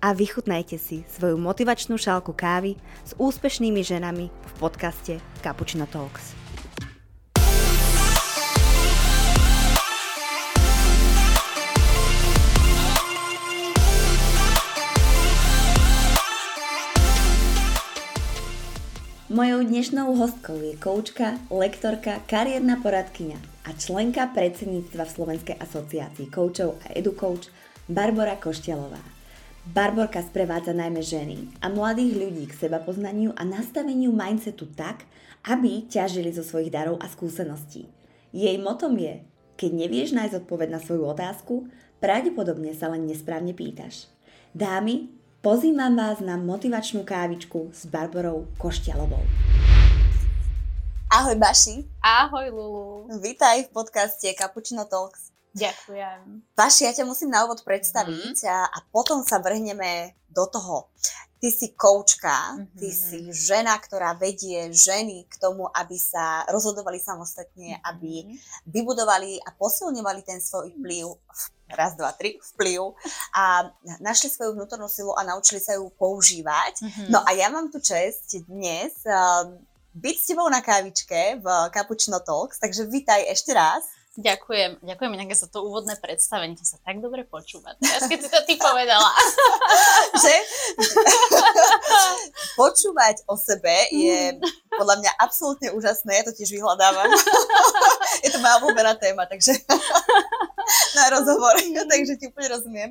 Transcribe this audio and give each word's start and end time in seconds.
a 0.00 0.16
vychutnajte 0.16 0.80
si 0.80 1.04
svoju 1.12 1.36
motivačnú 1.36 2.00
šálku 2.00 2.32
kávy 2.32 2.80
s 3.04 3.12
úspešnými 3.20 3.84
ženami 3.84 4.32
v 4.32 4.52
podcaste 4.56 5.20
Cappuccino 5.44 5.84
Talks. 5.84 6.32
Mojou 19.30 19.62
dnešnou 19.62 20.16
hostkou 20.18 20.58
je 20.58 20.74
koučka, 20.74 21.38
lektorka, 21.54 22.18
kariérna 22.26 22.82
poradkyňa 22.82 23.38
a 23.62 23.70
členka 23.78 24.26
predsedníctva 24.26 25.06
v 25.06 25.14
Slovenskej 25.14 25.56
asociácii 25.60 26.26
koučov 26.34 26.82
a 26.82 26.98
edukouč 26.98 27.46
Barbara 27.86 28.34
Košťalová. 28.34 29.19
Barborka 29.70 30.18
sprevádza 30.18 30.74
najmä 30.74 30.98
ženy 30.98 31.46
a 31.62 31.70
mladých 31.70 32.18
ľudí 32.18 32.44
k 32.50 32.58
seba 32.66 32.82
poznaniu 32.82 33.30
a 33.38 33.46
nastaveniu 33.46 34.10
mindsetu 34.10 34.66
tak, 34.74 35.06
aby 35.46 35.86
ťažili 35.86 36.34
zo 36.34 36.42
svojich 36.42 36.74
darov 36.74 36.98
a 36.98 37.06
skúseností. 37.06 37.86
Jej 38.34 38.58
motom 38.58 38.98
je, 38.98 39.22
keď 39.54 39.70
nevieš 39.70 40.10
nájsť 40.10 40.42
odpoveď 40.42 40.74
na 40.74 40.82
svoju 40.82 41.06
otázku, 41.06 41.70
pravdepodobne 42.02 42.74
sa 42.74 42.90
len 42.90 43.06
nesprávne 43.06 43.54
pýtaš. 43.54 44.10
Dámy, 44.50 45.20
Pozývam 45.40 45.96
vás 45.96 46.20
na 46.20 46.36
motivačnú 46.36 47.00
kávičku 47.00 47.72
s 47.72 47.88
Barbarou 47.88 48.44
Košťalovou. 48.60 49.24
Ahoj 51.08 51.36
Baši. 51.40 51.88
Ahoj 52.04 52.52
Lulu. 52.52 53.08
Vítaj 53.24 53.64
v 53.64 53.72
podcaste 53.72 54.28
Cappuccino 54.36 54.84
Talks. 54.84 55.29
Ďakujem. 55.54 56.46
Baši, 56.54 56.86
ja 56.86 56.92
ťa 56.94 57.04
musím 57.08 57.34
na 57.34 57.42
úvod 57.42 57.66
predstaviť 57.66 58.36
mm. 58.42 58.50
a, 58.50 58.58
a 58.70 58.78
potom 58.94 59.26
sa 59.26 59.42
vrhneme 59.42 60.14
do 60.30 60.46
toho. 60.46 60.90
Ty 61.40 61.48
si 61.48 61.72
koučka, 61.72 62.36
mm-hmm. 62.52 62.76
ty 62.76 62.88
si 62.92 63.18
žena, 63.32 63.72
ktorá 63.80 64.12
vedie 64.12 64.68
ženy 64.76 65.24
k 65.24 65.34
tomu, 65.40 65.72
aby 65.72 65.96
sa 65.96 66.44
rozhodovali 66.52 67.00
samostatne, 67.00 67.80
mm-hmm. 67.80 67.88
aby 67.88 68.12
vybudovali 68.68 69.40
a 69.40 69.48
posilňovali 69.56 70.20
ten 70.20 70.36
svoj 70.36 70.68
vplyv 70.76 71.16
raz, 71.72 71.96
dva, 71.96 72.12
tri, 72.12 72.36
vplyv 72.54 72.92
a 73.32 73.72
našli 74.04 74.28
svoju 74.28 74.52
vnútornú 74.52 74.90
silu 74.90 75.16
a 75.16 75.24
naučili 75.24 75.64
sa 75.64 75.80
ju 75.80 75.88
používať. 75.96 76.82
Mm-hmm. 76.82 77.08
No 77.08 77.24
a 77.24 77.30
ja 77.32 77.48
mám 77.48 77.72
tu 77.72 77.80
čest 77.80 78.36
dnes 78.44 78.92
uh, 79.08 79.48
byť 79.96 80.16
s 80.20 80.28
tebou 80.28 80.46
na 80.52 80.60
kávičke 80.60 81.40
v 81.40 81.46
Cappuccino 81.72 82.20
Talks, 82.20 82.60
takže 82.60 82.84
vítaj 82.84 83.26
ešte 83.26 83.56
raz. 83.56 83.86
Ďakujem, 84.20 84.84
ďakujem 84.84 85.12
inak 85.16 85.32
za 85.32 85.48
to 85.48 85.64
úvodné 85.64 85.96
predstavenie, 85.96 86.52
to 86.52 86.68
sa 86.68 86.76
tak 86.84 87.00
dobre 87.00 87.24
počúva. 87.24 87.72
Teraz 87.80 88.04
keď 88.04 88.18
si 88.20 88.28
to 88.28 88.40
ty 88.44 88.60
povedala. 88.60 89.08
že? 90.24 90.34
Počúvať 92.60 93.24
o 93.24 93.40
sebe 93.40 93.72
je 93.88 94.36
podľa 94.76 94.96
mňa 95.00 95.10
absolútne 95.16 95.72
úžasné, 95.72 96.20
ja 96.20 96.24
to 96.28 96.36
tiež 96.36 96.52
vyhľadávam. 96.52 97.08
je 98.24 98.28
to 98.28 98.38
moja 98.44 98.60
obľúbená 98.60 98.92
téma, 99.00 99.24
takže 99.24 99.56
na 101.00 101.04
rozhovor, 101.16 101.56
takže 101.88 102.20
ti 102.20 102.28
úplne 102.28 102.48
rozumiem. 102.52 102.90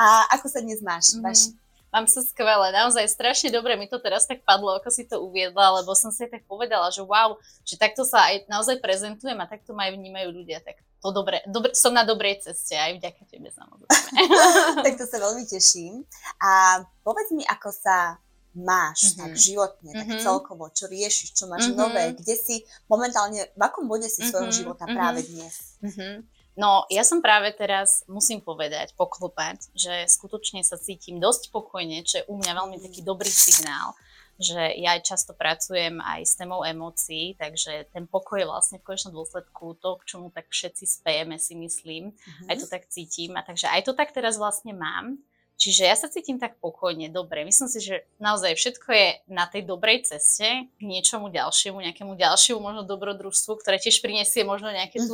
A 0.00 0.32
ako 0.32 0.48
sa 0.48 0.64
dnes 0.64 0.80
máš? 0.80 1.12
Mm-hmm. 1.12 1.63
Mám 1.94 2.10
sa 2.10 2.26
skvelé, 2.26 2.74
naozaj 2.74 3.06
strašne 3.06 3.54
dobre 3.54 3.78
mi 3.78 3.86
to 3.86 4.02
teraz 4.02 4.26
tak 4.26 4.42
padlo, 4.42 4.74
ako 4.74 4.90
si 4.90 5.06
to 5.06 5.22
uviedla, 5.22 5.78
lebo 5.78 5.94
som 5.94 6.10
si 6.10 6.26
tak 6.26 6.42
povedala, 6.50 6.90
že 6.90 7.06
wow, 7.06 7.38
že 7.62 7.78
takto 7.78 8.02
sa 8.02 8.34
aj 8.34 8.50
naozaj 8.50 8.82
prezentujem 8.82 9.38
a 9.38 9.46
takto 9.46 9.70
ma 9.78 9.86
aj 9.86 9.94
vnímajú 9.94 10.34
ľudia, 10.34 10.58
tak 10.58 10.82
to 10.98 11.14
dobre, 11.14 11.38
dobre 11.46 11.70
som 11.70 11.94
na 11.94 12.02
dobrej 12.02 12.42
ceste, 12.42 12.74
aj 12.74 12.98
vďaka 12.98 13.22
tebe 13.30 13.46
samozrejme. 13.54 13.94
tak 14.90 14.98
to 14.98 15.06
sa 15.06 15.22
veľmi 15.22 15.46
teším. 15.46 16.02
A 16.42 16.82
povedz 17.06 17.30
mi, 17.30 17.46
ako 17.46 17.70
sa 17.70 18.18
máš 18.54 18.98
mm-hmm. 19.12 19.20
tak 19.20 19.32
životne, 19.34 19.90
tak 19.92 20.06
mm-hmm. 20.06 20.24
celkovo, 20.24 20.64
čo 20.70 20.86
riešiš, 20.86 21.34
čo 21.34 21.50
máš 21.50 21.68
mm-hmm. 21.68 21.78
nové, 21.78 22.04
kde 22.14 22.34
si 22.38 22.66
momentálne, 22.86 23.50
v 23.50 23.62
akom 23.62 23.90
bode 23.90 24.06
si 24.06 24.22
svojho 24.22 24.50
mm-hmm. 24.50 24.58
života 24.58 24.84
práve 24.86 25.20
mhm. 25.22 25.28
dnes? 25.30 25.54
Mm-hmm. 25.82 26.14
No, 26.54 26.86
ja 26.86 27.02
som 27.02 27.18
práve 27.18 27.50
teraz, 27.50 28.06
musím 28.06 28.38
povedať, 28.38 28.94
poklopať, 28.94 29.74
že 29.74 30.06
skutočne 30.06 30.62
sa 30.62 30.78
cítim 30.78 31.18
dosť 31.18 31.50
pokojne, 31.50 32.06
čo 32.06 32.22
je 32.22 32.28
u 32.30 32.38
mňa 32.38 32.52
veľmi 32.54 32.78
taký 32.78 33.02
dobrý 33.02 33.26
signál, 33.26 33.98
že 34.38 34.58
ja 34.78 34.98
aj 34.98 35.06
často 35.06 35.34
pracujem 35.34 35.98
aj 35.98 36.26
s 36.26 36.34
témou 36.38 36.62
emócií, 36.66 37.34
takže 37.38 37.90
ten 37.90 38.06
pokoj 38.06 38.38
je 38.38 38.50
vlastne 38.50 38.76
v 38.78 38.86
konečnom 38.86 39.14
dôsledku 39.14 39.78
to, 39.78 39.98
k 40.02 40.06
čomu 40.14 40.30
tak 40.30 40.50
všetci 40.50 40.84
spejeme, 40.86 41.38
si 41.38 41.54
myslím. 41.58 42.14
Mm-hmm. 42.14 42.48
Aj 42.50 42.56
to 42.58 42.66
tak 42.66 42.86
cítim. 42.90 43.34
A 43.38 43.46
takže 43.46 43.70
aj 43.70 43.86
to 43.86 43.92
tak 43.94 44.10
teraz 44.10 44.38
vlastne 44.38 44.74
mám. 44.74 45.18
Čiže 45.54 45.86
ja 45.86 45.94
sa 45.94 46.10
cítim 46.10 46.42
tak 46.42 46.58
pokojne, 46.58 47.14
dobre. 47.14 47.46
Myslím 47.46 47.70
si, 47.70 47.78
že 47.78 48.02
naozaj 48.18 48.58
všetko 48.58 48.88
je 48.90 49.08
na 49.30 49.46
tej 49.46 49.62
dobrej 49.62 50.02
ceste 50.02 50.66
k 50.66 50.82
niečomu 50.82 51.30
ďalšiemu, 51.30 51.78
nejakému 51.78 52.18
ďalšiemu 52.18 52.58
možno 52.58 52.82
dobrodružstvu, 52.82 53.62
ktoré 53.62 53.78
tiež 53.78 54.02
prinesie 54.02 54.42
možno 54.42 54.74
nejaké 54.74 54.98
mm-hmm. 54.98 55.10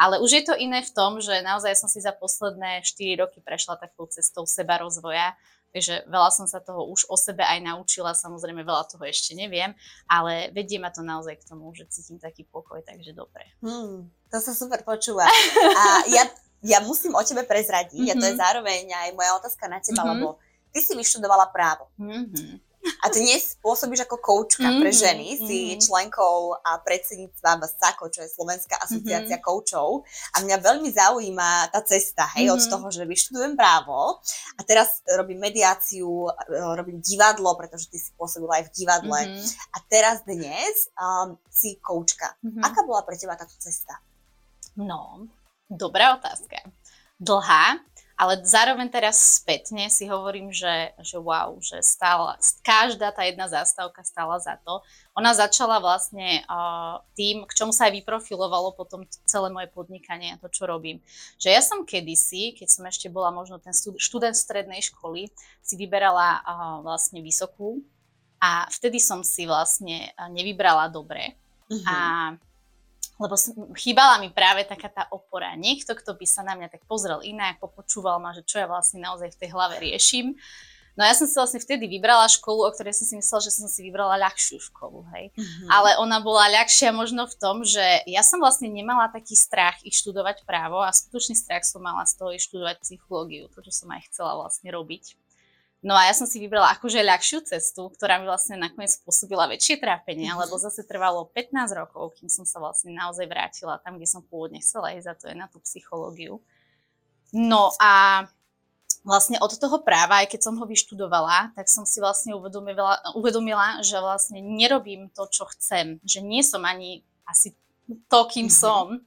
Ale 0.00 0.16
už 0.24 0.30
je 0.32 0.42
to 0.48 0.56
iné 0.56 0.80
v 0.80 0.94
tom, 0.96 1.20
že 1.20 1.44
naozaj 1.44 1.76
som 1.76 1.84
si 1.84 2.00
za 2.00 2.16
posledné 2.16 2.80
4 2.80 3.20
roky 3.20 3.44
prešla 3.44 3.76
takou 3.76 4.08
cestou 4.08 4.48
seba 4.48 4.80
rozvoja, 4.80 5.36
takže 5.76 6.08
veľa 6.08 6.32
som 6.32 6.48
sa 6.48 6.56
toho 6.56 6.88
už 6.88 7.04
o 7.12 7.20
sebe 7.20 7.44
aj 7.44 7.60
naučila, 7.60 8.16
samozrejme 8.16 8.64
veľa 8.64 8.88
toho 8.88 9.04
ešte 9.04 9.36
neviem, 9.36 9.76
ale 10.08 10.48
vedie 10.56 10.80
ma 10.80 10.88
to 10.88 11.04
naozaj 11.04 11.36
k 11.36 11.44
tomu, 11.44 11.68
že 11.76 11.84
cítim 11.92 12.16
taký 12.16 12.48
pokoj, 12.48 12.80
takže 12.80 13.12
dobre. 13.12 13.44
Hmm, 13.60 14.08
to 14.32 14.40
sa 14.40 14.56
super 14.56 14.80
počúva. 14.88 15.28
A 15.76 15.84
ja, 16.16 16.24
ja 16.64 16.80
musím 16.80 17.12
o 17.12 17.20
tebe 17.20 17.44
prezradiť, 17.44 18.00
mm-hmm. 18.00 18.16
a 18.16 18.20
to 18.20 18.24
je 18.24 18.34
mhm. 18.36 18.40
zároveň 18.40 18.82
aj 18.88 19.08
moja 19.12 19.36
otázka 19.36 19.68
na 19.68 19.84
teba, 19.84 20.00
mm-hmm. 20.00 20.16
lebo 20.16 20.40
ty 20.72 20.80
si 20.80 20.96
vyštudovala 20.96 21.52
právo. 21.52 21.92
Mm-hmm. 22.00 22.69
A 22.80 23.12
dnes 23.12 23.60
pôsobíš 23.60 24.08
ako 24.08 24.16
koučka 24.20 24.64
mm-hmm, 24.64 24.80
pre 24.80 24.90
ženy, 24.92 25.28
mm-hmm. 25.36 25.44
si 25.44 25.58
členkou 25.76 26.56
a 26.64 26.80
predsedníctva 26.80 27.60
SAKO, 27.68 28.08
čo 28.08 28.24
je 28.24 28.32
Slovenská 28.32 28.80
asociácia 28.80 29.36
mm-hmm. 29.36 29.44
koučov. 29.44 30.08
A 30.32 30.40
mňa 30.40 30.56
veľmi 30.64 30.88
zaujíma 30.88 31.68
tá 31.72 31.84
cesta, 31.84 32.24
hej, 32.36 32.48
mm-hmm. 32.48 32.56
od 32.56 32.70
toho, 32.72 32.86
že 32.88 33.04
vyštudujem 33.04 33.52
právo 33.52 34.20
a 34.56 34.60
teraz 34.64 35.04
robím 35.12 35.44
mediáciu, 35.44 36.32
robím 36.76 37.04
divadlo, 37.04 37.52
pretože 37.60 37.92
ty 37.92 38.00
si 38.00 38.16
pôsobila 38.16 38.64
aj 38.64 38.72
v 38.72 38.74
divadle. 38.84 39.20
Mm-hmm. 39.28 39.48
A 39.72 39.78
teraz 39.84 40.16
dnes 40.24 40.88
um, 40.96 41.36
si 41.52 41.76
koučka. 41.84 42.32
Mm-hmm. 42.40 42.64
Aká 42.64 42.80
bola 42.88 43.04
pre 43.04 43.20
teba 43.20 43.36
táto 43.36 43.56
cesta? 43.60 44.00
No, 44.72 45.28
dobrá 45.68 46.16
otázka. 46.16 46.64
Dlhá, 47.20 47.76
ale 48.20 48.44
zároveň 48.44 48.92
teraz 48.92 49.40
spätne 49.40 49.88
si 49.88 50.04
hovorím, 50.04 50.52
že, 50.52 50.92
že 51.00 51.16
wow, 51.16 51.56
že 51.56 51.80
stála, 51.80 52.36
každá 52.60 53.08
tá 53.16 53.24
jedna 53.24 53.48
zástavka 53.48 54.04
stála 54.04 54.36
za 54.36 54.60
to. 54.60 54.84
Ona 55.16 55.32
začala 55.32 55.80
vlastne 55.80 56.44
uh, 56.44 57.00
tým, 57.16 57.48
k 57.48 57.52
čomu 57.56 57.72
sa 57.72 57.88
aj 57.88 57.96
vyprofilovalo 57.96 58.76
potom 58.76 59.08
celé 59.24 59.48
moje 59.48 59.72
podnikanie 59.72 60.36
a 60.36 60.40
to, 60.40 60.52
čo 60.52 60.68
robím. 60.68 61.00
Že 61.40 61.48
ja 61.48 61.62
som 61.64 61.88
kedysi, 61.88 62.52
keď 62.60 62.68
som 62.68 62.84
ešte 62.84 63.08
bola 63.08 63.32
možno 63.32 63.56
ten 63.56 63.72
študent 63.72 64.36
strednej 64.36 64.84
školy, 64.84 65.32
si 65.64 65.80
vyberala 65.80 66.44
uh, 66.44 66.84
vlastne 66.84 67.24
vysokú 67.24 67.80
a 68.36 68.68
vtedy 68.68 69.00
som 69.00 69.24
si 69.24 69.48
vlastne 69.48 70.12
nevybrala 70.28 70.92
dobre. 70.92 71.40
Uh-huh. 71.72 71.88
A 71.88 71.96
lebo 73.20 73.36
chýbala 73.76 74.16
mi 74.16 74.32
práve 74.32 74.64
taká 74.64 74.88
tá 74.88 75.04
opora. 75.12 75.52
Niekto, 75.52 75.92
kto 75.92 76.16
by 76.16 76.24
sa 76.24 76.40
na 76.40 76.56
mňa 76.56 76.72
tak 76.72 76.88
pozrel 76.88 77.20
inak, 77.20 77.60
popočúval 77.60 78.16
ma, 78.16 78.32
že 78.32 78.40
čo 78.48 78.56
ja 78.56 78.66
vlastne 78.66 79.04
naozaj 79.04 79.36
v 79.36 79.40
tej 79.44 79.48
hlave 79.52 79.76
riešim. 79.76 80.40
No 80.98 81.06
ja 81.06 81.14
som 81.14 81.24
si 81.24 81.38
vlastne 81.38 81.62
vtedy 81.62 81.86
vybrala 81.86 82.26
školu, 82.26 82.66
o 82.66 82.70
ktorej 82.74 82.92
som 82.92 83.06
si 83.06 83.14
myslela, 83.16 83.46
že 83.46 83.54
som 83.54 83.70
si 83.70 83.80
vybrala 83.86 84.20
ľahšiu 84.20 84.58
školu, 84.58 85.06
hej. 85.14 85.30
Mm-hmm. 85.32 85.68
Ale 85.70 85.96
ona 86.02 86.18
bola 86.18 86.50
ľahšia 86.50 86.90
možno 86.90 87.30
v 87.30 87.38
tom, 87.38 87.62
že 87.62 88.02
ja 88.10 88.20
som 88.26 88.42
vlastne 88.42 88.66
nemala 88.68 89.06
taký 89.06 89.38
strach 89.38 89.78
ich 89.86 89.94
študovať 89.96 90.42
právo 90.42 90.82
a 90.82 90.90
skutočný 90.90 91.38
strach 91.38 91.62
som 91.62 91.80
mala 91.80 92.02
z 92.04 92.18
toho 92.18 92.34
ich 92.34 92.42
študovať 92.42 92.82
psychológiu, 92.82 93.46
to, 93.48 93.62
čo 93.62 93.72
som 93.72 93.88
aj 93.94 94.10
chcela 94.10 94.34
vlastne 94.34 94.68
robiť. 94.68 95.14
No 95.80 95.96
a 95.96 96.04
ja 96.04 96.12
som 96.12 96.28
si 96.28 96.36
vybrala 96.36 96.76
akože 96.76 97.00
ľahšiu 97.00 97.40
cestu, 97.48 97.88
ktorá 97.96 98.20
mi 98.20 98.28
vlastne 98.28 98.60
nakoniec 98.60 99.00
spôsobila 99.00 99.48
väčšie 99.48 99.80
trápenie, 99.80 100.28
mm-hmm. 100.28 100.44
lebo 100.44 100.60
zase 100.60 100.84
trvalo 100.84 101.32
15 101.32 101.56
rokov, 101.72 102.20
kým 102.20 102.28
som 102.28 102.44
sa 102.44 102.60
vlastne 102.60 102.92
naozaj 102.92 103.24
vrátila 103.24 103.80
tam, 103.80 103.96
kde 103.96 104.04
som 104.04 104.20
pôvodne 104.20 104.60
chcela 104.60 104.92
ísť, 104.92 105.08
a 105.08 105.16
to 105.16 105.24
je 105.32 105.36
na 105.40 105.48
tú 105.48 105.56
psychológiu. 105.64 106.44
No 107.32 107.72
a 107.80 108.28
vlastne 109.08 109.40
od 109.40 109.56
toho 109.56 109.80
práva, 109.80 110.20
aj 110.20 110.36
keď 110.36 110.52
som 110.52 110.60
ho 110.60 110.68
vyštudovala, 110.68 111.56
tak 111.56 111.72
som 111.72 111.88
si 111.88 112.04
vlastne 112.04 112.36
uvedomila, 112.36 113.00
uvedomila, 113.16 113.80
že 113.80 113.96
vlastne 113.96 114.44
nerobím 114.44 115.08
to, 115.16 115.24
čo 115.32 115.48
chcem. 115.56 115.96
Že 116.04 116.20
nie 116.20 116.44
som 116.44 116.60
ani 116.68 117.00
asi 117.24 117.56
to, 118.12 118.20
kým 118.28 118.52
mm-hmm. 118.52 118.60
som. 118.60 119.00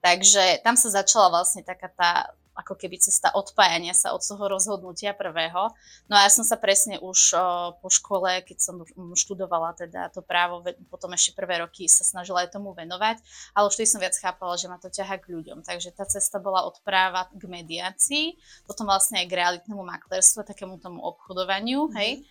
Takže 0.00 0.64
tam 0.64 0.76
sa 0.76 0.88
začala 0.88 1.28
vlastne 1.28 1.60
taká 1.60 1.92
tá 1.92 2.32
ako 2.54 2.78
keby 2.78 3.02
cesta 3.02 3.34
odpájania 3.34 3.90
sa 3.92 4.14
od 4.14 4.22
toho 4.22 4.46
rozhodnutia 4.46 5.10
prvého. 5.10 5.74
No 6.06 6.14
a 6.14 6.24
ja 6.24 6.30
som 6.30 6.46
sa 6.46 6.54
presne 6.54 7.02
už 7.02 7.34
po 7.82 7.88
škole, 7.90 8.46
keď 8.46 8.58
som 8.62 8.86
študovala 9.18 9.74
teda 9.74 10.08
to 10.14 10.22
právo, 10.22 10.62
potom 10.86 11.10
ešte 11.18 11.34
prvé 11.34 11.66
roky 11.66 11.90
sa 11.90 12.06
snažila 12.06 12.46
aj 12.46 12.54
tomu 12.54 12.70
venovať, 12.70 13.18
ale 13.58 13.66
už 13.66 13.82
som 13.82 13.98
viac 13.98 14.14
chápala, 14.14 14.54
že 14.54 14.70
ma 14.70 14.78
to 14.78 14.86
ťaha 14.86 15.18
k 15.18 15.34
ľuďom. 15.34 15.66
Takže 15.66 15.90
tá 15.92 16.06
cesta 16.06 16.38
bola 16.38 16.62
od 16.62 16.78
práva 16.86 17.26
k 17.34 17.42
mediácii, 17.44 18.38
potom 18.70 18.86
vlastne 18.86 19.18
aj 19.18 19.26
k 19.26 19.36
realitnému 19.38 19.82
maklerstvu, 19.82 20.46
takému 20.46 20.78
tomu 20.78 21.02
obchodovaniu, 21.02 21.90
hej 21.98 22.22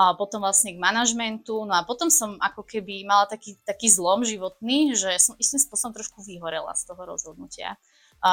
a 0.00 0.16
potom 0.16 0.40
vlastne 0.40 0.72
k 0.72 0.80
manažmentu. 0.80 1.68
No 1.68 1.76
a 1.76 1.84
potom 1.84 2.08
som 2.08 2.40
ako 2.40 2.64
keby 2.64 3.04
mala 3.04 3.28
taký, 3.28 3.60
taký 3.68 3.92
zlom 3.92 4.24
životný, 4.24 4.96
že 4.96 5.12
som 5.20 5.36
istým 5.36 5.60
spôsobom 5.60 5.92
trošku 5.92 6.24
vyhorela 6.24 6.72
z 6.72 6.88
toho 6.88 7.04
rozhodnutia 7.04 7.76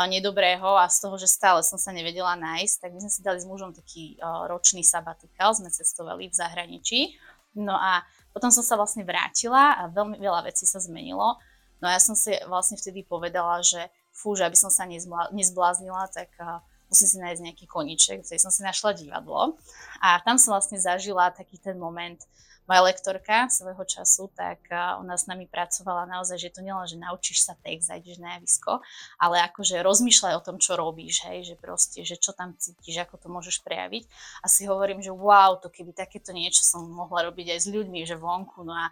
nedobrého 0.08 0.80
a 0.80 0.88
z 0.88 1.04
toho, 1.04 1.20
že 1.20 1.28
stále 1.28 1.60
som 1.64 1.76
sa 1.76 1.92
nevedela 1.92 2.40
nájsť, 2.40 2.76
tak 2.80 2.92
my 2.96 3.00
sme 3.04 3.12
si 3.12 3.20
dali 3.20 3.40
s 3.40 3.48
mužom 3.48 3.76
taký 3.76 4.16
ročný 4.48 4.84
sabatikál, 4.84 5.52
sme 5.56 5.68
cestovali 5.68 6.32
v 6.32 6.36
zahraničí. 6.40 7.00
No 7.56 7.76
a 7.76 8.04
potom 8.32 8.48
som 8.48 8.64
sa 8.64 8.80
vlastne 8.80 9.04
vrátila 9.04 9.76
a 9.76 9.92
veľmi 9.92 10.20
veľa 10.24 10.48
vecí 10.48 10.64
sa 10.64 10.80
zmenilo. 10.80 11.36
No 11.80 11.86
a 11.88 11.96
ja 11.96 12.02
som 12.04 12.16
si 12.16 12.32
vlastne 12.48 12.80
vtedy 12.80 13.04
povedala, 13.04 13.60
že 13.60 13.92
fú, 14.16 14.36
že 14.36 14.48
aby 14.48 14.56
som 14.56 14.72
sa 14.72 14.88
nezbláznila, 15.32 16.12
tak 16.16 16.32
musím 16.88 17.08
si 17.08 17.18
nájsť 17.20 17.42
nejaký 17.44 17.66
koniček, 17.68 18.24
ktorý 18.24 18.40
som 18.40 18.52
si 18.52 18.64
našla 18.64 18.96
divadlo. 18.96 19.60
A 20.00 20.20
tam 20.24 20.40
som 20.40 20.56
vlastne 20.56 20.80
zažila 20.80 21.32
taký 21.36 21.60
ten 21.60 21.76
moment, 21.76 22.20
moja 22.68 22.84
lektorka 22.84 23.48
svojho 23.48 23.80
času, 23.88 24.28
tak 24.36 24.60
ona 25.00 25.16
s 25.16 25.24
nami 25.24 25.48
pracovala 25.48 26.04
naozaj, 26.04 26.36
že 26.36 26.52
to 26.52 26.60
nielen, 26.60 26.84
že 26.84 27.00
naučíš 27.00 27.48
sa 27.48 27.56
text, 27.64 27.88
zajdeš 27.88 28.20
na 28.20 28.36
javisko, 28.36 28.84
ale 29.16 29.40
akože 29.48 29.80
rozmýšľaj 29.80 30.34
o 30.36 30.44
tom, 30.44 30.60
čo 30.60 30.76
robíš, 30.76 31.24
hej, 31.32 31.48
že 31.48 31.56
proste, 31.56 32.04
že 32.04 32.20
čo 32.20 32.36
tam 32.36 32.60
cítiš, 32.60 33.08
ako 33.08 33.16
to 33.24 33.28
môžeš 33.32 33.64
prejaviť. 33.64 34.04
A 34.44 34.52
si 34.52 34.68
hovorím, 34.68 35.00
že 35.00 35.16
wow, 35.16 35.56
to 35.64 35.72
keby 35.72 35.96
takéto 35.96 36.36
niečo 36.36 36.60
som 36.68 36.84
mohla 36.84 37.32
robiť 37.32 37.56
aj 37.56 37.60
s 37.64 37.68
ľuďmi, 37.72 38.04
že 38.04 38.20
vonku, 38.20 38.68
no 38.68 38.76
a 38.76 38.92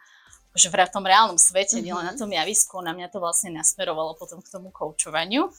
že 0.56 0.72
v 0.72 0.88
tom 0.88 1.04
reálnom 1.04 1.36
svete, 1.36 1.76
mm-hmm. 1.76 1.84
nielen 1.84 2.06
na 2.08 2.16
tom 2.16 2.32
javisku, 2.32 2.80
na 2.80 2.96
mňa 2.96 3.12
to 3.12 3.20
vlastne 3.20 3.52
nasmerovalo 3.52 4.16
potom 4.16 4.40
k 4.40 4.48
tomu 4.48 4.72
koučovaniu 4.72 5.52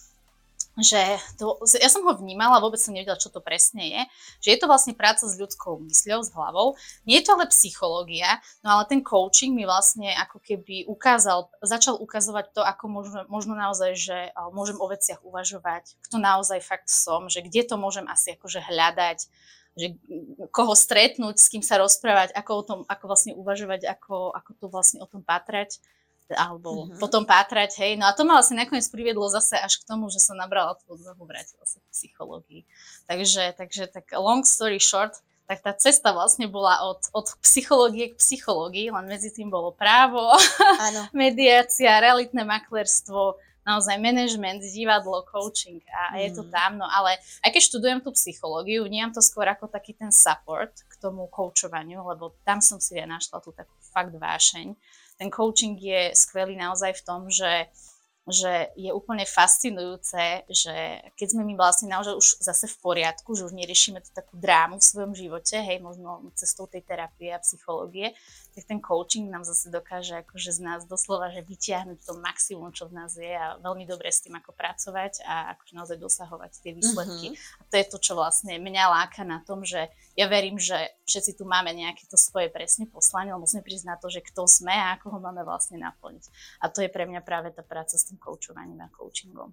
že 0.77 1.01
to, 1.41 1.57
ja 1.81 1.89
som 1.89 2.05
ho 2.05 2.13
vnímala, 2.13 2.61
vôbec 2.61 2.77
som 2.77 2.93
nevedela, 2.93 3.17
čo 3.17 3.33
to 3.33 3.41
presne 3.41 3.81
je, 3.81 4.01
že 4.45 4.49
je 4.53 4.59
to 4.61 4.69
vlastne 4.69 4.93
práca 4.93 5.25
s 5.25 5.41
ľudskou 5.41 5.81
mysľou, 5.81 6.21
s 6.21 6.31
hlavou. 6.37 6.77
Nie 7.09 7.25
je 7.25 7.33
to 7.33 7.41
ale 7.41 7.49
psychológia, 7.49 8.37
no 8.61 8.77
ale 8.77 8.85
ten 8.85 9.01
coaching 9.01 9.57
mi 9.57 9.65
vlastne 9.65 10.13
ako 10.21 10.37
keby 10.45 10.85
ukázal, 10.85 11.49
začal 11.65 11.97
ukazovať 11.97 12.53
to, 12.53 12.61
ako 12.61 12.85
možno, 12.93 13.21
možno 13.33 13.57
naozaj, 13.57 13.97
že 13.97 14.19
môžem 14.53 14.77
o 14.77 14.87
veciach 14.89 15.25
uvažovať, 15.25 15.97
kto 16.05 16.21
naozaj 16.21 16.61
fakt 16.61 16.93
som, 16.93 17.33
že 17.33 17.41
kde 17.41 17.65
to 17.65 17.81
môžem 17.81 18.05
asi 18.13 18.37
akože 18.37 18.61
hľadať, 18.61 19.19
že 19.77 19.93
koho 20.53 20.73
stretnúť, 20.73 21.37
s 21.37 21.53
kým 21.53 21.61
sa 21.61 21.77
rozprávať, 21.81 22.33
ako 22.33 22.53
o 22.53 22.63
tom, 22.65 22.79
ako 22.89 23.05
vlastne 23.13 23.33
uvažovať, 23.37 23.85
ako, 23.89 24.33
ako 24.33 24.51
to 24.57 24.67
vlastne 24.73 25.01
o 25.05 25.09
tom 25.09 25.21
patrať 25.21 25.81
alebo 26.35 26.91
uh-huh. 26.91 26.99
potom 26.99 27.23
pátrať, 27.23 27.79
hej. 27.79 27.93
No 27.95 28.11
a 28.11 28.17
to 28.17 28.27
ma 28.27 28.41
vlastne 28.41 28.59
nakoniec 28.59 28.87
priviedlo 28.91 29.31
zase 29.31 29.55
až 29.55 29.79
k 29.79 29.87
tomu, 29.87 30.11
že 30.11 30.19
som 30.19 30.35
nabrala 30.35 30.75
tú 30.75 30.99
odvahu, 30.99 31.23
vrátila 31.23 31.63
sa 31.63 31.79
k 31.79 31.87
psychológii. 31.95 32.63
Takže, 33.07 33.55
takže 33.55 33.87
tak 33.87 34.11
long 34.19 34.43
story 34.43 34.83
short, 34.83 35.23
tak 35.47 35.63
tá 35.63 35.71
cesta 35.79 36.11
vlastne 36.11 36.51
bola 36.51 36.83
od, 36.83 37.07
od 37.15 37.31
psychológie 37.39 38.11
k 38.11 38.19
psychológii, 38.19 38.91
len 38.91 39.07
medzi 39.07 39.31
tým 39.31 39.47
bolo 39.47 39.71
právo, 39.71 40.35
mediácia, 41.15 42.03
realitné 42.03 42.43
maklerstvo, 42.43 43.39
naozaj 43.63 43.99
management, 43.99 44.63
divadlo, 44.63 45.23
coaching 45.27 45.83
a 45.91 46.15
mm. 46.15 46.19
je 46.23 46.31
to 46.35 46.43
mhm. 46.47 46.51
tam. 46.51 46.71
No 46.83 46.87
ale 46.87 47.19
aj 47.43 47.51
keď 47.51 47.63
študujem 47.63 47.99
tú 48.03 48.11
psychológiu, 48.15 48.87
vnímam 48.87 49.15
to 49.15 49.23
skôr 49.23 49.47
ako 49.47 49.71
taký 49.71 49.95
ten 49.95 50.11
support 50.11 50.75
k 50.87 50.95
tomu 50.99 51.31
coachovaniu, 51.31 52.03
lebo 52.07 52.35
tam 52.43 52.63
som 52.63 52.83
si 52.83 52.99
ja 52.99 53.07
našla 53.07 53.43
tú 53.43 53.51
takú 53.55 53.75
fakt 53.95 54.15
vášeň 54.15 54.75
ten 55.17 55.29
coaching 55.33 55.77
je 55.81 56.13
skvelý 56.13 56.57
naozaj 56.57 56.93
v 57.01 57.05
tom, 57.05 57.21
že 57.29 57.69
že 58.27 58.75
je 58.75 58.91
úplne 58.91 59.23
fascinujúce, 59.23 60.43
že 60.51 60.75
keď 61.15 61.29
sme 61.31 61.47
my 61.47 61.55
vlastne 61.55 61.87
naozaj 61.87 62.15
už 62.19 62.43
zase 62.43 62.67
v 62.67 62.77
poriadku, 62.83 63.39
že 63.39 63.47
už 63.47 63.55
neriešime 63.55 64.03
tú 64.03 64.11
takú 64.11 64.35
drámu 64.35 64.83
v 64.83 64.89
svojom 64.91 65.15
živote, 65.15 65.55
hej, 65.63 65.79
možno 65.79 66.27
cestou 66.35 66.67
tej 66.67 66.83
terapie 66.83 67.31
a 67.31 67.39
psychológie, 67.39 68.19
tak 68.57 68.65
ten 68.65 68.81
coaching 68.81 69.29
nám 69.29 69.45
zase 69.45 69.69
dokáže 69.69 70.25
akože 70.25 70.49
z 70.57 70.61
nás 70.65 70.89
doslova, 70.89 71.29
že 71.29 71.45
vyťahnuť 71.45 72.09
to 72.09 72.17
maximum, 72.25 72.73
čo 72.73 72.89
v 72.89 72.97
nás 72.97 73.13
je 73.13 73.29
a 73.29 73.61
veľmi 73.61 73.85
dobre 73.85 74.09
s 74.09 74.25
tým 74.25 74.33
ako 74.41 74.57
pracovať 74.57 75.21
a 75.29 75.53
akože 75.53 75.77
naozaj 75.77 76.01
dosahovať 76.01 76.53
tie 76.65 76.73
výsledky. 76.73 77.37
Mm-hmm. 77.37 77.61
A 77.61 77.63
to 77.69 77.75
je 77.77 77.87
to, 77.93 77.99
čo 78.01 78.13
vlastne 78.17 78.57
mňa 78.57 78.85
láka 78.89 79.29
na 79.29 79.45
tom, 79.45 79.61
že 79.61 79.93
ja 80.17 80.25
verím, 80.25 80.57
že 80.57 80.97
všetci 81.05 81.37
tu 81.37 81.45
máme 81.45 81.69
nejaké 81.77 82.09
to 82.09 82.17
svoje 82.17 82.49
presne 82.49 82.89
poslanie, 82.89 83.29
ale 83.29 83.45
musíme 83.45 83.61
prísť 83.61 83.93
na 83.93 84.01
to, 84.01 84.09
že 84.09 84.25
kto 84.25 84.49
sme 84.49 84.73
a 84.73 84.97
ako 84.97 85.13
ho 85.13 85.19
máme 85.21 85.45
vlastne 85.45 85.77
naplniť. 85.77 86.25
A 86.65 86.73
to 86.73 86.81
je 86.81 86.89
pre 86.89 87.05
mňa 87.05 87.21
práve 87.21 87.53
tá 87.53 87.61
práca 87.61 88.01
s 88.01 88.09
tým 88.09 88.17
koučovaním 88.17 88.81
a 88.81 88.89
coachingom. 88.89 89.53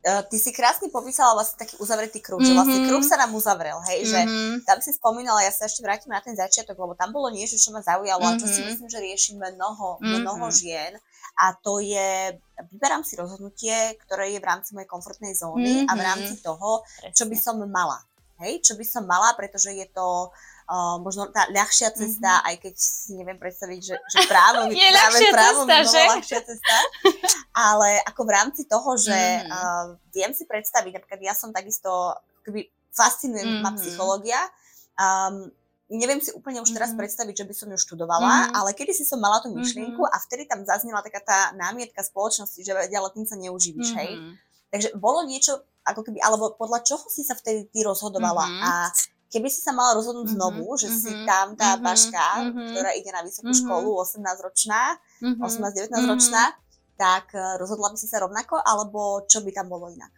Uh, 0.00 0.24
ty 0.32 0.40
si 0.40 0.48
krásne 0.48 0.88
popísala 0.88 1.36
vlastne 1.36 1.60
taký 1.60 1.76
uzavretý 1.76 2.24
kruh, 2.24 2.40
mm-hmm. 2.40 2.48
že 2.48 2.56
vlastne 2.56 2.80
mhm. 2.80 2.88
kruh 2.88 3.04
sa 3.04 3.20
nám 3.20 3.36
uzavrel, 3.36 3.76
hej, 3.84 4.08
mm-hmm. 4.08 4.64
že 4.64 4.64
tam 4.64 4.80
si 4.80 4.96
spomínala, 4.96 5.44
ja 5.44 5.52
sa 5.52 5.68
ešte 5.68 5.84
vrátim 5.84 6.08
na 6.08 6.24
ten 6.24 6.32
začiatok, 6.32 6.72
lebo 6.72 6.96
tam 6.96 7.12
bolo 7.12 7.28
niečo, 7.28 7.60
čo 7.60 7.68
ma 7.68 7.84
zaujalo 7.84 8.24
mm-hmm. 8.24 8.40
a 8.40 8.40
čo 8.40 8.48
si 8.48 8.64
mhm. 8.64 8.66
myslím, 8.72 8.88
že 8.88 8.98
rieši 9.04 9.30
mnoho, 9.36 10.00
mm-hmm. 10.00 10.24
mnoho 10.24 10.48
žien 10.48 10.96
a 11.40 11.56
to 11.56 11.80
je, 11.80 12.36
vyberám 12.72 13.00
si 13.00 13.16
rozhodnutie, 13.16 13.96
ktoré 14.04 14.34
je 14.34 14.42
v 14.42 14.48
rámci 14.48 14.76
mojej 14.76 14.88
komfortnej 14.90 15.32
zóny 15.32 15.84
mm-hmm. 15.84 15.88
a 15.88 15.92
v 15.96 16.02
rámci 16.04 16.34
toho, 16.44 16.84
čo 17.16 17.24
by 17.24 17.36
som 17.36 17.60
mala 17.64 17.96
hej, 18.40 18.64
čo 18.64 18.74
by 18.74 18.84
som 18.84 19.04
mala, 19.04 19.32
pretože 19.36 19.70
je 19.70 19.86
to 19.92 20.32
uh, 20.70 20.96
možno 21.02 21.28
tá 21.28 21.44
ľahšia 21.50 21.92
cesta, 21.92 22.40
mm-hmm. 22.40 22.48
aj 22.48 22.54
keď 22.62 22.74
si 22.78 23.10
neviem 23.18 23.36
predstaviť, 23.36 23.80
že, 23.82 23.94
že 23.98 24.18
právo, 24.30 24.70
je 24.72 24.90
práve 24.90 25.18
právo 25.34 25.60
cesta, 25.66 25.74
by 25.74 25.84
bola 25.84 26.12
ľahšia 26.16 26.40
cesta, 26.46 26.76
ale 27.52 27.88
ako 28.06 28.20
v 28.22 28.30
rámci 28.30 28.62
toho, 28.70 28.90
že 28.96 29.18
mm-hmm. 29.18 29.50
uh, 29.50 29.86
viem 30.14 30.32
si 30.32 30.46
predstaviť, 30.46 31.02
napríklad 31.02 31.20
ja 31.20 31.34
som 31.34 31.50
takisto, 31.50 32.16
keby 32.46 32.70
fascinuje 32.94 33.42
mm-hmm. 33.42 33.62
ma 33.66 33.70
psychológia, 33.74 34.40
um, 34.96 35.50
neviem 35.90 36.22
si 36.22 36.30
úplne 36.30 36.62
už 36.62 36.70
teraz 36.70 36.94
mm-hmm. 36.94 37.02
predstaviť, 37.02 37.34
že 37.42 37.46
by 37.50 37.54
som 37.54 37.68
ju 37.74 37.78
študovala, 37.82 38.30
mm-hmm. 38.30 38.56
ale 38.62 38.70
kedy 38.78 38.94
si 38.94 39.02
som 39.02 39.18
mala 39.18 39.42
tú 39.42 39.50
myšlienku 39.50 39.98
mm-hmm. 39.98 40.14
a 40.14 40.22
vtedy 40.22 40.46
tam 40.46 40.62
zaznela 40.62 41.02
taká 41.02 41.18
tá 41.18 41.38
námietka 41.58 41.98
spoločnosti, 42.06 42.62
že 42.62 42.70
ale 42.70 43.10
tým 43.10 43.26
sa 43.26 43.34
neuživíš, 43.34 43.90
mm-hmm. 43.90 44.00
hej. 44.06 44.10
Takže 44.70 44.88
bolo 45.02 45.26
niečo, 45.26 45.66
ako 45.86 46.00
keby, 46.06 46.18
alebo 46.20 46.54
podľa 46.56 46.84
čoho 46.84 47.04
si 47.08 47.24
sa 47.24 47.34
vtedy 47.34 47.68
ty 47.72 47.80
rozhodovala 47.84 48.46
mm-hmm. 48.46 48.62
a 48.64 48.70
keby 49.30 49.48
si 49.48 49.62
sa 49.62 49.70
mala 49.70 49.96
rozhodnúť 49.96 50.34
mm-hmm. 50.34 50.42
znovu, 50.42 50.66
že 50.76 50.88
mm-hmm. 50.90 51.02
si 51.02 51.12
tam 51.24 51.46
tá 51.54 51.74
mm-hmm. 51.74 51.86
baška, 51.86 52.26
mm-hmm. 52.42 52.68
ktorá 52.74 52.90
ide 52.98 53.10
na 53.14 53.22
vysokú 53.22 53.50
mm-hmm. 53.54 53.64
školu, 53.64 53.90
18-ročná, 54.02 54.82
mm-hmm. 55.22 55.46
18-19 55.96 56.12
ročná, 56.12 56.44
mm-hmm. 56.50 56.98
tak 56.98 57.26
eh, 57.32 57.56
rozhodla 57.56 57.94
by 57.94 57.98
si 57.98 58.10
sa 58.10 58.18
rovnako, 58.20 58.58
alebo 58.60 59.24
čo 59.30 59.40
by 59.40 59.50
tam 59.54 59.70
bolo 59.70 59.88
inak? 59.88 60.12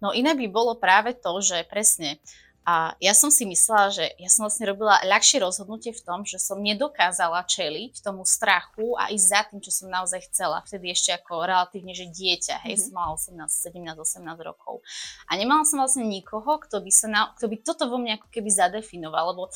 No 0.00 0.16
iné 0.16 0.32
by 0.32 0.46
bolo 0.48 0.72
práve 0.80 1.12
to, 1.20 1.36
že 1.44 1.68
presne 1.68 2.16
a 2.66 2.98
ja 2.98 3.14
som 3.14 3.30
si 3.30 3.46
myslela, 3.46 3.94
že 3.94 4.04
ja 4.18 4.26
som 4.26 4.42
vlastne 4.42 4.66
robila 4.66 4.98
ľahšie 5.06 5.38
rozhodnutie 5.38 5.94
v 5.94 6.02
tom, 6.02 6.26
že 6.26 6.42
som 6.42 6.58
nedokázala 6.58 7.46
čeliť 7.46 8.02
tomu 8.02 8.26
strachu 8.26 8.98
a 8.98 9.06
ísť 9.14 9.26
za 9.30 9.40
tým, 9.46 9.60
čo 9.62 9.70
som 9.70 9.86
naozaj 9.86 10.26
chcela. 10.26 10.66
Vtedy 10.66 10.90
ešte 10.90 11.14
ako 11.14 11.46
relatívne, 11.46 11.94
že 11.94 12.10
dieťa, 12.10 12.66
hej, 12.66 12.74
mm-hmm. 12.74 12.90
som 12.90 12.98
mala 12.98 13.14
18, 13.14 13.70
17, 13.70 14.18
18 14.18 14.50
rokov. 14.50 14.82
A 15.30 15.38
nemala 15.38 15.62
som 15.62 15.78
vlastne 15.78 16.10
nikoho, 16.10 16.58
kto 16.58 16.82
by, 16.82 16.90
sa 16.90 17.06
na, 17.06 17.30
kto 17.38 17.46
by 17.46 17.56
toto 17.62 17.86
vo 17.86 18.02
mne 18.02 18.18
ako 18.18 18.34
keby 18.34 18.50
zadefinoval, 18.50 19.30
lebo 19.30 19.46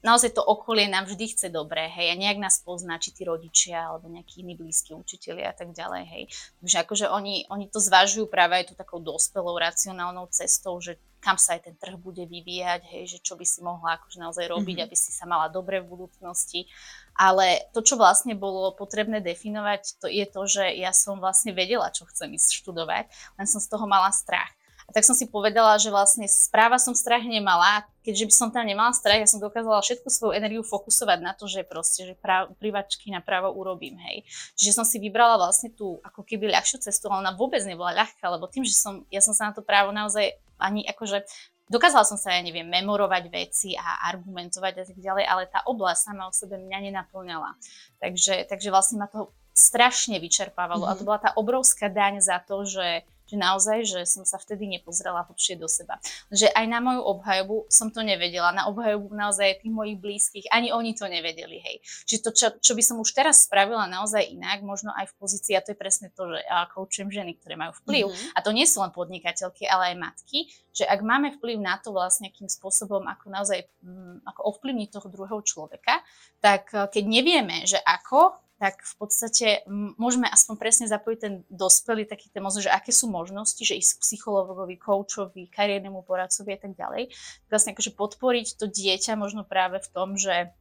naozaj 0.00 0.32
to 0.32 0.42
okolie 0.42 0.88
nám 0.88 1.04
vždy 1.04 1.36
chce 1.36 1.52
dobré, 1.52 1.88
hej, 1.92 2.12
a 2.12 2.16
nejak 2.16 2.40
nás 2.40 2.64
pozná, 2.64 2.96
či 2.96 3.12
tí 3.12 3.28
rodičia, 3.28 3.92
alebo 3.92 4.08
nejakí 4.08 4.40
iní 4.40 4.56
blízki 4.56 4.96
učiteľi 4.96 5.44
a 5.44 5.52
tak 5.52 5.76
ďalej, 5.76 6.04
hej. 6.08 6.22
Takže 6.64 6.76
akože 6.84 7.06
oni, 7.12 7.44
oni 7.52 7.68
to 7.68 7.78
zvažujú 7.78 8.26
práve 8.26 8.56
aj 8.56 8.72
tú 8.72 8.74
takou 8.74 8.98
dospelou, 8.98 9.52
racionálnou 9.60 10.32
cestou, 10.32 10.80
že 10.80 10.96
kam 11.20 11.36
sa 11.36 11.60
aj 11.60 11.68
ten 11.68 11.76
trh 11.76 12.00
bude 12.00 12.24
vyvíjať, 12.24 12.80
hej, 12.88 13.04
že 13.16 13.18
čo 13.20 13.36
by 13.36 13.44
si 13.44 13.60
mohla 13.60 14.00
akože 14.00 14.16
naozaj 14.16 14.48
robiť, 14.48 14.76
mm-hmm. 14.80 14.88
aby 14.88 14.96
si 14.96 15.12
sa 15.12 15.28
mala 15.28 15.52
dobre 15.52 15.84
v 15.84 15.92
budúcnosti. 15.92 16.64
Ale 17.12 17.68
to, 17.76 17.84
čo 17.84 18.00
vlastne 18.00 18.32
bolo 18.32 18.72
potrebné 18.72 19.20
definovať, 19.20 20.00
to 20.00 20.08
je 20.08 20.24
to, 20.24 20.42
že 20.48 20.64
ja 20.80 20.96
som 20.96 21.20
vlastne 21.20 21.52
vedela, 21.52 21.92
čo 21.92 22.08
chcem 22.08 22.32
ísť 22.32 22.64
študovať, 22.64 23.12
len 23.36 23.44
som 23.44 23.60
z 23.60 23.68
toho 23.68 23.84
mala 23.84 24.08
strach. 24.16 24.48
Tak 24.90 25.06
som 25.06 25.14
si 25.14 25.30
povedala, 25.30 25.78
že 25.78 25.88
vlastne 25.88 26.26
správa 26.26 26.76
som 26.76 26.92
strach 26.92 27.22
nemala, 27.22 27.86
keďže 28.02 28.24
by 28.26 28.34
som 28.34 28.48
tam 28.50 28.66
nemala 28.66 28.90
strach, 28.90 29.22
ja 29.22 29.28
som 29.30 29.38
dokázala 29.38 29.78
všetku 29.80 30.10
svoju 30.10 30.32
energiu 30.34 30.66
fokusovať 30.66 31.18
na 31.22 31.32
to, 31.32 31.46
že 31.46 31.62
proste, 31.62 32.10
že 32.10 32.14
práv, 32.18 32.52
privačky 32.58 33.14
na 33.14 33.22
právo 33.22 33.54
urobím, 33.54 33.96
hej. 34.02 34.26
Čiže 34.58 34.82
som 34.82 34.86
si 34.86 34.98
vybrala 34.98 35.38
vlastne 35.38 35.70
tú 35.70 36.02
ako 36.02 36.26
keby 36.26 36.50
ľahšiu 36.50 36.82
cestu, 36.82 37.06
ale 37.08 37.22
ona 37.26 37.32
vôbec 37.34 37.62
nebola 37.62 37.94
ľahká, 37.94 38.26
lebo 38.30 38.50
tým, 38.50 38.66
že 38.66 38.74
som, 38.74 39.06
ja 39.08 39.22
som 39.22 39.32
sa 39.32 39.48
na 39.48 39.52
to 39.54 39.62
právo 39.62 39.94
naozaj 39.94 40.34
ani 40.60 40.84
akože 40.84 41.24
dokázala 41.70 42.02
som 42.02 42.18
sa, 42.18 42.34
ja 42.34 42.42
neviem, 42.42 42.66
memorovať 42.66 43.30
veci 43.30 43.78
a 43.78 44.10
argumentovať 44.10 44.74
a 44.74 44.84
tak 44.90 44.98
ďalej, 44.98 45.24
ale 45.24 45.42
tá 45.46 45.62
oblasť 45.70 46.00
sama 46.02 46.26
o 46.26 46.34
sebe 46.34 46.58
mňa 46.58 46.90
nenaplňala. 46.90 47.54
Takže, 48.02 48.50
takže 48.50 48.74
vlastne 48.74 48.98
ma 48.98 49.06
to 49.06 49.30
strašne 49.54 50.18
vyčerpávalo 50.18 50.82
mm-hmm. 50.82 50.94
a 50.94 50.98
to 50.98 51.02
mhm. 51.06 51.08
bola 51.08 51.20
tá 51.22 51.30
obrovská 51.38 51.86
daň 51.86 52.18
za 52.18 52.42
to, 52.42 52.66
že 52.66 53.06
že 53.30 53.36
naozaj, 53.38 53.78
že 53.86 54.00
som 54.10 54.26
sa 54.26 54.42
vtedy 54.42 54.66
nepozrela 54.66 55.22
hlbšie 55.30 55.54
do 55.54 55.70
seba. 55.70 56.02
Že 56.34 56.50
aj 56.50 56.66
na 56.66 56.82
moju 56.82 57.02
obhajobu 57.06 57.70
som 57.70 57.94
to 57.94 58.02
nevedela, 58.02 58.50
na 58.50 58.66
obhajobu 58.66 59.14
naozaj 59.14 59.62
tých 59.62 59.70
mojich 59.70 60.02
blízkych, 60.02 60.46
ani 60.50 60.74
oni 60.74 60.98
to 60.98 61.06
nevedeli, 61.06 61.62
hej. 61.62 61.76
Čiže 62.10 62.20
to, 62.26 62.30
čo, 62.34 62.46
čo 62.58 62.72
by 62.74 62.82
som 62.82 62.98
už 62.98 63.14
teraz 63.14 63.46
spravila 63.46 63.86
naozaj 63.86 64.26
inak, 64.26 64.66
možno 64.66 64.90
aj 64.98 65.14
v 65.14 65.14
pozícii, 65.22 65.54
a 65.54 65.62
to 65.62 65.72
je 65.72 65.78
presne 65.78 66.10
to, 66.10 66.26
že 66.26 66.42
ja 66.42 66.66
koučujem 66.66 67.08
ženy, 67.14 67.38
ktoré 67.38 67.54
majú 67.54 67.78
vplyv, 67.86 68.10
mm-hmm. 68.10 68.34
a 68.34 68.38
to 68.42 68.50
nie 68.50 68.66
sú 68.66 68.82
len 68.82 68.90
podnikateľky, 68.90 69.70
ale 69.70 69.94
aj 69.94 69.96
matky, 70.02 70.50
že 70.74 70.86
ak 70.86 71.00
máme 71.02 71.34
vplyv 71.38 71.58
na 71.58 71.78
to 71.78 71.94
vlastne, 71.94 72.30
akým 72.30 72.46
spôsobom, 72.46 73.06
ako 73.06 73.26
naozaj 73.30 73.66
mm, 73.82 74.26
ako 74.26 74.40
ovplyvniť 74.54 74.88
toho 74.90 75.06
druhého 75.10 75.40
človeka, 75.42 76.02
tak 76.38 76.70
eh, 76.72 76.86
keď 76.86 77.04
nevieme, 77.06 77.66
že 77.66 77.78
ako, 77.78 78.49
tak 78.60 78.84
v 78.84 78.94
podstate 79.00 79.64
môžeme 79.96 80.28
aspoň 80.28 80.54
presne 80.60 80.86
zapojiť 80.92 81.18
ten 81.18 81.34
dospelý 81.48 82.04
taký 82.04 82.28
ten 82.28 82.44
mozog, 82.44 82.68
že 82.68 82.70
aké 82.70 82.92
sú 82.92 83.08
možnosti, 83.08 83.64
že 83.64 83.80
ísť 83.80 83.96
k 83.96 84.02
psychologovi, 84.04 84.76
koučovi, 84.76 85.48
kariérnemu 85.48 86.04
poradcovi 86.04 86.52
a 86.52 86.60
tak 86.60 86.76
ďalej. 86.76 87.08
Vlastne 87.48 87.72
akože 87.72 87.96
podporiť 87.96 88.60
to 88.60 88.68
dieťa 88.68 89.16
možno 89.16 89.48
práve 89.48 89.80
v 89.80 89.88
tom, 89.88 90.20
že 90.20 90.52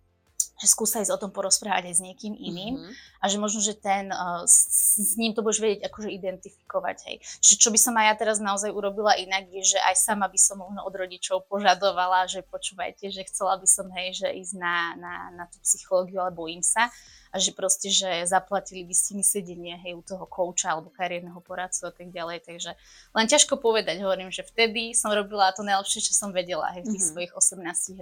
že 0.59 0.67
skúsa 0.67 0.99
ísť 0.99 1.15
o 1.15 1.21
tom 1.23 1.31
porozprávať 1.31 1.87
aj 1.87 1.95
s 1.95 2.03
niekým 2.03 2.35
iným 2.35 2.83
mm-hmm. 2.83 3.23
a 3.23 3.25
že 3.31 3.39
možno, 3.39 3.63
že 3.63 3.79
ten, 3.79 4.11
uh, 4.11 4.43
s, 4.43 4.99
s 4.99 5.15
ním 5.15 5.31
to 5.31 5.39
budeš 5.39 5.63
vedieť 5.63 5.87
akože 5.87 6.11
identifikovať, 6.11 6.97
hej. 7.07 7.15
Čiže 7.39 7.55
čo 7.63 7.69
by 7.71 7.79
som 7.79 7.95
aj 7.95 8.05
ja 8.11 8.15
teraz 8.19 8.37
naozaj 8.43 8.67
urobila 8.67 9.15
inak, 9.15 9.47
je, 9.55 9.63
že 9.63 9.79
aj 9.79 9.95
sama 9.95 10.27
by 10.27 10.35
som 10.35 10.59
možno 10.59 10.83
od 10.83 10.91
rodičov 10.91 11.47
požadovala, 11.47 12.27
že 12.27 12.43
počúvajte, 12.43 13.07
že 13.07 13.23
chcela 13.31 13.55
by 13.55 13.67
som, 13.71 13.87
hej, 13.95 14.19
že 14.19 14.27
ísť 14.35 14.53
na, 14.59 14.75
na, 14.99 15.13
na 15.31 15.45
tú 15.47 15.63
psychológiu, 15.63 16.19
alebo 16.19 16.43
bojím 16.43 16.59
sa, 16.59 16.91
a 17.29 17.37
že 17.37 17.53
proste, 17.53 17.93
že 17.93 18.25
zaplatili 18.25 18.81
by 18.81 18.95
ste 18.97 19.13
mi 19.13 19.21
sedenie 19.21 19.77
hej, 19.77 19.93
u 19.93 20.01
toho 20.01 20.25
kouča 20.25 20.73
alebo 20.73 20.89
kariérneho 20.89 21.37
poradcu 21.45 21.89
a 21.89 21.93
tak 21.93 22.09
ďalej. 22.09 22.41
Takže 22.41 22.73
len 23.13 23.25
ťažko 23.29 23.61
povedať, 23.61 24.01
hovorím, 24.01 24.33
že 24.33 24.41
vtedy 24.41 24.97
som 24.97 25.13
robila 25.13 25.53
to 25.53 25.61
najlepšie, 25.61 26.09
čo 26.09 26.13
som 26.17 26.33
vedela 26.33 26.73
hej, 26.73 26.89
v 26.89 26.97
tých 26.97 27.05
mm-hmm. 27.05 27.29
svojich 27.29 27.33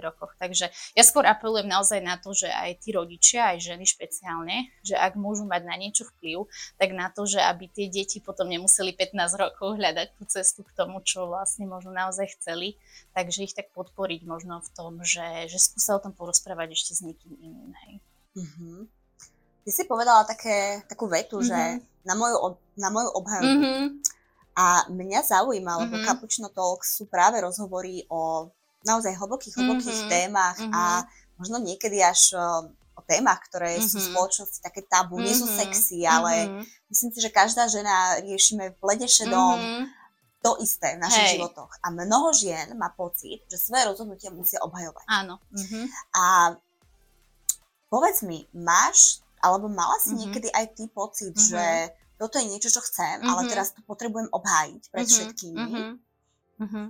rokoch. 0.00 0.32
Takže 0.40 0.72
ja 0.72 1.02
skôr 1.04 1.28
apelujem 1.28 1.68
naozaj 1.68 2.00
na 2.00 2.16
to, 2.16 2.32
že 2.32 2.48
aj 2.48 2.80
tí 2.80 2.96
rodičia, 2.96 3.52
aj 3.52 3.68
ženy 3.68 3.84
špeciálne, 3.84 4.72
že 4.80 4.96
ak 4.96 5.20
môžu 5.20 5.44
mať 5.44 5.62
na 5.68 5.76
niečo 5.76 6.08
vplyv, 6.16 6.48
tak 6.80 6.96
na 6.96 7.12
to, 7.12 7.28
že 7.28 7.44
aby 7.44 7.68
tie 7.68 7.92
deti 7.92 8.24
potom 8.24 8.48
nemuseli 8.48 8.96
15 8.96 9.12
rokov 9.36 9.76
hľadať 9.76 10.16
tú 10.16 10.24
cestu 10.24 10.64
k 10.64 10.72
tomu, 10.72 11.04
čo 11.04 11.28
vlastne 11.28 11.68
možno 11.68 11.92
naozaj 11.92 12.40
chceli, 12.40 12.80
takže 13.12 13.44
ich 13.44 13.52
tak 13.52 13.68
podporiť 13.76 14.24
možno 14.24 14.64
v 14.64 14.68
tom, 14.72 15.04
že, 15.04 15.52
že 15.52 15.60
skúsa 15.60 16.00
o 16.00 16.02
tom 16.02 16.16
porozprávať 16.16 16.72
ešte 16.72 16.92
s 16.96 17.00
niekým 17.04 17.36
iným. 17.36 17.72
Hej. 17.84 17.94
Mm-hmm. 18.38 18.97
Ty 19.68 19.76
si 19.76 19.84
povedala 19.84 20.24
také, 20.24 20.80
takú 20.88 21.04
vetu, 21.12 21.44
mm-hmm. 21.44 21.50
že 21.52 21.60
mhm. 21.60 21.80
na 22.08 22.14
moju, 22.16 22.36
na 22.80 22.88
moju 22.88 23.10
obhajobu. 23.20 23.52
Mm-hmm. 23.52 23.84
A 24.56 24.88
mňa 24.88 25.20
zaujíma, 25.28 25.84
lebo 25.84 26.00
mm-hmm. 26.00 26.08
Cappuccino 26.08 26.48
Talk 26.48 26.88
sú 26.88 27.04
práve 27.04 27.36
rozhovory 27.36 28.08
o 28.08 28.48
naozaj 28.88 29.12
hlbokých, 29.12 29.60
hlbokých 29.60 30.08
mm-hmm. 30.08 30.14
témach 30.16 30.56
mm-hmm. 30.56 30.72
a 30.72 31.04
možno 31.36 31.60
niekedy 31.60 32.00
až 32.00 32.32
o 32.96 33.04
témach, 33.04 33.44
ktoré 33.44 33.76
mm-hmm. 33.76 33.92
sú 33.92 34.00
v 34.00 34.08
spoločnosti 34.08 34.58
také 34.64 34.88
tabu, 34.88 35.20
mm-hmm. 35.20 35.28
nie 35.28 35.36
sú 35.36 35.46
mhm. 35.46 35.54
sexy, 35.60 35.98
ale 36.08 36.32
mm-hmm. 36.48 36.64
myslím 36.88 37.10
si, 37.12 37.18
že 37.20 37.28
každá 37.28 37.68
žena 37.68 38.24
riešime 38.24 38.72
v 38.72 38.76
blede 38.80 39.04
šedom 39.04 39.60
mm-hmm. 39.60 39.84
to 40.40 40.56
isté 40.64 40.96
v 40.96 41.04
našich 41.04 41.28
Hej. 41.28 41.32
životoch. 41.36 41.76
A 41.84 41.92
mnoho 41.92 42.32
žien 42.32 42.72
má 42.72 42.88
pocit, 42.96 43.44
že 43.52 43.60
svoje 43.60 43.84
rozhodnutia 43.84 44.32
musia 44.32 44.64
obhajovať. 44.64 45.04
Áno. 45.12 45.44
Mm-hmm. 45.52 45.84
A 46.16 46.24
povedz 47.92 48.24
mi, 48.24 48.48
máš 48.56 49.20
alebo 49.42 49.70
mala 49.70 49.96
si 50.02 50.12
mm-hmm. 50.12 50.20
niekedy 50.26 50.48
aj 50.52 50.66
ty 50.74 50.84
pocit, 50.90 51.34
mm-hmm. 51.34 51.50
že 51.54 51.64
toto 52.18 52.42
je 52.42 52.50
niečo, 52.50 52.70
čo 52.70 52.82
chcem, 52.82 53.22
mm-hmm. 53.22 53.30
ale 53.30 53.40
teraz 53.46 53.72
to 53.72 53.80
potrebujem 53.86 54.28
obhájiť 54.34 54.82
pred 54.90 55.06
mm-hmm. 55.06 55.18
všetkými? 55.18 55.62
Mm-hmm. 56.58 56.88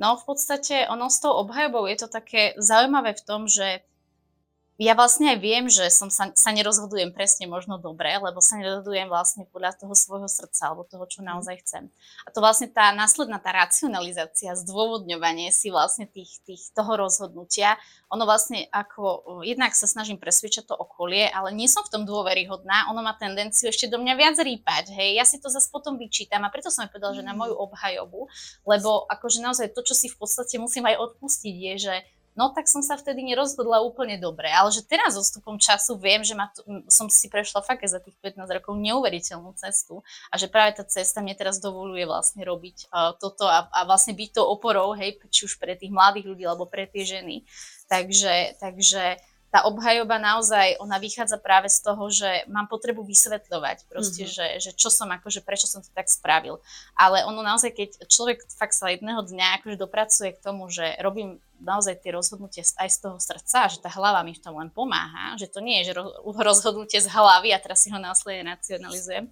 No 0.00 0.16
v 0.16 0.24
podstate 0.24 0.88
ono 0.88 1.12
s 1.12 1.20
tou 1.20 1.32
obhajobou 1.32 1.84
je 1.88 1.96
to 2.00 2.08
také 2.08 2.56
zaujímavé 2.56 3.16
v 3.16 3.24
tom, 3.24 3.44
že 3.44 3.84
ja 4.80 4.96
vlastne 4.96 5.36
aj 5.36 5.38
viem, 5.44 5.68
že 5.68 5.92
som 5.92 6.08
sa, 6.08 6.32
sa 6.32 6.50
nerozhodujem 6.56 7.12
presne 7.12 7.44
možno 7.44 7.76
dobre, 7.76 8.16
lebo 8.16 8.40
sa 8.40 8.56
nerozhodujem 8.56 9.12
vlastne 9.12 9.44
podľa 9.52 9.76
toho 9.76 9.92
svojho 9.92 10.24
srdca 10.24 10.72
alebo 10.72 10.88
toho, 10.88 11.04
čo 11.04 11.20
mhm. 11.20 11.36
naozaj 11.36 11.60
chcem. 11.60 11.92
A 12.24 12.32
to 12.32 12.40
vlastne 12.40 12.72
tá 12.72 12.88
následná 12.96 13.36
tá 13.36 13.52
racionalizácia, 13.52 14.56
zdôvodňovanie 14.56 15.52
si 15.52 15.68
vlastne 15.68 16.08
tých, 16.08 16.40
tých, 16.48 16.72
toho 16.72 16.96
rozhodnutia, 16.96 17.76
ono 18.08 18.24
vlastne 18.24 18.72
ako, 18.72 19.44
jednak 19.44 19.76
sa 19.76 19.84
snažím 19.84 20.16
presvedčať 20.16 20.72
to 20.72 20.74
okolie, 20.74 21.28
ale 21.28 21.52
nie 21.52 21.68
som 21.68 21.84
v 21.84 21.92
tom 21.92 22.02
dôveryhodná, 22.08 22.88
ono 22.88 23.04
má 23.04 23.12
tendenciu 23.20 23.68
ešte 23.68 23.84
do 23.84 24.00
mňa 24.00 24.14
viac 24.16 24.36
rýpať, 24.40 24.96
hej, 24.96 25.20
ja 25.20 25.28
si 25.28 25.36
to 25.36 25.52
zase 25.52 25.68
potom 25.68 26.00
vyčítam 26.00 26.40
a 26.40 26.48
preto 26.48 26.72
som 26.72 26.88
aj 26.88 26.96
povedala, 26.96 27.12
že 27.12 27.20
na 27.20 27.36
moju 27.36 27.52
mhm. 27.52 27.62
obhajobu, 27.68 28.20
lebo 28.64 29.04
akože 29.12 29.44
naozaj 29.44 29.76
to, 29.76 29.84
čo 29.84 29.92
si 29.92 30.08
v 30.08 30.16
podstate 30.16 30.56
musím 30.56 30.88
aj 30.88 30.96
odpustiť, 30.96 31.54
je, 31.68 31.74
že 31.76 31.94
No 32.38 32.54
tak 32.54 32.70
som 32.70 32.78
sa 32.80 32.94
vtedy 32.94 33.26
nerozhodla 33.26 33.82
úplne 33.82 34.14
dobre, 34.14 34.46
ale 34.46 34.70
že 34.70 34.86
teraz 34.86 35.18
so 35.18 35.22
stupom 35.22 35.58
času 35.58 35.98
viem, 35.98 36.22
že 36.22 36.38
ma 36.38 36.46
to, 36.50 36.62
som 36.86 37.10
si 37.10 37.26
prešla 37.26 37.60
fakt 37.62 37.82
za 37.82 37.98
tých 37.98 38.14
15 38.22 38.46
rokov 38.46 38.78
neuveriteľnú 38.78 39.50
cestu 39.58 40.00
a 40.30 40.34
že 40.38 40.46
práve 40.46 40.78
tá 40.78 40.86
cesta 40.86 41.18
mne 41.18 41.34
teraz 41.34 41.58
dovoluje 41.58 42.06
vlastne 42.06 42.46
robiť 42.46 42.90
uh, 42.90 43.18
toto 43.18 43.50
a, 43.50 43.66
a 43.70 43.82
vlastne 43.82 44.14
byť 44.14 44.30
to 44.38 44.42
oporou, 44.46 44.94
hej, 44.94 45.18
či 45.28 45.50
už 45.50 45.58
pre 45.58 45.74
tých 45.74 45.90
mladých 45.90 46.30
ľudí 46.30 46.44
alebo 46.46 46.70
pre 46.70 46.86
tie 46.86 47.02
ženy. 47.02 47.42
Takže, 47.90 48.62
takže 48.62 49.18
tá 49.50 49.66
obhajoba 49.66 50.22
naozaj, 50.22 50.78
ona 50.78 51.02
vychádza 51.02 51.34
práve 51.34 51.66
z 51.66 51.82
toho, 51.82 52.06
že 52.06 52.46
mám 52.46 52.70
potrebu 52.70 53.02
vysvetľovať 53.02 53.90
proste, 53.90 54.22
mm-hmm. 54.22 54.36
že, 54.38 54.46
že 54.62 54.70
čo 54.78 54.94
som 54.94 55.10
akože, 55.10 55.42
prečo 55.42 55.66
som 55.66 55.82
to 55.82 55.90
tak 55.90 56.06
spravil. 56.06 56.62
Ale 56.94 57.26
ono 57.26 57.42
naozaj, 57.42 57.74
keď 57.74 57.88
človek 58.06 58.46
fakt 58.46 58.78
sa 58.78 58.94
jedného 58.94 59.26
dňa 59.26 59.58
akože 59.60 59.74
dopracuje 59.74 60.38
k 60.38 60.42
tomu, 60.42 60.70
že 60.70 60.94
robím 61.02 61.42
naozaj 61.58 61.98
tie 61.98 62.14
rozhodnutie 62.14 62.62
aj 62.62 62.88
z 62.88 62.98
toho 63.02 63.18
srdca, 63.18 63.66
že 63.66 63.82
tá 63.82 63.90
hlava 63.90 64.22
mi 64.22 64.38
v 64.38 64.42
tom 64.42 64.54
len 64.54 64.70
pomáha, 64.70 65.34
že 65.34 65.50
to 65.50 65.58
nie 65.58 65.82
je, 65.82 65.92
že 65.92 65.98
rozhodnutie 66.24 67.02
z 67.02 67.10
hlavy 67.10 67.50
a 67.50 67.58
teraz 67.58 67.82
si 67.82 67.90
ho 67.90 67.98
následne 67.98 68.54
nacionalizujem, 68.54 69.28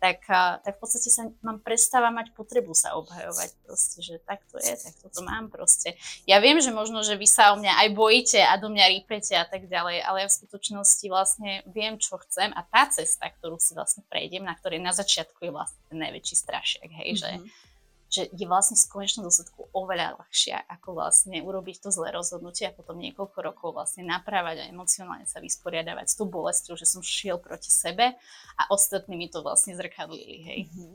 tak, 0.00 0.24
tak 0.64 0.72
v 0.74 0.80
podstate 0.80 1.12
sa 1.12 1.28
mám 1.44 1.60
prestáva 1.60 2.08
mať 2.08 2.32
potrebu 2.32 2.72
sa 2.72 2.96
obhajovať 2.96 3.52
proste, 3.68 4.00
že 4.00 4.16
tak 4.24 4.40
to 4.48 4.56
je, 4.56 4.72
tak 4.72 4.96
toto 4.96 5.20
mám 5.20 5.52
proste. 5.52 5.92
Ja 6.24 6.40
viem, 6.40 6.56
že 6.58 6.72
možno, 6.72 7.04
že 7.04 7.20
vy 7.20 7.28
sa 7.28 7.52
o 7.52 7.60
mňa 7.60 7.84
aj 7.84 7.88
bojíte 7.92 8.40
a 8.40 8.56
do 8.56 8.72
mňa 8.72 8.96
rípete 8.96 9.36
a 9.36 9.44
tak 9.44 9.68
ďalej, 9.68 10.00
ale 10.00 10.24
ja 10.24 10.28
v 10.32 10.38
skutočnosti 10.40 11.06
vlastne 11.12 11.60
viem, 11.68 12.00
čo 12.00 12.16
chcem 12.24 12.48
a 12.56 12.64
tá 12.64 12.88
cesta, 12.88 13.28
ktorú 13.28 13.60
si 13.60 13.76
vlastne 13.76 14.00
prejdem, 14.08 14.48
na 14.48 14.56
ktorej 14.56 14.80
na 14.80 14.96
začiatku 14.96 15.44
je 15.44 15.52
vlastne 15.52 15.80
ten 15.92 16.00
najväčší 16.00 16.34
strašiak, 16.34 16.88
hej, 17.04 17.20
mm-hmm. 17.20 17.44
že 17.44 17.69
že 18.10 18.26
je 18.34 18.42
vlastne 18.50 18.74
v 18.74 18.90
konečnom 18.90 19.22
dôsledku 19.30 19.70
oveľa 19.70 20.18
ľahšia, 20.18 20.66
ako 20.66 20.98
vlastne 20.98 21.38
urobiť 21.46 21.78
to 21.78 21.94
zlé 21.94 22.10
rozhodnutie 22.10 22.66
a 22.66 22.74
potom 22.74 22.98
niekoľko 22.98 23.38
rokov 23.38 23.70
vlastne 23.70 24.02
naprávať 24.02 24.66
a 24.66 24.68
emocionálne 24.68 25.30
sa 25.30 25.38
vysporiadavať 25.38 26.10
s 26.10 26.18
tou 26.18 26.26
bolestou, 26.26 26.74
že 26.74 26.90
som 26.90 27.06
šiel 27.06 27.38
proti 27.38 27.70
sebe 27.70 28.18
a 28.58 28.62
ostatní 28.74 29.14
mi 29.14 29.30
to 29.30 29.46
vlastne 29.46 29.78
zrkadlili, 29.78 30.36
hej. 30.42 30.60
Mm-hmm. 30.66 30.94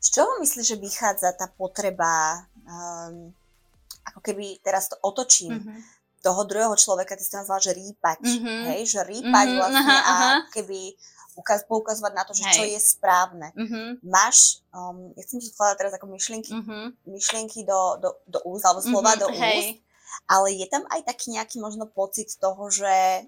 Z 0.00 0.06
čoho 0.16 0.40
myslíš, 0.40 0.64
že 0.64 0.80
vychádza 0.80 1.36
tá 1.36 1.44
potreba, 1.52 2.48
um, 2.64 3.36
ako 4.08 4.24
keby 4.24 4.64
teraz 4.64 4.88
to 4.88 4.96
otočím, 5.04 5.60
mm-hmm. 5.60 5.78
toho 6.24 6.40
druhého 6.48 6.72
človeka, 6.72 7.20
ty 7.20 7.24
si 7.24 7.36
to 7.36 7.44
nazvala, 7.44 7.60
že 7.60 7.76
rýpať, 7.76 8.24
mm-hmm. 8.24 8.60
hej, 8.72 8.80
že 8.88 9.00
rýpať 9.04 9.44
mm-hmm, 9.44 9.60
vlastne 9.60 9.92
aha, 9.92 10.00
aha. 10.08 10.30
a 10.40 10.48
keby 10.56 10.96
ukaz, 11.40 11.64
poukazovať 11.64 12.12
na 12.12 12.24
to, 12.28 12.36
že 12.36 12.44
Hej. 12.44 12.54
čo 12.54 12.62
je 12.68 12.78
správne. 12.78 13.48
Mm-hmm. 13.56 14.04
Máš, 14.04 14.60
um, 14.76 15.16
ja 15.16 15.22
chcem 15.24 15.40
ti 15.40 15.48
skladať 15.48 15.76
teraz 15.80 15.92
ako 15.96 16.06
myšlienky, 16.12 16.52
mm-hmm. 16.52 16.84
myšlienky 17.08 17.64
do, 17.64 17.96
do, 17.96 18.10
do 18.28 18.38
úst, 18.44 18.68
alebo 18.68 18.84
slova 18.84 19.16
mm-hmm. 19.16 19.24
do 19.24 19.28
Hej. 19.32 19.56
úst, 19.56 19.72
ale 20.28 20.48
je 20.52 20.66
tam 20.68 20.84
aj 20.92 21.00
taký 21.08 21.32
nejaký 21.32 21.56
možno 21.56 21.88
pocit 21.88 22.28
toho, 22.36 22.68
že 22.68 23.24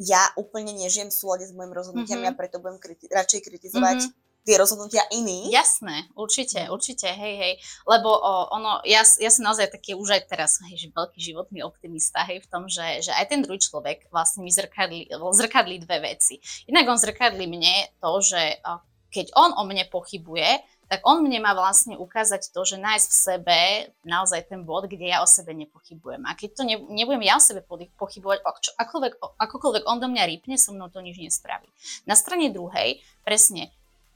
ja 0.00 0.22
úplne 0.38 0.72
nežijem 0.72 1.10
v 1.10 1.18
súlade 1.18 1.44
s 1.44 1.52
mojim 1.52 1.74
rozhodnutiami 1.74 2.24
mm-hmm. 2.24 2.38
a 2.38 2.38
preto 2.38 2.62
budem 2.62 2.78
kriti- 2.78 3.10
radšej 3.10 3.40
kritizovať 3.42 3.98
mm-hmm 4.06 4.28
tie 4.44 4.56
rozhodnutia 4.56 5.04
iní. 5.12 5.52
Jasné, 5.52 6.08
určite, 6.16 6.66
mm. 6.66 6.72
určite, 6.72 7.08
hej, 7.12 7.34
hej. 7.36 7.54
Lebo 7.84 8.08
o, 8.08 8.32
ono, 8.54 8.80
ja, 8.88 9.04
ja 9.04 9.30
som 9.30 9.46
naozaj 9.46 9.72
taký 9.72 9.92
už 9.94 10.16
aj 10.16 10.22
teraz, 10.28 10.58
hej, 10.68 10.88
že 10.88 10.96
veľký 10.96 11.20
životný 11.20 11.60
optimista, 11.60 12.24
hej, 12.24 12.42
v 12.44 12.48
tom, 12.48 12.66
že, 12.66 13.04
že 13.04 13.12
aj 13.12 13.26
ten 13.30 13.40
druhý 13.44 13.60
človek 13.60 14.08
vlastne 14.08 14.42
mi 14.42 14.52
zrkadlí, 14.52 15.12
zrkadlí 15.12 15.84
dve 15.84 15.98
veci. 16.02 16.40
Inak 16.66 16.88
on 16.88 16.98
zrkadlí 16.98 17.44
mne 17.46 17.92
to, 18.00 18.10
že 18.24 18.40
o, 18.64 18.80
keď 19.10 19.26
on 19.36 19.50
o 19.58 19.62
mne 19.66 19.84
pochybuje, 19.90 20.62
tak 20.90 21.06
on 21.06 21.22
mne 21.22 21.38
má 21.38 21.54
vlastne 21.54 21.94
ukázať 21.94 22.50
to, 22.50 22.66
že 22.66 22.74
nájsť 22.74 23.06
v 23.06 23.14
sebe 23.14 23.58
naozaj 24.02 24.50
ten 24.50 24.66
bod, 24.66 24.90
kde 24.90 25.14
ja 25.14 25.22
o 25.22 25.26
sebe 25.30 25.54
nepochybujem. 25.54 26.26
A 26.26 26.34
keď 26.34 26.50
to 26.58 26.62
ne, 26.66 26.82
nebudem 26.90 27.22
ja 27.22 27.38
o 27.38 27.42
sebe 27.42 27.62
pochybovať, 27.94 28.42
akokoľvek, 28.74 29.14
akokoľvek 29.38 29.84
on 29.86 30.02
do 30.02 30.10
mňa 30.10 30.26
rýpne, 30.26 30.58
so 30.58 30.74
mnou 30.74 30.90
to 30.90 30.98
nič 30.98 31.22
nespraví. 31.22 31.70
Na 32.10 32.18
strane 32.18 32.50
druhej, 32.50 32.98
presne, 33.22 33.70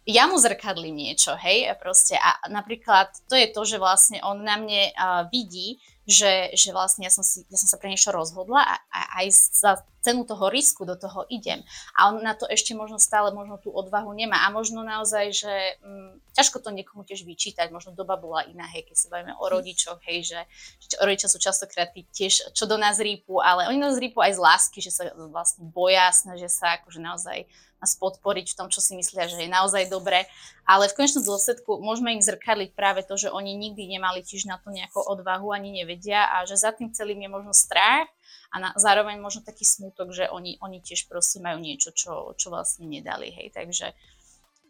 ja 0.04 0.28
mu 0.28 0.36
zrkadlím 0.36 0.96
niečo, 0.96 1.32
hej, 1.40 1.72
proste 1.80 2.16
a 2.20 2.36
napríklad 2.52 3.08
to 3.24 3.34
je 3.36 3.48
to, 3.48 3.62
že 3.64 3.80
vlastne 3.80 4.20
on 4.20 4.44
na 4.44 4.60
mne 4.60 4.92
uh, 4.92 5.24
vidí, 5.32 5.80
že, 6.04 6.52
že 6.52 6.68
vlastne 6.76 7.08
ja 7.08 7.12
som, 7.12 7.24
si, 7.24 7.48
ja 7.48 7.56
som 7.56 7.64
sa 7.64 7.80
pre 7.80 7.88
niečo 7.88 8.12
rozhodla 8.12 8.60
a, 8.60 8.74
a 8.92 9.00
aj 9.24 9.26
za 9.32 9.72
cenu 10.04 10.28
toho 10.28 10.52
risku 10.52 10.84
do 10.84 11.00
toho 11.00 11.24
idem. 11.32 11.64
A 11.96 12.12
on 12.12 12.20
na 12.20 12.36
to 12.36 12.44
ešte 12.44 12.76
možno 12.76 13.00
stále 13.00 13.32
možno 13.32 13.56
tú 13.56 13.72
odvahu 13.72 14.12
nemá. 14.12 14.44
A 14.44 14.52
možno 14.52 14.84
naozaj, 14.84 15.32
že 15.32 15.52
hm, 15.80 16.20
ťažko 16.36 16.60
to 16.60 16.76
niekomu 16.76 17.08
tiež 17.08 17.24
vyčítať, 17.24 17.72
možno 17.72 17.96
doba 17.96 18.20
bola 18.20 18.44
iná, 18.44 18.68
hej, 18.68 18.84
keď 18.84 18.96
sa 19.00 19.08
bavíme 19.08 19.32
o 19.40 19.44
rodičoch, 19.48 20.04
hej, 20.04 20.28
že, 20.28 20.40
že 20.84 21.00
rodičia 21.00 21.32
sú 21.32 21.40
častokrát 21.40 21.88
tiež, 21.96 22.52
čo 22.52 22.64
do 22.68 22.76
nás 22.76 23.00
rýpu, 23.00 23.40
ale 23.40 23.72
oni 23.72 23.80
nás 23.80 23.96
rýpu 23.96 24.20
aj 24.20 24.36
z 24.36 24.40
lásky, 24.44 24.78
že 24.84 24.92
sa 24.92 25.08
vlastne 25.32 25.64
boja, 25.72 26.12
snažia 26.12 26.52
sa 26.52 26.76
akože 26.76 27.00
naozaj 27.00 27.48
nás 27.84 28.00
podporiť 28.00 28.56
v 28.56 28.56
tom, 28.56 28.68
čo 28.72 28.80
si 28.80 28.96
myslia, 28.96 29.28
že 29.28 29.44
je 29.44 29.52
naozaj 29.52 29.92
dobré. 29.92 30.24
Ale 30.64 30.88
v 30.88 30.96
konečnom 30.96 31.20
dôsledku 31.20 31.76
môžeme 31.84 32.16
im 32.16 32.24
zrkadliť 32.24 32.72
práve 32.72 33.04
to, 33.04 33.20
že 33.20 33.28
oni 33.28 33.52
nikdy 33.52 33.84
nemali 33.84 34.24
tiež 34.24 34.48
na 34.48 34.56
to 34.56 34.72
nejakú 34.72 35.04
odvahu, 35.04 35.52
ani 35.52 35.84
nevedia 35.84 36.24
a 36.32 36.48
že 36.48 36.56
za 36.56 36.72
tým 36.72 36.96
celým 36.96 37.20
je 37.20 37.28
možno 37.28 37.52
strach 37.52 38.08
a 38.54 38.56
na, 38.56 38.68
zároveň 38.80 39.20
možno 39.20 39.44
taký 39.44 39.68
smútok, 39.68 40.16
že 40.16 40.30
oni, 40.32 40.56
oni 40.64 40.80
tiež 40.80 41.10
proste 41.10 41.42
majú 41.44 41.60
niečo, 41.60 41.92
čo, 41.92 42.32
čo 42.38 42.48
vlastne 42.48 42.88
nedali. 42.88 43.28
Hej. 43.34 43.52
Takže, 43.52 43.92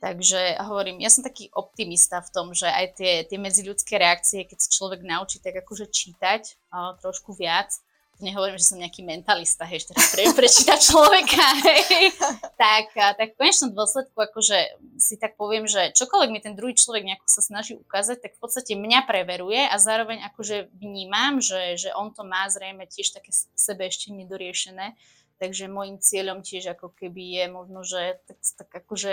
takže 0.02 0.58
hovorím, 0.64 0.98
ja 0.98 1.12
som 1.12 1.22
taký 1.22 1.52
optimista 1.54 2.18
v 2.24 2.32
tom, 2.34 2.46
že 2.56 2.66
aj 2.66 2.86
tie, 2.98 3.12
tie 3.28 3.38
medziľudské 3.38 3.94
reakcie, 4.00 4.48
keď 4.48 4.58
sa 4.58 4.74
človek 4.74 5.06
naučí 5.06 5.38
tak 5.38 5.60
akože 5.62 5.92
čítať 5.92 6.42
uh, 6.74 6.98
trošku 6.98 7.36
viac, 7.36 7.76
nehovorím, 8.22 8.58
že 8.60 8.68
som 8.70 8.78
nejaký 8.78 9.02
mentalista, 9.02 9.66
hej, 9.66 9.86
že 9.86 9.94
pre, 10.14 10.30
prečítať 10.30 10.78
človeka, 10.78 11.44
hej, 11.66 12.14
tak, 12.54 12.94
tak 12.94 13.28
v 13.34 13.38
konečnom 13.38 13.74
dôsledku 13.74 14.14
akože 14.14 14.58
si 15.00 15.14
tak 15.18 15.34
poviem, 15.34 15.66
že 15.66 15.90
čokoľvek 15.94 16.30
mi 16.30 16.40
ten 16.42 16.54
druhý 16.54 16.74
človek 16.78 17.02
nejako 17.02 17.26
sa 17.26 17.42
snaží 17.42 17.74
ukázať, 17.74 18.22
tak 18.22 18.32
v 18.38 18.40
podstate 18.40 18.72
mňa 18.78 19.06
preveruje 19.08 19.66
a 19.66 19.74
zároveň 19.80 20.22
akože 20.30 20.70
vnímam, 20.78 21.42
že, 21.42 21.74
že 21.74 21.90
on 21.94 22.14
to 22.14 22.22
má 22.22 22.46
zrejme 22.46 22.86
tiež 22.86 23.14
také 23.14 23.34
sebe 23.54 23.88
ešte 23.90 24.14
nedoriešené, 24.14 24.94
takže 25.42 25.66
môjim 25.66 25.98
cieľom 25.98 26.44
tiež 26.44 26.78
ako 26.78 26.94
keby 26.94 27.22
je 27.42 27.44
možno, 27.50 27.80
že 27.82 28.22
tak, 28.30 28.38
tak 28.58 28.68
akože 28.84 29.12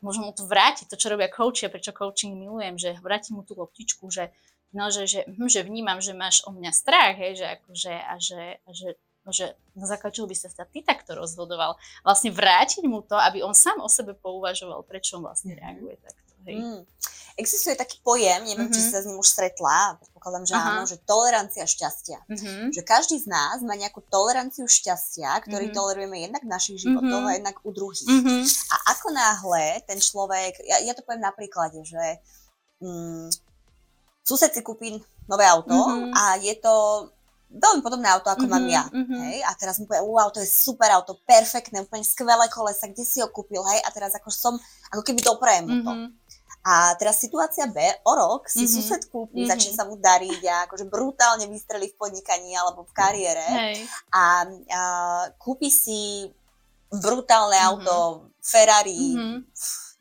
môžem 0.00 0.24
mu 0.24 0.32
to 0.32 0.46
vrátiť, 0.46 0.88
to 0.88 0.96
čo 0.96 1.10
robia 1.10 1.28
coachia, 1.28 1.70
prečo 1.70 1.90
coaching 1.90 2.38
milujem, 2.38 2.78
že 2.78 2.90
vrátim 3.02 3.38
mu 3.38 3.42
tú 3.42 3.58
loptičku, 3.58 4.06
že 4.08 4.30
no, 4.72 4.90
že, 4.92 5.08
že, 5.08 5.20
hm, 5.24 5.48
že 5.48 5.64
vnímam, 5.64 6.00
že 6.00 6.12
máš 6.12 6.44
o 6.44 6.50
mňa 6.52 6.72
strach, 6.72 7.16
hej, 7.16 7.40
že 7.40 7.46
akože, 7.60 7.94
a 7.94 8.14
že, 8.18 8.42
a 8.64 8.70
že, 8.72 8.88
no, 9.24 9.30
že 9.32 9.46
základe 9.76 10.18
čoho 10.18 10.28
by 10.28 10.36
sa 10.36 10.50
ty 10.68 10.82
takto 10.82 11.14
rozhodoval. 11.14 11.78
Vlastne 12.02 12.34
vrátiť 12.34 12.84
mu 12.84 13.00
to, 13.04 13.16
aby 13.16 13.40
on 13.44 13.54
sám 13.54 13.80
o 13.80 13.88
sebe 13.88 14.12
pouvažoval, 14.18 14.84
prečo 14.84 15.16
on 15.16 15.26
vlastne 15.26 15.54
mhm. 15.54 15.60
reaguje 15.60 15.96
takto. 16.02 16.28
Hej. 16.46 16.56
Mm. 16.64 16.82
Existuje 17.38 17.78
taký 17.78 18.02
pojem, 18.02 18.42
neviem, 18.42 18.66
mm-hmm. 18.66 18.74
či 18.74 18.82
si 18.82 18.90
sa 18.90 18.98
s 18.98 19.06
ním 19.06 19.14
už 19.14 19.30
stretla, 19.30 19.94
predpokladám, 20.02 20.42
že 20.42 20.54
Aha. 20.58 20.66
áno, 20.74 20.82
že 20.90 20.98
tolerancia 21.06 21.62
šťastia. 21.62 22.18
Mm-hmm. 22.26 22.74
Že 22.74 22.82
každý 22.82 23.16
z 23.22 23.30
nás 23.30 23.62
má 23.62 23.78
nejakú 23.78 24.02
toleranciu 24.10 24.66
šťastia, 24.66 25.38
ktorý 25.46 25.70
mm-hmm. 25.70 25.78
tolerujeme 25.78 26.18
jednak 26.18 26.42
v 26.42 26.50
našich 26.50 26.82
životoch 26.82 27.06
mm-hmm. 27.06 27.30
a 27.30 27.38
jednak 27.38 27.56
u 27.62 27.70
druhých. 27.70 28.10
Mm-hmm. 28.10 28.42
A 28.42 28.76
ako 28.90 29.06
náhle 29.14 29.64
ten 29.86 30.02
človek, 30.02 30.66
ja, 30.66 30.82
ja 30.82 30.92
to 30.98 31.06
poviem 31.06 31.22
na 31.22 31.30
príklade, 31.30 31.78
že 31.86 32.18
mm, 32.82 33.30
sused 34.28 34.52
si 34.52 34.60
kúpi 34.60 35.00
nové 35.24 35.48
auto 35.48 35.72
mm-hmm. 35.72 36.12
a 36.12 36.36
je 36.36 36.52
to 36.60 36.74
veľmi 37.48 37.80
podobné 37.80 38.12
auto, 38.12 38.28
ako 38.28 38.44
mm-hmm, 38.44 38.60
mám 38.60 38.66
ja. 38.68 38.84
Mm-hmm. 38.92 39.20
Hej? 39.24 39.38
A 39.48 39.50
teraz 39.56 39.80
mu 39.80 39.88
povie, 39.88 40.04
wow, 40.04 40.28
to 40.28 40.44
je 40.44 40.48
super 40.48 40.92
auto, 40.92 41.16
perfektné, 41.24 41.80
úplne 41.80 42.04
skvelé 42.04 42.44
kolesa, 42.52 42.92
kde 42.92 43.04
si 43.08 43.24
ho 43.24 43.28
kúpil, 43.32 43.64
hej? 43.72 43.80
A 43.84 43.88
teraz 43.88 44.12
ako 44.12 44.28
som, 44.28 44.54
ako 44.92 45.00
keby 45.00 45.24
doprajem 45.24 45.64
mu 45.64 45.80
to. 45.80 45.92
Mm-hmm. 45.96 46.10
A 46.68 46.92
teraz 47.00 47.16
situácia 47.16 47.64
B, 47.72 47.80
o 48.04 48.12
rok 48.12 48.52
si 48.52 48.68
mm-hmm. 48.68 48.76
sused 48.76 49.02
kúpi, 49.08 49.40
mm-hmm. 49.40 49.52
začne 49.56 49.72
sa 49.72 49.88
mu 49.88 49.96
dariť 49.96 50.42
a 50.44 50.54
akože 50.68 50.84
brutálne 50.92 51.48
vystrelí 51.48 51.88
v 51.88 51.96
podnikaní 51.96 52.52
alebo 52.52 52.84
v 52.84 52.92
kariére. 52.92 53.46
Hej. 53.48 53.76
A, 54.12 54.44
a 54.44 54.82
kúpi 55.40 55.72
si 55.72 56.28
brutálne 56.92 57.56
mm-hmm. 57.56 57.70
auto, 57.72 57.96
Ferrari, 58.44 59.16
mm-hmm. 59.16 59.38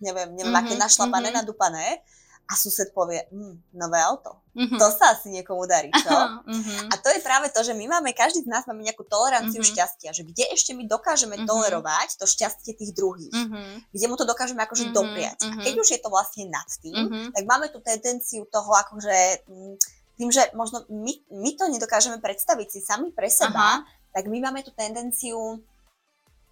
neviem, 0.03 0.29
neviem, 0.35 0.51
mm-hmm. 0.51 0.67
aké 0.67 0.73
našlapané, 0.75 1.31
mm-hmm. 1.31 1.39
nadupané 1.47 2.03
a 2.47 2.53
sused 2.55 2.95
povie, 2.95 3.27
hm, 3.27 3.75
nové 3.75 3.99
auto. 3.99 4.39
Mm-hmm. 4.55 4.79
To 4.79 4.87
sa 4.89 5.13
asi 5.13 5.29
niekomu 5.29 5.67
darí, 5.67 5.91
čo? 5.91 6.09
mm-hmm. 6.09 6.89
A 6.89 6.95
to 6.97 7.11
je 7.11 7.19
práve 7.19 7.51
to, 7.51 7.59
že 7.59 7.75
my 7.75 7.85
máme, 7.91 8.15
každý 8.15 8.47
z 8.47 8.49
nás 8.49 8.63
máme 8.63 8.87
nejakú 8.87 9.03
toleranciu 9.03 9.59
mm-hmm. 9.59 9.75
šťastia, 9.75 10.09
že 10.15 10.23
kde 10.23 10.47
ešte 10.55 10.71
my 10.71 10.87
dokážeme 10.87 11.35
mm-hmm. 11.35 11.49
tolerovať 11.51 12.15
to 12.15 12.25
šťastie 12.25 12.73
tých 12.73 12.95
druhých, 12.95 13.35
mm-hmm. 13.35 13.91
kde 13.91 14.05
mu 14.07 14.15
to 14.15 14.23
dokážeme 14.23 14.63
akože 14.63 14.89
mm-hmm. 14.89 14.97
dopriať. 14.97 15.39
Mm-hmm. 15.43 15.59
A 15.59 15.63
keď 15.67 15.73
už 15.75 15.89
je 15.91 15.99
to 15.99 16.09
vlastne 16.09 16.45
nad 16.47 16.67
tým, 16.79 16.95
mm-hmm. 16.95 17.25
tak 17.35 17.43
máme 17.43 17.67
tú 17.67 17.79
tendenciu 17.83 18.47
toho 18.47 18.71
akože 18.71 19.17
hm, 19.45 19.75
tým, 20.17 20.29
že 20.31 20.41
možno 20.55 20.87
my, 20.89 21.13
my 21.29 21.51
to 21.53 21.67
nedokážeme 21.69 22.17
predstaviť 22.23 22.67
si 22.71 22.79
sami 22.81 23.13
pre 23.13 23.29
seba, 23.29 23.83
Aha. 23.83 23.85
tak 24.15 24.25
my 24.31 24.39
máme 24.39 24.65
tú 24.65 24.73
tendenciu 24.73 25.61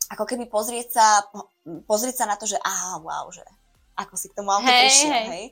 ako 0.05 0.23
keby 0.29 0.45
pozrieť 0.45 0.88
sa, 0.93 1.08
pozrieť 1.89 2.21
sa 2.21 2.25
na 2.29 2.38
to, 2.38 2.45
že 2.45 2.62
aha, 2.62 3.01
wow, 3.01 3.25
že 3.34 3.41
ako 3.95 4.13
si 4.19 4.27
k 4.27 4.36
tomu 4.36 4.51
auto 4.51 4.67
hey, 4.67 4.91
prišiel, 4.91 5.12
hej. 5.12 5.27
hej. 5.31 5.45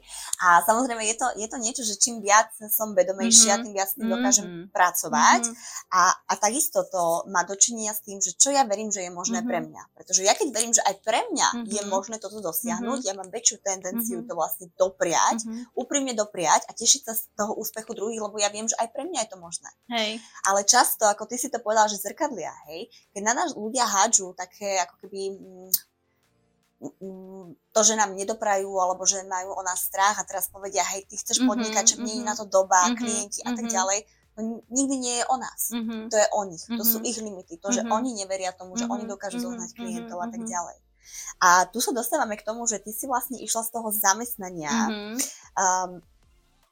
A 0.43 0.59
samozrejme 0.67 0.99
je 1.07 1.15
to, 1.15 1.27
je 1.39 1.47
to 1.47 1.57
niečo, 1.63 1.83
že 1.87 1.95
čím 1.95 2.19
viac 2.19 2.51
som 2.67 2.91
vedomejšia, 2.91 3.55
mm-hmm. 3.55 3.63
tým 3.63 3.73
viac 3.73 3.89
s 3.89 3.95
tým 3.95 4.07
dokážem 4.11 4.45
mm-hmm. 4.45 4.67
pracovať. 4.75 5.41
Mm-hmm. 5.47 5.95
A, 5.95 6.01
a 6.11 6.33
takisto 6.35 6.83
to 6.91 7.23
má 7.31 7.47
dočinenia 7.47 7.95
s 7.95 8.03
tým, 8.03 8.19
že 8.19 8.35
čo 8.35 8.51
ja 8.51 8.67
verím, 8.67 8.91
že 8.91 9.07
je 9.07 9.11
možné 9.15 9.41
mm-hmm. 9.41 9.49
pre 9.49 9.59
mňa. 9.63 9.83
Pretože 9.95 10.21
ja 10.27 10.35
keď 10.35 10.47
verím, 10.51 10.75
že 10.75 10.83
aj 10.83 10.95
pre 10.99 11.19
mňa 11.31 11.47
mm-hmm. 11.55 11.71
je 11.71 11.81
možné 11.87 12.15
toto 12.19 12.43
dosiahnuť, 12.43 12.99
mm-hmm. 12.99 13.09
ja 13.09 13.13
mám 13.15 13.29
väčšiu 13.31 13.57
tendenciu 13.63 14.19
mm-hmm. 14.19 14.29
to 14.29 14.33
vlastne 14.35 14.67
dopriať, 14.75 15.47
mm-hmm. 15.47 15.79
úprimne 15.79 16.11
dopriať 16.11 16.67
a 16.67 16.75
tešiť 16.75 17.01
sa 17.07 17.13
z 17.15 17.31
toho 17.39 17.55
úspechu 17.55 17.95
druhých, 17.95 18.19
lebo 18.19 18.35
ja 18.43 18.51
viem, 18.51 18.67
že 18.67 18.75
aj 18.75 18.91
pre 18.91 19.07
mňa 19.07 19.23
je 19.23 19.29
to 19.31 19.37
možné. 19.39 19.71
Hej. 19.87 20.19
Ale 20.51 20.67
často, 20.67 21.07
ako 21.07 21.31
ty 21.31 21.39
si 21.39 21.47
to 21.47 21.63
povedal, 21.63 21.87
že 21.87 21.95
zrkadlia, 22.03 22.51
hej, 22.67 22.91
keď 23.15 23.21
na 23.23 23.33
nás 23.39 23.55
ľudia 23.55 23.87
hádžu 23.87 24.35
také 24.35 24.83
ako 24.83 24.99
keby 24.99 25.39
mm, 25.39 25.92
to, 27.71 27.81
že 27.83 27.95
nám 27.95 28.15
nedoprajú 28.15 28.67
alebo 28.67 29.07
že 29.07 29.23
majú 29.23 29.55
o 29.55 29.61
nás 29.63 29.87
strach 29.87 30.19
a 30.19 30.27
teraz 30.27 30.51
povedia, 30.51 30.83
hej, 30.95 31.07
ty 31.07 31.15
chceš 31.15 31.43
mhm, 31.43 31.47
podnikať, 31.47 31.85
mm-hmm, 31.95 32.05
nie 32.05 32.15
je 32.19 32.25
na 32.27 32.35
to 32.35 32.45
doba, 32.47 32.75
mm-hmm, 32.83 32.99
klienti 32.99 33.39
a 33.47 33.49
tak 33.55 33.67
mhm. 33.67 33.73
ďalej, 33.73 33.99
no 34.35 34.41
nikdy 34.67 34.95
nie 34.97 35.15
je 35.21 35.25
o 35.29 35.35
nás. 35.37 35.61
Mm-hmm. 35.71 36.01
To 36.09 36.15
je 36.17 36.27
o 36.33 36.41
nich. 36.49 36.63
To 36.65 36.83
sú 36.83 36.97
ich 37.05 37.17
limity. 37.21 37.61
To, 37.61 37.69
že 37.69 37.85
oni 37.85 38.17
neveria 38.17 38.51
tomu, 38.51 38.75
že 38.75 38.89
oni 38.89 39.05
dokážu 39.05 39.39
zohnať 39.39 39.77
klientov 39.77 40.19
a 40.19 40.27
tak 40.27 40.41
ďalej. 40.41 40.77
A 41.43 41.67
tu 41.69 41.83
sa 41.83 41.91
dostávame 41.91 42.39
k 42.39 42.45
tomu, 42.47 42.65
že 42.65 42.79
ty 42.79 42.95
si 42.95 43.05
vlastne 43.05 43.37
išla 43.37 43.67
z 43.67 43.69
toho 43.75 43.91
zamestnania, 43.91 44.71
mm-hmm. 44.71 45.15
um, 45.59 45.91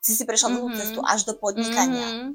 si 0.02 0.18
si 0.18 0.24
prešla 0.26 0.58
dlhú 0.58 0.74
mm-hmm. 0.74 0.82
cestu 0.82 1.00
až 1.06 1.28
do 1.30 1.38
podnikania. 1.38 2.08
Mm-hmm. 2.08 2.30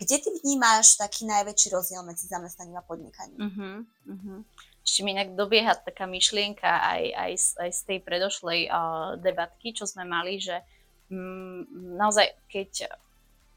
Kde 0.00 0.16
ty 0.16 0.28
vnímáš 0.40 0.96
taký 0.96 1.28
najväčší 1.28 1.76
rozdiel 1.76 2.00
medzi 2.06 2.24
zamestnaním 2.30 2.80
a 2.80 2.84
podnikaním? 2.86 3.40
Mm-hmm 3.42 4.44
ešte 4.80 5.00
mi 5.04 5.12
inak 5.12 5.36
dobieha 5.36 5.76
taká 5.76 6.08
myšlienka 6.08 6.66
aj, 6.66 7.02
aj, 7.12 7.32
aj 7.60 7.70
z 7.70 7.80
tej 7.84 7.98
predošlej 8.00 8.60
uh, 8.66 9.14
debatky, 9.20 9.76
čo 9.76 9.84
sme 9.84 10.08
mali, 10.08 10.40
že 10.40 10.64
mm, 11.12 11.94
naozaj, 12.00 12.32
keď, 12.48 12.88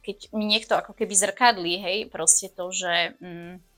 keď 0.03 0.17
mi 0.36 0.45
niekto 0.45 0.75
ako 0.75 0.91
keby 0.91 1.13
zrkadlí, 1.15 1.73
hej, 1.79 1.97
proste 2.12 2.51
to, 2.51 2.69
že 2.75 3.15
mm, 3.23 3.72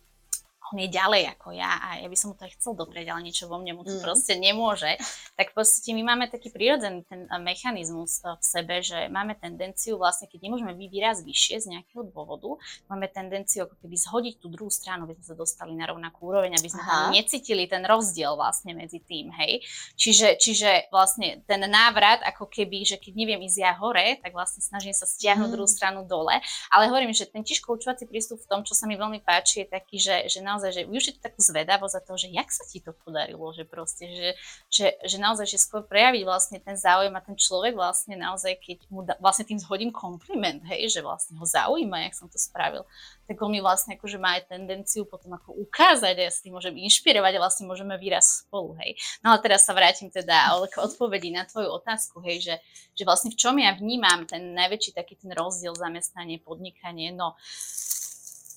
on 0.73 0.81
je 0.81 0.89
ďalej 0.89 1.29
ako 1.37 1.53
ja 1.53 1.77
a 1.77 1.87
ja 2.01 2.07
by 2.09 2.17
som 2.17 2.33
mu 2.33 2.35
to 2.37 2.49
aj 2.49 2.53
chcel 2.57 2.73
doprieť, 2.73 3.13
ale 3.13 3.21
niečo 3.21 3.45
vo 3.45 3.61
mne 3.61 3.77
mu 3.77 3.83
to 3.85 3.93
mm. 3.93 4.01
proste 4.01 4.33
nemôže, 4.39 4.97
tak 5.37 5.53
v 5.53 5.61
podstate 5.61 5.93
my 5.93 6.01
máme 6.01 6.25
taký 6.31 6.49
prírodzený 6.49 7.05
ten 7.05 7.29
mechanizmus 7.45 8.25
v 8.25 8.43
sebe, 8.43 8.81
že 8.81 9.05
máme 9.13 9.37
tendenciu 9.37 10.01
vlastne, 10.01 10.25
keď 10.25 10.49
nemôžeme 10.49 10.73
vyvíjať 10.73 11.21
vyššie 11.21 11.55
z 11.61 11.65
nejakého 11.77 12.07
dôvodu, 12.09 12.57
máme 12.89 13.05
tendenciu 13.11 13.69
ako 13.69 13.77
keby 13.77 13.95
zhodiť 13.95 14.35
tú 14.41 14.47
druhú 14.49 14.71
stranu, 14.73 15.05
aby 15.05 15.13
sme 15.21 15.25
sa 15.33 15.35
dostali 15.37 15.77
na 15.77 15.85
rovnakú 15.85 16.33
úroveň, 16.33 16.57
aby 16.57 16.69
sme 16.69 16.81
Aha. 16.81 16.89
tam 16.89 17.01
necítili 17.13 17.69
ten 17.69 17.85
rozdiel 17.85 18.33
vlastne 18.33 18.73
medzi 18.73 19.03
tým, 19.03 19.29
hej. 19.37 19.61
Čiže, 19.93 20.41
čiže 20.41 20.89
vlastne 20.89 21.45
ten 21.45 21.61
návrat 21.69 22.25
ako 22.25 22.49
keby, 22.49 22.87
že 22.87 22.97
keď 22.97 23.13
neviem 23.13 23.41
ísť 23.45 23.59
ja 23.61 23.73
hore, 23.77 24.17
tak 24.23 24.33
vlastne 24.33 24.65
snažím 24.65 24.95
sa 24.97 25.05
stiahnuť 25.05 25.49
mm. 25.49 25.53
druhú 25.53 25.69
stranu 25.69 26.07
dole, 26.07 26.41
ale 26.73 26.89
hovorím, 26.89 27.13
že 27.13 27.29
ten 27.29 27.45
tiež 27.45 27.61
koučovací 27.61 28.09
prístup 28.09 28.41
v 28.41 28.49
tom, 28.49 28.61
čo 28.65 28.73
sa 28.73 28.89
mi 28.89 28.97
veľmi 28.97 29.21
páči, 29.21 29.65
je 29.65 29.67
taký, 29.69 29.97
že, 30.01 30.15
že 30.31 30.39
naozaj, 30.55 30.71
že 30.71 30.87
využiť 30.87 31.15
takú 31.19 31.43
zvedavosť 31.43 31.93
za 31.99 32.01
to, 32.01 32.15
že 32.15 32.31
jak 32.31 32.47
sa 32.47 32.63
ti 32.63 32.79
to 32.79 32.95
podarilo, 32.95 33.51
že 33.51 33.67
proste, 33.67 34.07
že, 34.07 34.29
že, 34.71 34.87
že 35.03 35.17
naozaj, 35.19 35.51
že 35.51 35.59
skôr 35.59 35.83
prejaviť 35.83 36.23
vlastne 36.23 36.57
ten 36.63 36.79
záujem 36.79 37.11
a 37.11 37.19
ten 37.19 37.35
človek 37.35 37.75
vlastne 37.75 38.15
naozaj, 38.15 38.55
keď 38.63 38.77
mu 38.87 39.03
da, 39.03 39.19
vlastne 39.19 39.43
tým 39.43 39.59
zhodím 39.59 39.91
kompliment, 39.91 40.63
hej, 40.71 40.87
že 40.87 41.03
vlastne 41.03 41.35
ho 41.35 41.43
zaujíma, 41.43 42.07
jak 42.07 42.15
som 42.15 42.31
to 42.31 42.39
spravil, 42.39 42.87
tak 43.27 43.35
on 43.43 43.51
mi 43.51 43.59
vlastne 43.59 43.99
akože 43.99 44.15
má 44.15 44.39
aj 44.39 44.47
tendenciu 44.47 45.03
potom 45.03 45.35
ako 45.35 45.51
ukázať 45.67 46.15
a 46.15 46.23
ja 46.23 46.31
s 46.31 46.39
tým 46.39 46.55
môžem 46.55 46.79
inšpirovať 46.79 47.35
a 47.35 47.43
vlastne 47.43 47.67
môžeme 47.67 47.99
výraz 47.99 48.47
spolu, 48.47 48.79
hej. 48.79 48.95
No 49.19 49.35
ale 49.35 49.43
teraz 49.43 49.67
sa 49.67 49.75
vrátim 49.75 50.07
teda 50.07 50.55
k 50.71 50.79
odpovedi 50.79 51.35
na 51.35 51.43
tvoju 51.43 51.67
otázku, 51.75 52.23
hej, 52.23 52.39
že, 52.39 52.55
že 52.95 53.03
vlastne 53.03 53.33
v 53.33 53.37
čom 53.37 53.59
ja 53.59 53.75
vnímam 53.75 54.23
ten 54.23 54.55
najväčší 54.55 54.95
taký 54.95 55.19
ten 55.19 55.35
rozdiel 55.35 55.75
zamestnanie, 55.75 56.39
podnikanie, 56.39 57.11
no 57.11 57.35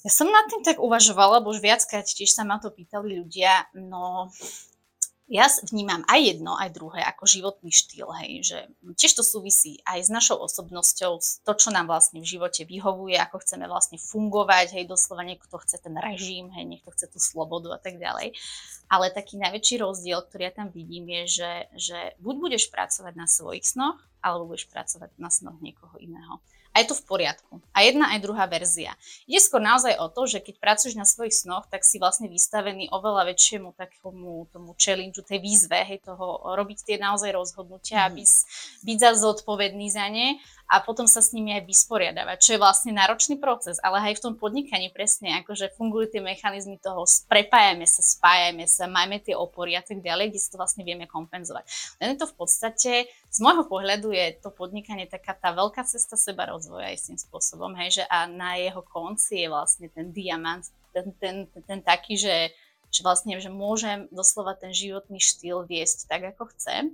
ja 0.07 0.11
som 0.11 0.31
nad 0.31 0.47
tým 0.47 0.63
tak 0.63 0.79
uvažovala, 0.79 1.43
lebo 1.43 1.51
už 1.51 1.59
viackrát 1.59 2.07
tiež 2.07 2.31
sa 2.31 2.47
ma 2.47 2.63
to 2.63 2.71
pýtali 2.71 3.19
ľudia, 3.19 3.67
no 3.75 4.31
ja 5.29 5.45
vnímam 5.69 6.01
aj 6.09 6.21
jedno, 6.25 6.57
aj 6.57 6.73
druhé 6.73 7.05
ako 7.05 7.29
životný 7.29 7.69
štýl, 7.69 8.09
hej, 8.25 8.49
že 8.49 8.59
tiež 8.97 9.21
to 9.21 9.21
súvisí 9.21 9.77
aj 9.85 10.09
s 10.09 10.11
našou 10.11 10.41
osobnosťou, 10.41 11.21
to, 11.45 11.53
čo 11.53 11.69
nám 11.69 11.85
vlastne 11.85 12.25
v 12.25 12.31
živote 12.33 12.65
vyhovuje, 12.65 13.21
ako 13.21 13.45
chceme 13.45 13.69
vlastne 13.69 14.01
fungovať, 14.01 14.73
hej, 14.73 14.89
doslova 14.89 15.29
niekto 15.29 15.53
chce 15.61 15.85
ten 15.85 15.93
režim, 16.01 16.49
hej, 16.57 16.65
niekto 16.65 16.89
chce 16.97 17.13
tú 17.13 17.21
slobodu 17.21 17.77
a 17.77 17.81
tak 17.81 18.01
ďalej. 18.01 18.33
Ale 18.89 19.13
taký 19.13 19.37
najväčší 19.37 19.85
rozdiel, 19.85 20.25
ktorý 20.25 20.49
ja 20.49 20.53
tam 20.65 20.73
vidím, 20.73 21.05
je, 21.13 21.45
že, 21.45 21.53
že 21.77 21.99
buď 22.25 22.35
budeš 22.49 22.73
pracovať 22.73 23.13
na 23.13 23.29
svojich 23.29 23.69
snoch, 23.69 24.01
alebo 24.25 24.49
budeš 24.49 24.73
pracovať 24.73 25.13
na 25.21 25.29
snoch 25.29 25.61
niekoho 25.61 25.93
iného 26.01 26.41
a 26.79 26.87
je 26.87 26.95
to 26.95 26.95
v 26.95 27.11
poriadku. 27.11 27.59
A 27.75 27.83
jedna 27.83 28.15
aj 28.15 28.23
druhá 28.23 28.47
verzia. 28.47 28.95
Ide 29.27 29.43
skôr 29.43 29.59
naozaj 29.59 29.99
o 29.99 30.07
to, 30.07 30.31
že 30.31 30.39
keď 30.39 30.63
pracuješ 30.63 30.95
na 30.95 31.03
svojich 31.03 31.35
snoch, 31.35 31.67
tak 31.67 31.83
si 31.83 31.99
vlastne 31.99 32.31
vystavený 32.31 32.87
oveľa 32.95 33.35
väčšiemu 33.35 33.75
takému 33.75 34.47
tomu 34.55 34.79
challenge, 34.79 35.19
tej 35.27 35.43
výzve, 35.43 35.75
hej, 35.75 36.07
toho 36.07 36.55
robiť 36.55 36.87
tie 36.87 36.97
naozaj 37.03 37.35
rozhodnutia, 37.35 38.07
mm. 38.07 38.15
byť 38.87 38.99
za 39.03 39.11
zodpovedný 39.19 39.91
za 39.91 40.07
ne 40.07 40.39
a 40.69 40.85
potom 40.85 41.09
sa 41.09 41.25
s 41.25 41.33
nimi 41.33 41.57
aj 41.57 41.65
vysporiadavať, 41.65 42.37
čo 42.45 42.51
je 42.55 42.61
vlastne 42.61 42.93
náročný 42.93 43.41
proces, 43.41 43.81
ale 43.81 44.13
aj 44.13 44.21
v 44.21 44.25
tom 44.29 44.35
podnikaní 44.37 44.93
presne, 44.93 45.41
akože 45.41 45.73
fungujú 45.73 46.13
tie 46.13 46.21
mechanizmy 46.21 46.77
toho, 46.77 47.09
prepájame 47.25 47.89
sa, 47.89 48.05
spájame 48.05 48.69
sa, 48.69 48.85
majme 48.85 49.17
tie 49.25 49.33
opory 49.33 49.81
a 49.81 49.83
tak 49.83 50.05
ďalej, 50.05 50.29
kde 50.29 50.41
si 50.45 50.53
to 50.53 50.61
vlastne 50.61 50.85
vieme 50.85 51.09
kompenzovať. 51.09 51.65
Len 52.05 52.21
to 52.21 52.29
v 52.29 52.37
podstate, 52.37 53.09
z 53.09 53.39
môjho 53.41 53.65
pohľadu 53.65 54.13
je 54.13 54.37
to 54.45 54.53
podnikanie 54.53 55.09
taká 55.09 55.33
tá 55.33 55.57
veľká 55.57 55.89
cesta 55.89 56.21
seba 56.21 56.45
rozvoja 56.53 56.93
istým 56.93 57.17
spôsobom, 57.17 57.73
hej, 57.81 58.01
že 58.01 58.05
a 58.05 58.29
na 58.29 58.61
jeho 58.61 58.85
konci 58.85 59.41
je 59.41 59.49
vlastne 59.49 59.89
ten 59.89 60.13
diamant, 60.13 60.69
ten, 60.93 61.17
ten, 61.17 61.49
ten, 61.49 61.63
ten 61.65 61.81
taký, 61.81 62.21
že, 62.21 62.53
že 62.93 63.01
vlastne, 63.01 63.41
že 63.41 63.49
môžem 63.49 64.05
doslova 64.13 64.53
ten 64.53 64.77
životný 64.77 65.17
štýl 65.17 65.65
viesť 65.65 66.13
tak, 66.13 66.37
ako 66.37 66.53
chcem. 66.53 66.93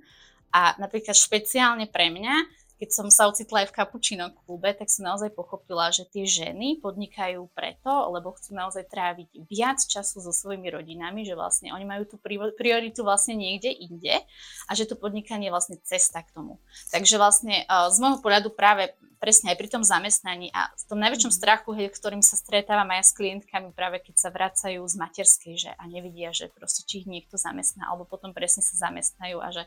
A 0.54 0.78
napríklad 0.78 1.18
špeciálne 1.18 1.90
pre 1.90 2.14
mňa, 2.14 2.62
keď 2.74 2.90
som 2.90 3.06
sa 3.08 3.30
ocitla 3.30 3.64
aj 3.64 3.70
v 3.70 3.76
kapučino 3.76 4.26
klube, 4.44 4.74
tak 4.74 4.90
som 4.90 5.06
naozaj 5.06 5.30
pochopila, 5.30 5.94
že 5.94 6.04
tie 6.10 6.26
ženy 6.26 6.82
podnikajú 6.82 7.46
preto, 7.54 7.90
lebo 8.10 8.34
chcú 8.34 8.58
naozaj 8.58 8.90
tráviť 8.90 9.30
viac 9.46 9.78
času 9.78 10.18
so 10.18 10.32
svojimi 10.34 10.74
rodinami, 10.74 11.22
že 11.22 11.38
vlastne 11.38 11.70
oni 11.70 11.86
majú 11.86 12.04
tú 12.04 12.16
prioritu 12.58 13.06
vlastne 13.06 13.38
niekde 13.38 13.70
inde 13.70 14.26
a 14.66 14.70
že 14.74 14.90
to 14.90 14.98
podnikanie 14.98 15.48
je 15.48 15.54
vlastne 15.54 15.76
cesta 15.86 16.26
k 16.26 16.34
tomu. 16.34 16.58
Takže 16.90 17.14
vlastne 17.20 17.62
z 17.68 17.96
môjho 18.02 18.18
pohľadu 18.18 18.50
práve 18.50 18.90
presne 19.24 19.56
aj 19.56 19.58
pri 19.58 19.68
tom 19.72 19.80
zamestnaní 19.80 20.52
a 20.52 20.68
v 20.76 20.84
tom 20.84 21.00
najväčšom 21.00 21.32
mhm. 21.32 21.38
strachu, 21.40 21.70
hej, 21.80 21.88
ktorým 21.96 22.20
sa 22.20 22.36
stretávam 22.36 22.92
aj 22.92 23.08
s 23.08 23.16
klientkami 23.16 23.72
práve 23.72 24.04
keď 24.04 24.20
sa 24.20 24.28
vracajú 24.28 24.84
z 24.84 24.94
materskej, 25.00 25.54
že 25.56 25.70
a 25.72 25.84
nevidia, 25.88 26.28
že 26.36 26.52
proste 26.52 26.84
či 26.84 27.00
ich 27.00 27.08
niekto 27.08 27.40
zamestná, 27.40 27.88
alebo 27.88 28.04
potom 28.04 28.36
presne 28.36 28.60
sa 28.60 28.90
zamestnajú 28.90 29.40
a 29.40 29.48
že 29.48 29.64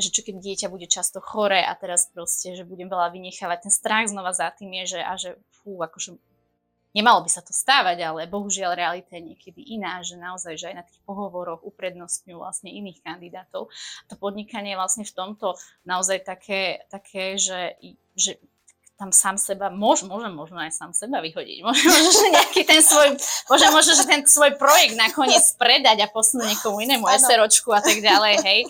že 0.00 0.08
čo 0.08 0.24
keď 0.24 0.40
dieťa 0.40 0.66
bude 0.72 0.88
často 0.88 1.20
chore 1.20 1.60
a 1.60 1.72
teraz 1.76 2.08
proste, 2.08 2.56
že 2.56 2.64
budem 2.64 2.88
veľa 2.88 3.12
vynechávať, 3.12 3.68
ten 3.68 3.72
strach 3.72 4.08
znova 4.08 4.32
za 4.32 4.48
tým 4.54 4.72
je, 4.82 4.96
že 4.96 5.00
a 5.04 5.12
že 5.20 5.36
fú, 5.60 5.76
akože 5.80 6.16
nemalo 6.96 7.24
by 7.24 7.30
sa 7.32 7.40
to 7.44 7.52
stávať, 7.52 8.04
ale 8.04 8.28
bohužiaľ 8.28 8.76
realita 8.76 9.16
je 9.16 9.32
niekedy 9.32 9.60
iná, 9.76 10.00
že 10.04 10.16
naozaj, 10.16 10.54
že 10.60 10.68
aj 10.72 10.76
na 10.76 10.84
tých 10.84 11.00
pohovoroch 11.04 11.64
uprednostňujú 11.64 12.36
vlastne 12.36 12.72
iných 12.72 13.00
kandidátov. 13.04 13.72
To 14.08 14.14
podnikanie 14.16 14.76
je 14.76 14.80
vlastne 14.80 15.04
v 15.04 15.12
tomto 15.16 15.56
naozaj 15.88 16.24
také, 16.24 16.84
také 16.92 17.40
že, 17.40 17.80
že 18.16 18.36
tam 19.00 19.10
sám 19.10 19.34
seba, 19.34 19.66
môž, 19.72 20.06
môžem 20.06 20.30
možno 20.30 20.62
aj 20.62 20.70
sám 20.70 20.94
seba 20.94 21.18
vyhodiť. 21.18 21.58
Môžem 21.66 21.90
možno, 21.90 22.10
že 22.14 22.28
nejaký 22.30 22.62
ten 22.62 22.78
svoj, 22.78 23.18
môžem 23.50 23.70
možno, 23.74 23.92
že 23.98 24.04
ten 24.06 24.22
svoj 24.22 24.54
projekt 24.54 24.94
nakoniec 24.94 25.42
predať 25.58 26.06
a 26.06 26.12
posunúť 26.12 26.54
niekomu 26.54 26.86
inému 26.86 27.10
SROčku 27.10 27.74
a 27.74 27.82
tak 27.82 27.98
ďalej, 27.98 28.34
hej. 28.46 28.60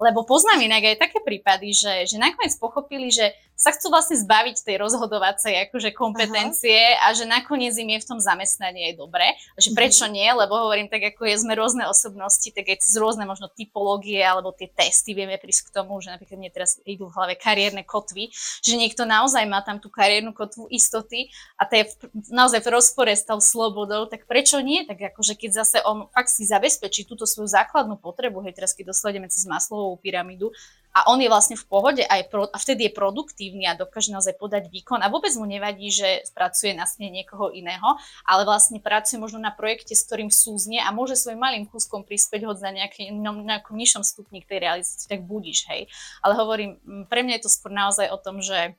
Lebo 0.00 0.24
poznám 0.24 0.64
inak 0.64 0.96
aj 0.96 0.96
také 0.96 1.20
prípady, 1.20 1.76
že, 1.76 2.08
že 2.08 2.16
nakoniec 2.16 2.56
pochopili, 2.56 3.12
že 3.12 3.36
sa 3.60 3.76
chcú 3.76 3.92
vlastne 3.92 4.16
zbaviť 4.16 4.64
tej 4.64 4.80
rozhodovacej 4.80 5.68
akože 5.68 5.92
kompetencie 5.92 6.96
Aha. 6.96 7.12
a 7.12 7.16
že 7.16 7.28
nakoniec 7.28 7.76
im 7.76 7.92
je 7.92 8.00
v 8.00 8.08
tom 8.08 8.16
zamestnaní 8.16 8.88
aj 8.88 8.94
dobre. 8.96 9.36
Že 9.60 9.70
mhm. 9.70 9.76
prečo 9.76 10.04
nie, 10.08 10.24
lebo 10.24 10.56
hovorím 10.56 10.88
tak, 10.88 11.12
ako 11.12 11.28
je, 11.28 11.44
sme 11.44 11.52
rôzne 11.52 11.84
osobnosti, 11.84 12.48
tak 12.48 12.64
aj 12.72 12.80
cez 12.80 12.96
rôzne 12.96 13.28
možno 13.28 13.52
typológie 13.52 14.24
alebo 14.24 14.56
tie 14.56 14.72
testy 14.72 15.12
vieme 15.12 15.36
prísť 15.36 15.68
k 15.68 15.74
tomu, 15.76 16.00
že 16.00 16.08
napríklad 16.08 16.40
mne 16.40 16.48
teraz 16.48 16.80
idú 16.88 17.12
v 17.12 17.14
hlave 17.20 17.34
kariérne 17.36 17.84
kotvy, 17.84 18.32
že 18.64 18.80
niekto 18.80 19.04
naozaj 19.04 19.44
má 19.44 19.60
tam 19.60 19.76
tú 19.76 19.92
kariérnu 19.92 20.32
kotvu 20.32 20.72
istoty 20.72 21.28
a 21.60 21.68
to 21.68 21.76
je 21.76 21.84
naozaj 22.32 22.64
v 22.64 22.72
rozpore 22.72 23.12
s 23.12 23.28
tou 23.28 23.36
slobodou, 23.44 24.08
tak 24.08 24.24
prečo 24.24 24.64
nie? 24.64 24.88
Tak 24.88 25.12
akože 25.12 25.36
keď 25.36 25.50
zase 25.60 25.76
on 25.84 26.08
fakt 26.16 26.32
si 26.32 26.48
zabezpečí 26.48 27.04
túto 27.04 27.28
svoju 27.28 27.52
základnú 27.52 28.00
potrebu, 28.00 28.40
hej, 28.48 28.56
teraz 28.56 28.72
keď 28.72 28.96
dosledeme 28.96 29.28
cez 29.28 29.44
maslovú 29.44 30.00
pyramídu, 30.00 30.48
a 30.90 31.06
on 31.06 31.22
je 31.22 31.30
vlastne 31.30 31.54
v 31.54 31.64
pohode 31.70 32.02
a, 32.02 32.18
je 32.18 32.26
pro, 32.26 32.50
a 32.50 32.56
vtedy 32.58 32.90
je 32.90 32.92
produktívny 32.92 33.64
a 33.70 33.78
dokáže 33.78 34.10
naozaj 34.10 34.34
podať 34.34 34.66
výkon 34.66 34.98
a 34.98 35.06
vôbec 35.06 35.30
mu 35.38 35.46
nevadí, 35.46 35.86
že 35.94 36.26
pracuje 36.34 36.74
na 36.74 36.82
sne 36.82 37.14
niekoho 37.14 37.54
iného, 37.54 37.94
ale 38.26 38.42
vlastne 38.42 38.82
pracuje 38.82 39.22
možno 39.22 39.38
na 39.38 39.54
projekte, 39.54 39.94
s 39.94 40.02
ktorým 40.06 40.34
súznie 40.34 40.82
a 40.82 40.90
môže 40.90 41.14
svojim 41.14 41.38
malým 41.38 41.64
kúskom 41.70 42.02
prispieť 42.02 42.42
hoď 42.42 42.58
na 42.66 42.84
nejaký, 42.84 43.14
nejakom 43.14 43.78
nižšom 43.78 44.02
stupni 44.02 44.42
k 44.42 44.50
tej 44.50 44.58
realizácii, 44.66 45.06
tak 45.06 45.22
budíš, 45.22 45.70
hej. 45.70 45.86
Ale 46.26 46.34
hovorím, 46.34 46.82
pre 47.06 47.22
mňa 47.22 47.38
je 47.38 47.44
to 47.46 47.50
skôr 47.54 47.70
naozaj 47.70 48.10
o 48.10 48.18
tom, 48.18 48.42
že 48.42 48.74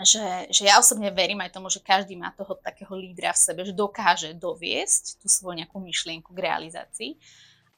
že, 0.00 0.48
že 0.48 0.64
ja 0.64 0.80
osobne 0.80 1.12
verím 1.12 1.44
aj 1.44 1.52
tomu, 1.52 1.68
že 1.68 1.84
každý 1.84 2.16
má 2.16 2.32
toho 2.32 2.56
takého 2.56 2.96
lídra 2.96 3.36
v 3.36 3.42
sebe, 3.44 3.60
že 3.68 3.76
dokáže 3.76 4.32
doviesť 4.32 5.20
tú 5.20 5.28
svoju 5.28 5.60
nejakú 5.60 5.76
myšlienku 5.76 6.32
k 6.32 6.40
realizácii. 6.40 7.10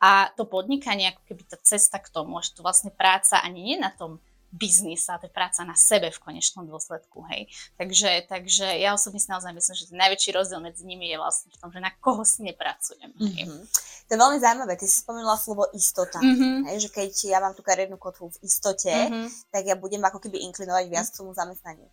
A 0.02 0.34
to 0.34 0.42
podnikanie, 0.50 1.14
ako 1.14 1.22
keby 1.30 1.46
tá 1.46 1.54
cesta 1.62 2.02
k 2.02 2.10
tomu, 2.10 2.42
že 2.42 2.58
to 2.58 2.66
vlastne 2.66 2.90
práca 2.90 3.38
ani 3.38 3.62
nie 3.62 3.78
na 3.78 3.94
tom 3.94 4.18
biznise, 4.52 5.08
to 5.16 5.30
je 5.30 5.32
práca 5.32 5.64
na 5.64 5.72
sebe 5.72 6.12
v 6.12 6.20
konečnom 6.20 6.68
dôsledku, 6.68 7.24
hej. 7.32 7.48
Takže, 7.80 8.28
takže 8.28 8.68
ja 8.84 8.92
osobne 8.92 9.16
si 9.16 9.32
naozaj 9.32 9.48
myslím, 9.56 9.74
že 9.80 9.88
ten 9.88 9.96
najväčší 9.96 10.30
rozdiel 10.36 10.60
medzi 10.60 10.84
nimi 10.84 11.08
je 11.08 11.16
vlastne 11.16 11.48
v 11.48 11.56
tom, 11.56 11.72
že 11.72 11.80
na 11.80 11.88
koho 11.88 12.20
si 12.20 12.44
nepracujem. 12.44 13.16
Hej. 13.16 13.48
Mm-hmm. 13.48 13.62
To 14.04 14.10
je 14.12 14.18
veľmi 14.20 14.38
zaujímavé, 14.44 14.76
ty 14.76 14.84
si 14.84 15.00
spomenula 15.00 15.40
slovo 15.40 15.64
istota, 15.72 16.20
mm-hmm. 16.20 16.68
hej, 16.68 16.76
že 16.84 16.88
keď 16.92 17.10
ja 17.32 17.38
mám 17.40 17.56
tú 17.56 17.64
kariérnu 17.64 17.96
kotvu 17.96 18.28
v 18.28 18.44
istote, 18.44 18.92
mm-hmm. 18.92 19.26
tak 19.48 19.62
ja 19.64 19.72
budem 19.72 20.04
ako 20.04 20.20
keby 20.20 20.44
inklinovať 20.52 20.84
viac 20.92 21.08
k 21.08 21.16
tomu 21.16 21.32
zamestnaniu. 21.32 21.88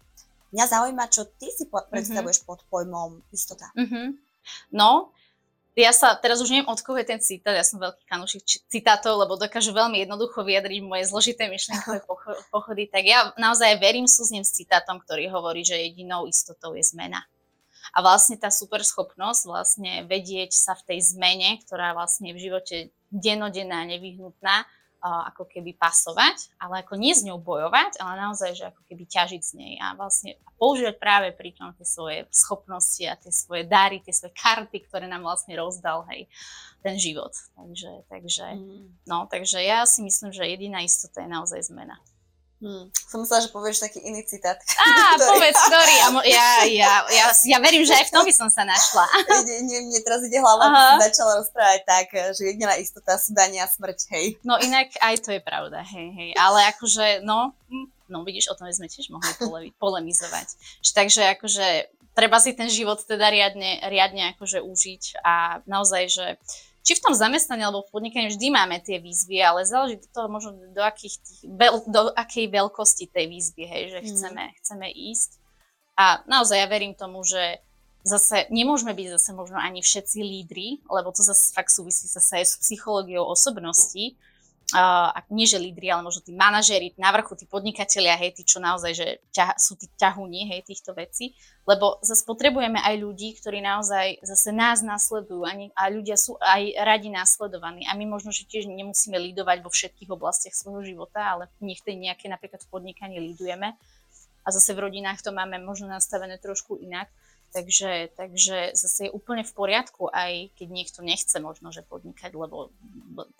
Mňa 0.51 0.65
zaujíma, 0.67 1.07
čo 1.13 1.31
ty 1.39 1.47
si 1.55 1.63
predstavuješ 1.69 2.43
mm-hmm. 2.43 2.49
pod 2.51 2.59
pojmom 2.67 3.23
istota. 3.31 3.71
Mm-hmm. 3.71 4.07
No, 4.75 5.15
ja 5.77 5.93
sa 5.93 6.17
teraz 6.17 6.41
už 6.41 6.49
neviem, 6.49 6.67
od 6.67 6.81
koho 6.81 6.97
je 6.97 7.07
ten 7.07 7.21
citát, 7.21 7.55
ja 7.55 7.63
som 7.63 7.79
veľký 7.79 8.03
kanušik 8.09 8.41
citátov, 8.67 9.21
lebo 9.21 9.37
dokážu 9.39 9.71
veľmi 9.71 10.01
jednoducho 10.03 10.41
vyjadriť 10.43 10.81
moje 10.83 11.03
zložité 11.07 11.47
myšlienkové 11.47 12.03
pochody, 12.53 12.89
tak 12.89 13.05
ja 13.05 13.31
naozaj 13.37 13.79
verím 13.79 14.09
súznem 14.09 14.43
s 14.43 14.55
citátom, 14.55 14.99
ktorý 14.99 15.29
hovorí, 15.29 15.61
že 15.63 15.77
jedinou 15.77 16.25
istotou 16.25 16.73
je 16.75 16.83
zmena. 16.83 17.23
A 17.93 18.05
vlastne 18.05 18.37
tá 18.37 18.53
super 18.53 18.85
schopnosť 18.85 19.41
vlastne 19.49 20.05
vedieť 20.05 20.53
sa 20.53 20.77
v 20.77 20.93
tej 20.93 20.99
zmene, 21.15 21.57
ktorá 21.65 21.97
vlastne 21.97 22.35
v 22.37 22.41
živote 22.49 22.93
denodenná, 23.09 23.81
nevyhnutná, 23.89 24.69
ako 24.99 25.47
keby 25.47 25.79
pasovať, 25.79 26.51
ale 26.59 26.83
ako 26.83 26.99
nie 26.99 27.15
s 27.15 27.23
ňou 27.23 27.39
bojovať, 27.39 28.03
ale 28.03 28.19
naozaj, 28.27 28.51
že 28.55 28.67
ako 28.67 28.81
keby 28.83 29.03
ťažiť 29.07 29.41
z 29.41 29.51
nej 29.55 29.73
a 29.79 29.95
vlastne 29.95 30.35
používať 30.59 30.95
práve 30.99 31.27
pri 31.31 31.55
tom 31.55 31.71
tie 31.75 31.87
svoje 31.87 32.27
schopnosti 32.35 33.03
a 33.07 33.15
tie 33.15 33.31
svoje 33.31 33.63
dary, 33.63 34.03
tie 34.03 34.11
svoje 34.11 34.35
karty, 34.35 34.83
ktoré 34.91 35.07
nám 35.07 35.23
vlastne 35.23 35.55
rozdal, 35.55 36.03
hej, 36.11 36.27
ten 36.83 36.99
život. 36.99 37.31
Takže, 37.55 37.91
takže, 38.11 38.47
mm. 38.59 39.07
no, 39.07 39.27
takže 39.31 39.63
ja 39.63 39.87
si 39.87 40.03
myslím, 40.03 40.35
že 40.35 40.43
jediná 40.43 40.83
istota 40.83 41.23
je 41.23 41.31
naozaj 41.31 41.71
zmena. 41.71 41.95
Hmm. 42.59 42.91
Som 43.07 43.23
myslela, 43.23 43.47
že 43.47 43.55
povieš 43.55 43.79
taký 43.79 44.03
iný 44.03 44.19
citát. 44.27 44.59
Á, 44.75 45.15
ktorý... 45.15 45.31
povedz, 45.31 45.59
ktorý. 45.71 45.95
Ja, 46.27 46.49
ja, 46.67 46.93
ja, 47.07 47.25
ja 47.31 47.57
verím, 47.63 47.87
že 47.87 47.95
aj 47.95 48.11
v 48.11 48.13
tom 48.13 48.27
by 48.27 48.33
som 48.35 48.51
sa 48.51 48.67
našla. 48.67 49.07
Mne, 49.47 49.87
mne 49.87 49.99
teraz 50.03 50.19
ide 50.27 50.43
hlava, 50.43 50.67
že 50.67 50.75
si 50.75 51.03
začala 51.07 51.31
rozprávať 51.39 51.81
tak, 51.87 52.07
že 52.35 52.41
jediná 52.51 52.75
istota 52.75 53.15
sú 53.15 53.31
dania 53.31 53.63
a 53.63 53.71
smrť, 53.71 53.99
hej. 54.11 54.25
No 54.43 54.59
inak 54.59 54.91
aj 54.99 55.15
to 55.23 55.31
je 55.31 55.41
pravda, 55.41 55.79
hej, 55.87 56.11
hej. 56.11 56.29
Ale 56.35 56.67
akože, 56.75 57.23
no, 57.23 57.55
hm, 57.71 57.87
no 58.11 58.27
vidíš, 58.27 58.51
o 58.51 58.57
tom 58.59 58.67
sme 58.67 58.91
tiež 58.91 59.07
mohli 59.07 59.31
pole, 59.39 59.59
polemizovať. 59.83 60.59
Takže 60.83 61.39
akože 61.39 61.87
treba 62.17 62.37
si 62.43 62.51
ten 62.51 62.67
život 62.67 62.99
teda 63.07 63.31
riadne, 63.31 63.79
riadne 63.87 64.35
akože 64.35 64.59
užiť 64.59 65.23
a 65.23 65.63
naozaj, 65.63 66.03
že 66.11 66.25
či 66.89 66.97
v 66.97 67.05
tom 67.05 67.13
zamestnaní 67.13 67.61
alebo 67.61 67.85
v 67.85 67.93
podnikaní 67.93 68.33
vždy 68.33 68.49
máme 68.49 68.81
tie 68.81 68.97
výzvy, 68.97 69.37
ale 69.45 69.61
záleží 69.61 70.01
to 70.09 70.25
možno 70.25 70.57
do, 70.73 70.81
akých 70.81 71.21
tých, 71.21 71.45
do 71.85 72.09
akej 72.17 72.49
veľkosti 72.49 73.13
tej 73.13 73.29
výzvy, 73.29 73.63
hej, 73.69 73.83
že 73.93 73.99
mm. 74.01 74.07
chceme, 74.09 74.43
chceme 74.57 74.87
ísť. 74.89 75.37
A 75.93 76.25
naozaj 76.25 76.57
ja 76.57 76.65
verím 76.65 76.97
tomu, 76.97 77.21
že 77.21 77.61
zase 78.01 78.49
nemôžeme 78.49 78.97
byť 78.97 79.21
zase 79.21 79.37
možno 79.37 79.61
ani 79.61 79.85
všetci 79.85 80.17
lídri, 80.17 80.81
lebo 80.89 81.13
to 81.13 81.21
zase 81.21 81.53
fakt 81.53 81.69
súvisí 81.69 82.09
zase 82.09 82.41
aj 82.41 82.45
s 82.49 82.53
psychológiou 82.65 83.21
osobnosti, 83.21 84.17
uh, 84.73 85.13
nie 85.29 85.45
že 85.45 85.61
lídry, 85.61 85.89
ale 85.89 86.05
možno 86.05 86.25
tí 86.25 86.33
manažéri 86.33 86.93
na 86.97 87.13
vrchu, 87.13 87.37
tí 87.37 87.45
podnikatelia, 87.45 88.17
hej, 88.17 88.37
tí, 88.37 88.43
čo 88.45 88.57
naozaj, 88.57 88.91
že 88.93 89.07
ťah, 89.33 89.57
sú 89.57 89.77
tí 89.77 89.89
ťahúni, 89.97 90.49
hej, 90.49 90.65
týchto 90.65 90.93
vecí, 90.97 91.37
lebo 91.69 92.01
zase 92.01 92.25
potrebujeme 92.25 92.81
aj 92.81 92.95
ľudí, 92.97 93.37
ktorí 93.37 93.61
naozaj 93.61 94.25
zase 94.25 94.49
nás 94.49 94.81
nasledujú 94.81 95.45
a, 95.45 95.53
a 95.77 95.83
ľudia 95.93 96.17
sú 96.17 96.37
aj 96.41 96.73
radi 96.81 97.13
následovaní 97.13 97.85
a 97.85 97.93
my 97.93 98.09
možno, 98.09 98.33
že 98.33 98.49
tiež 98.49 98.65
nemusíme 98.65 99.17
lídovať 99.17 99.61
vo 99.61 99.69
všetkých 99.69 100.09
oblastiach 100.09 100.57
svojho 100.57 100.81
života, 100.81 101.21
ale 101.21 101.43
v 101.61 101.73
niektorých 101.73 101.99
nejaké 102.09 102.25
napríklad 102.25 102.65
v 102.65 102.71
podnikaní 102.73 103.21
lídujeme. 103.21 103.77
A 104.43 104.47
zase 104.49 104.73
v 104.73 104.89
rodinách 104.89 105.21
to 105.21 105.29
máme 105.29 105.61
možno 105.61 105.91
nastavené 105.91 106.41
trošku 106.41 106.81
inak, 106.81 107.11
Takže, 107.49 108.13
takže 108.13 108.77
zase 108.77 109.09
je 109.09 109.11
úplne 109.11 109.41
v 109.41 109.53
poriadku, 109.57 110.05
aj 110.13 110.53
keď 110.53 110.67
niekto 110.69 110.99
nechce 111.01 111.33
možno, 111.41 111.73
že 111.73 111.81
podnikať, 111.81 112.29
lebo 112.37 112.69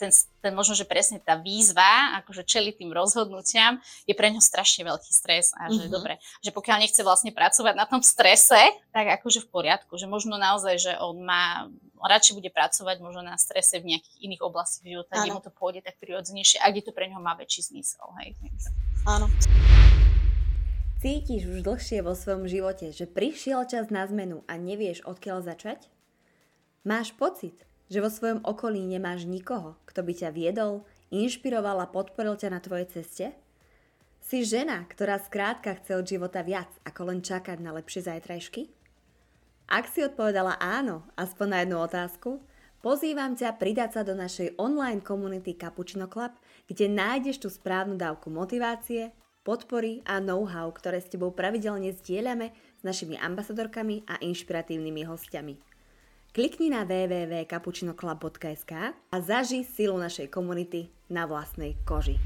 ten, 0.02 0.10
ten 0.41 0.54
možno, 0.58 0.74
že 0.74 0.89
presne 0.89 1.22
tá 1.22 1.38
výzva, 1.38 2.17
akože 2.26 2.41
čeli 2.41 2.74
tým 2.74 2.89
rozhodnutiam, 2.89 3.78
je 4.10 4.17
pre 4.17 4.34
ňo 4.34 4.41
strašne 4.41 4.82
veľký 4.89 5.12
stres 5.13 5.54
a 5.54 5.69
že 5.69 5.86
mm-hmm. 5.86 5.93
dobre, 5.93 6.17
že 6.41 6.50
pokiaľ 6.50 6.89
nechce 6.89 7.06
vlastne 7.06 7.30
pracovať 7.30 7.78
na 7.78 7.86
tom 7.86 8.02
strese, 8.02 8.58
tak 8.89 9.22
akože 9.22 9.45
v 9.45 9.52
poriadku, 9.54 9.93
že 9.93 10.10
možno 10.10 10.41
naozaj, 10.41 10.76
že 10.82 10.91
on 10.98 11.22
má 11.22 11.69
radšej 12.02 12.34
bude 12.34 12.50
pracovať 12.50 12.98
možno 13.04 13.22
na 13.22 13.36
strese 13.36 13.78
v 13.78 13.93
nejakých 13.93 14.17
iných 14.24 14.41
oblastiach 14.41 14.88
života, 14.88 15.19
kde 15.19 15.36
mu 15.36 15.43
to 15.43 15.52
pôjde 15.52 15.84
tak 15.84 16.00
prirodzenejšie 16.00 16.63
a 16.63 16.72
kde 16.72 16.88
to 16.88 16.91
pre 16.95 17.12
ňoho 17.12 17.22
má 17.22 17.36
väčší 17.36 17.69
zmysel. 17.69 18.08
Hej. 18.24 18.39
Áno. 19.06 19.28
Cítiš 21.00 21.48
už 21.48 21.64
dlhšie 21.64 22.04
vo 22.04 22.12
svojom 22.12 22.44
živote, 22.44 22.92
že 22.92 23.08
prišiel 23.08 23.64
čas 23.72 23.88
na 23.88 24.04
zmenu 24.04 24.44
a 24.52 24.60
nevieš 24.60 25.00
odkiaľ 25.08 25.48
začať? 25.48 25.88
Máš 26.84 27.16
pocit, 27.16 27.56
že 27.88 28.04
vo 28.04 28.12
svojom 28.12 28.44
okolí 28.44 28.84
nemáš 28.84 29.24
nikoho, 29.24 29.80
kto 29.88 30.04
by 30.04 30.12
ťa 30.12 30.36
viedol, 30.36 30.84
inšpiroval 31.08 31.80
a 31.80 31.88
podporil 31.88 32.36
ťa 32.36 32.52
na 32.52 32.60
tvojej 32.60 33.00
ceste? 33.00 33.32
Si 34.20 34.44
žena, 34.44 34.84
ktorá 34.92 35.24
skrátka 35.24 35.80
chce 35.80 35.96
od 35.96 36.04
života 36.04 36.44
viac, 36.44 36.68
ako 36.84 37.16
len 37.16 37.24
čakať 37.24 37.64
na 37.64 37.72
lepšie 37.80 38.04
zajtrajšky? 38.04 38.68
Ak 39.72 39.88
si 39.88 40.04
odpovedala 40.04 40.60
áno, 40.60 41.08
aspoň 41.16 41.48
na 41.48 41.58
jednu 41.64 41.80
otázku, 41.80 42.44
pozývam 42.84 43.40
ťa 43.40 43.56
pridať 43.56 43.96
sa 43.96 44.02
do 44.04 44.20
našej 44.20 44.60
online 44.60 45.00
komunity 45.00 45.56
Cappuccino 45.56 46.12
Club, 46.12 46.36
kde 46.68 46.92
nájdeš 46.92 47.40
tú 47.40 47.48
správnu 47.48 47.96
dávku 47.96 48.28
motivácie, 48.28 49.16
podpory 49.50 50.06
a 50.06 50.22
know-how, 50.22 50.70
ktoré 50.70 51.02
s 51.02 51.10
tebou 51.10 51.34
pravidelne 51.34 51.90
zdieľame 51.90 52.54
s 52.54 52.86
našimi 52.86 53.18
ambasadorkami 53.18 54.06
a 54.06 54.22
inšpiratívnymi 54.22 55.10
hostiami. 55.10 55.58
Klikni 56.30 56.70
na 56.70 56.86
www.cappuccinoclub.sk 56.86 58.74
a 58.94 59.16
zaži 59.18 59.66
silu 59.66 59.98
našej 59.98 60.30
komunity 60.30 60.94
na 61.10 61.26
vlastnej 61.26 61.82
koži. 61.82 62.22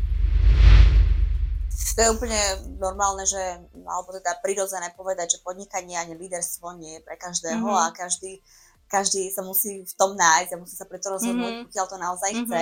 To 1.95 1.99
je 2.03 2.11
úplne 2.11 2.35
normálne, 2.83 3.23
že, 3.23 3.39
alebo 3.87 4.11
teda 4.11 4.43
prirodzené 4.43 4.91
povedať, 4.91 5.39
že 5.39 5.45
podnikanie 5.47 5.95
ani 5.95 6.19
líderstvo 6.19 6.75
nie 6.75 6.99
je 6.99 7.05
pre 7.07 7.15
každého 7.15 7.63
mm-hmm. 7.63 7.87
a 7.87 7.95
každý, 7.95 8.43
každý 8.91 9.31
sa 9.31 9.47
musí 9.47 9.87
v 9.87 9.93
tom 9.95 10.19
nájsť 10.19 10.51
a 10.51 10.59
musí 10.59 10.75
sa 10.75 10.83
preto 10.83 11.15
rozhodnúť, 11.15 11.39
mm-hmm. 11.39 11.71
pokiaľ 11.71 11.85
to 11.87 11.97
naozaj 12.03 12.31
mm-hmm. 12.35 12.51
chce. 12.51 12.61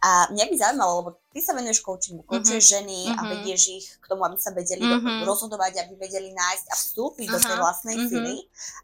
A 0.00 0.32
mňa 0.32 0.44
by 0.48 0.56
zaujímalo, 0.56 0.92
lebo 1.04 1.10
ty 1.28 1.44
sa 1.44 1.52
venuješ 1.52 1.84
coachingu, 1.84 2.24
coachuješ 2.24 2.56
mm-hmm. 2.56 2.74
ženy 2.80 2.98
mm-hmm. 3.04 3.18
a 3.18 3.22
mhm. 3.22 3.30
vedieš 3.36 3.62
ich 3.68 3.86
k 4.00 4.04
tomu, 4.08 4.24
aby 4.24 4.36
sa 4.40 4.50
vedeli 4.56 4.80
mm-hmm. 4.80 5.28
rozhodovať, 5.28 5.72
aby 5.84 5.92
vedeli 6.00 6.32
nájsť 6.32 6.66
a 6.72 6.74
vstúpiť 6.74 7.26
uh-huh. 7.28 7.36
do 7.36 7.46
tej 7.46 7.56
vlastnej 7.60 7.96
mm-hmm. 8.00 8.10
sily. 8.10 8.34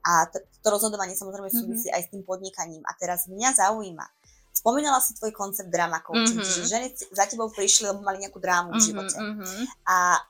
A 0.05 0.29
to, 0.29 0.45
to 0.61 0.69
rozhodovanie 0.69 1.17
samozrejme 1.17 1.49
mm-hmm. 1.49 1.65
súvisí 1.73 1.89
aj 1.89 2.05
s 2.05 2.13
tým 2.13 2.21
podnikaním. 2.21 2.85
A 2.85 2.93
teraz 3.01 3.33
mňa 3.33 3.57
zaujíma, 3.57 4.05
spomínala 4.53 5.01
si 5.01 5.17
tvoj 5.17 5.33
koncept 5.33 5.73
drama 5.73 6.05
coaching, 6.05 6.37
mm-hmm. 6.37 6.53
čiže 6.53 6.69
ženy 6.69 6.87
za 6.93 7.25
tebou 7.25 7.49
prišli, 7.49 7.89
lebo 7.89 8.05
mali 8.05 8.21
nejakú 8.21 8.37
drámu 8.37 8.77
v 8.77 8.81
mhm, 8.81 8.85
živote. 8.85 9.17
Mm-hmm. 9.17 9.63
A 9.89 10.21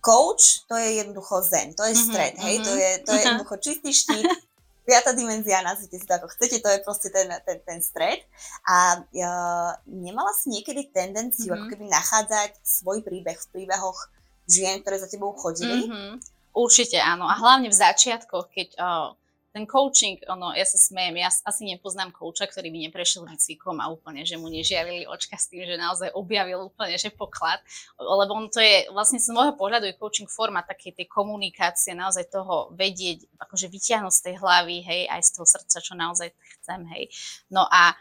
coach 0.00 0.64
to 0.70 0.74
je 0.78 1.02
jednoducho 1.02 1.42
zen, 1.44 1.74
to 1.74 1.84
je 1.84 1.94
stred, 1.94 2.34
mm-hmm. 2.38 2.46
hej, 2.46 2.56
to 2.64 2.72
je, 2.72 2.90
to 3.04 3.10
je 3.12 3.20
jednoducho 3.20 3.54
čistý 3.60 3.90
štít, 3.92 4.26
piata 4.90 5.14
dimenzia, 5.14 5.62
nazvite 5.62 6.02
si 6.02 6.06
to 6.06 6.18
ako 6.18 6.26
chcete, 6.34 6.58
to 6.58 6.68
je 6.74 6.82
proste 6.82 7.14
ten, 7.14 7.30
ten, 7.46 7.62
ten 7.62 7.78
stred. 7.78 8.26
A 8.66 8.98
uh, 8.98 9.70
nemala 9.86 10.34
si 10.34 10.50
niekedy 10.50 10.90
tendenciu 10.90 11.54
mm-hmm. 11.54 11.62
ako 11.62 11.64
keby 11.70 11.84
nachádzať 11.86 12.50
svoj 12.66 13.06
príbeh 13.06 13.38
v 13.38 13.50
príbehoch 13.54 14.10
žien, 14.50 14.82
ktoré 14.82 14.98
za 14.98 15.06
tebou 15.06 15.30
chodili? 15.38 15.86
Mm-hmm. 15.86 16.10
Určite 16.50 16.98
áno. 16.98 17.30
A 17.30 17.38
hlavne 17.38 17.70
v 17.70 17.78
začiatkoch, 17.78 18.50
keď 18.50 18.68
uh, 18.82 19.14
ten 19.50 19.66
coaching, 19.66 20.22
ono, 20.30 20.54
ja 20.54 20.62
sa 20.62 20.78
smejem, 20.78 21.18
ja 21.18 21.30
asi 21.30 21.66
nepoznám 21.66 22.14
kouča, 22.14 22.46
ktorý 22.46 22.70
by 22.70 22.78
neprešiel 22.86 23.26
výcvikom 23.26 23.82
a 23.82 23.90
úplne, 23.90 24.22
že 24.22 24.38
mu 24.38 24.46
nežiarili 24.46 25.10
očka 25.10 25.34
s 25.34 25.50
tým, 25.50 25.66
že 25.66 25.74
naozaj 25.74 26.14
objavil 26.14 26.70
úplne, 26.70 26.94
že 26.94 27.10
poklad, 27.10 27.58
lebo 27.98 28.30
on 28.38 28.46
to 28.46 28.62
je, 28.62 28.86
vlastne 28.94 29.18
z 29.18 29.34
môjho 29.34 29.58
pohľadu 29.58 29.90
je 29.90 29.98
coaching 29.98 30.30
forma 30.30 30.62
také 30.62 30.94
tej 30.94 31.10
komunikácie, 31.10 31.98
naozaj 31.98 32.30
toho 32.30 32.70
vedieť, 32.78 33.26
akože 33.42 33.66
vyťahnuť 33.66 34.14
z 34.14 34.22
tej 34.30 34.34
hlavy, 34.38 34.76
hej, 34.86 35.02
aj 35.10 35.20
z 35.26 35.30
toho 35.34 35.46
srdca, 35.50 35.76
čo 35.82 35.92
naozaj 35.98 36.30
chcem, 36.62 36.80
hej. 36.94 37.10
No 37.50 37.66
a 37.66 37.98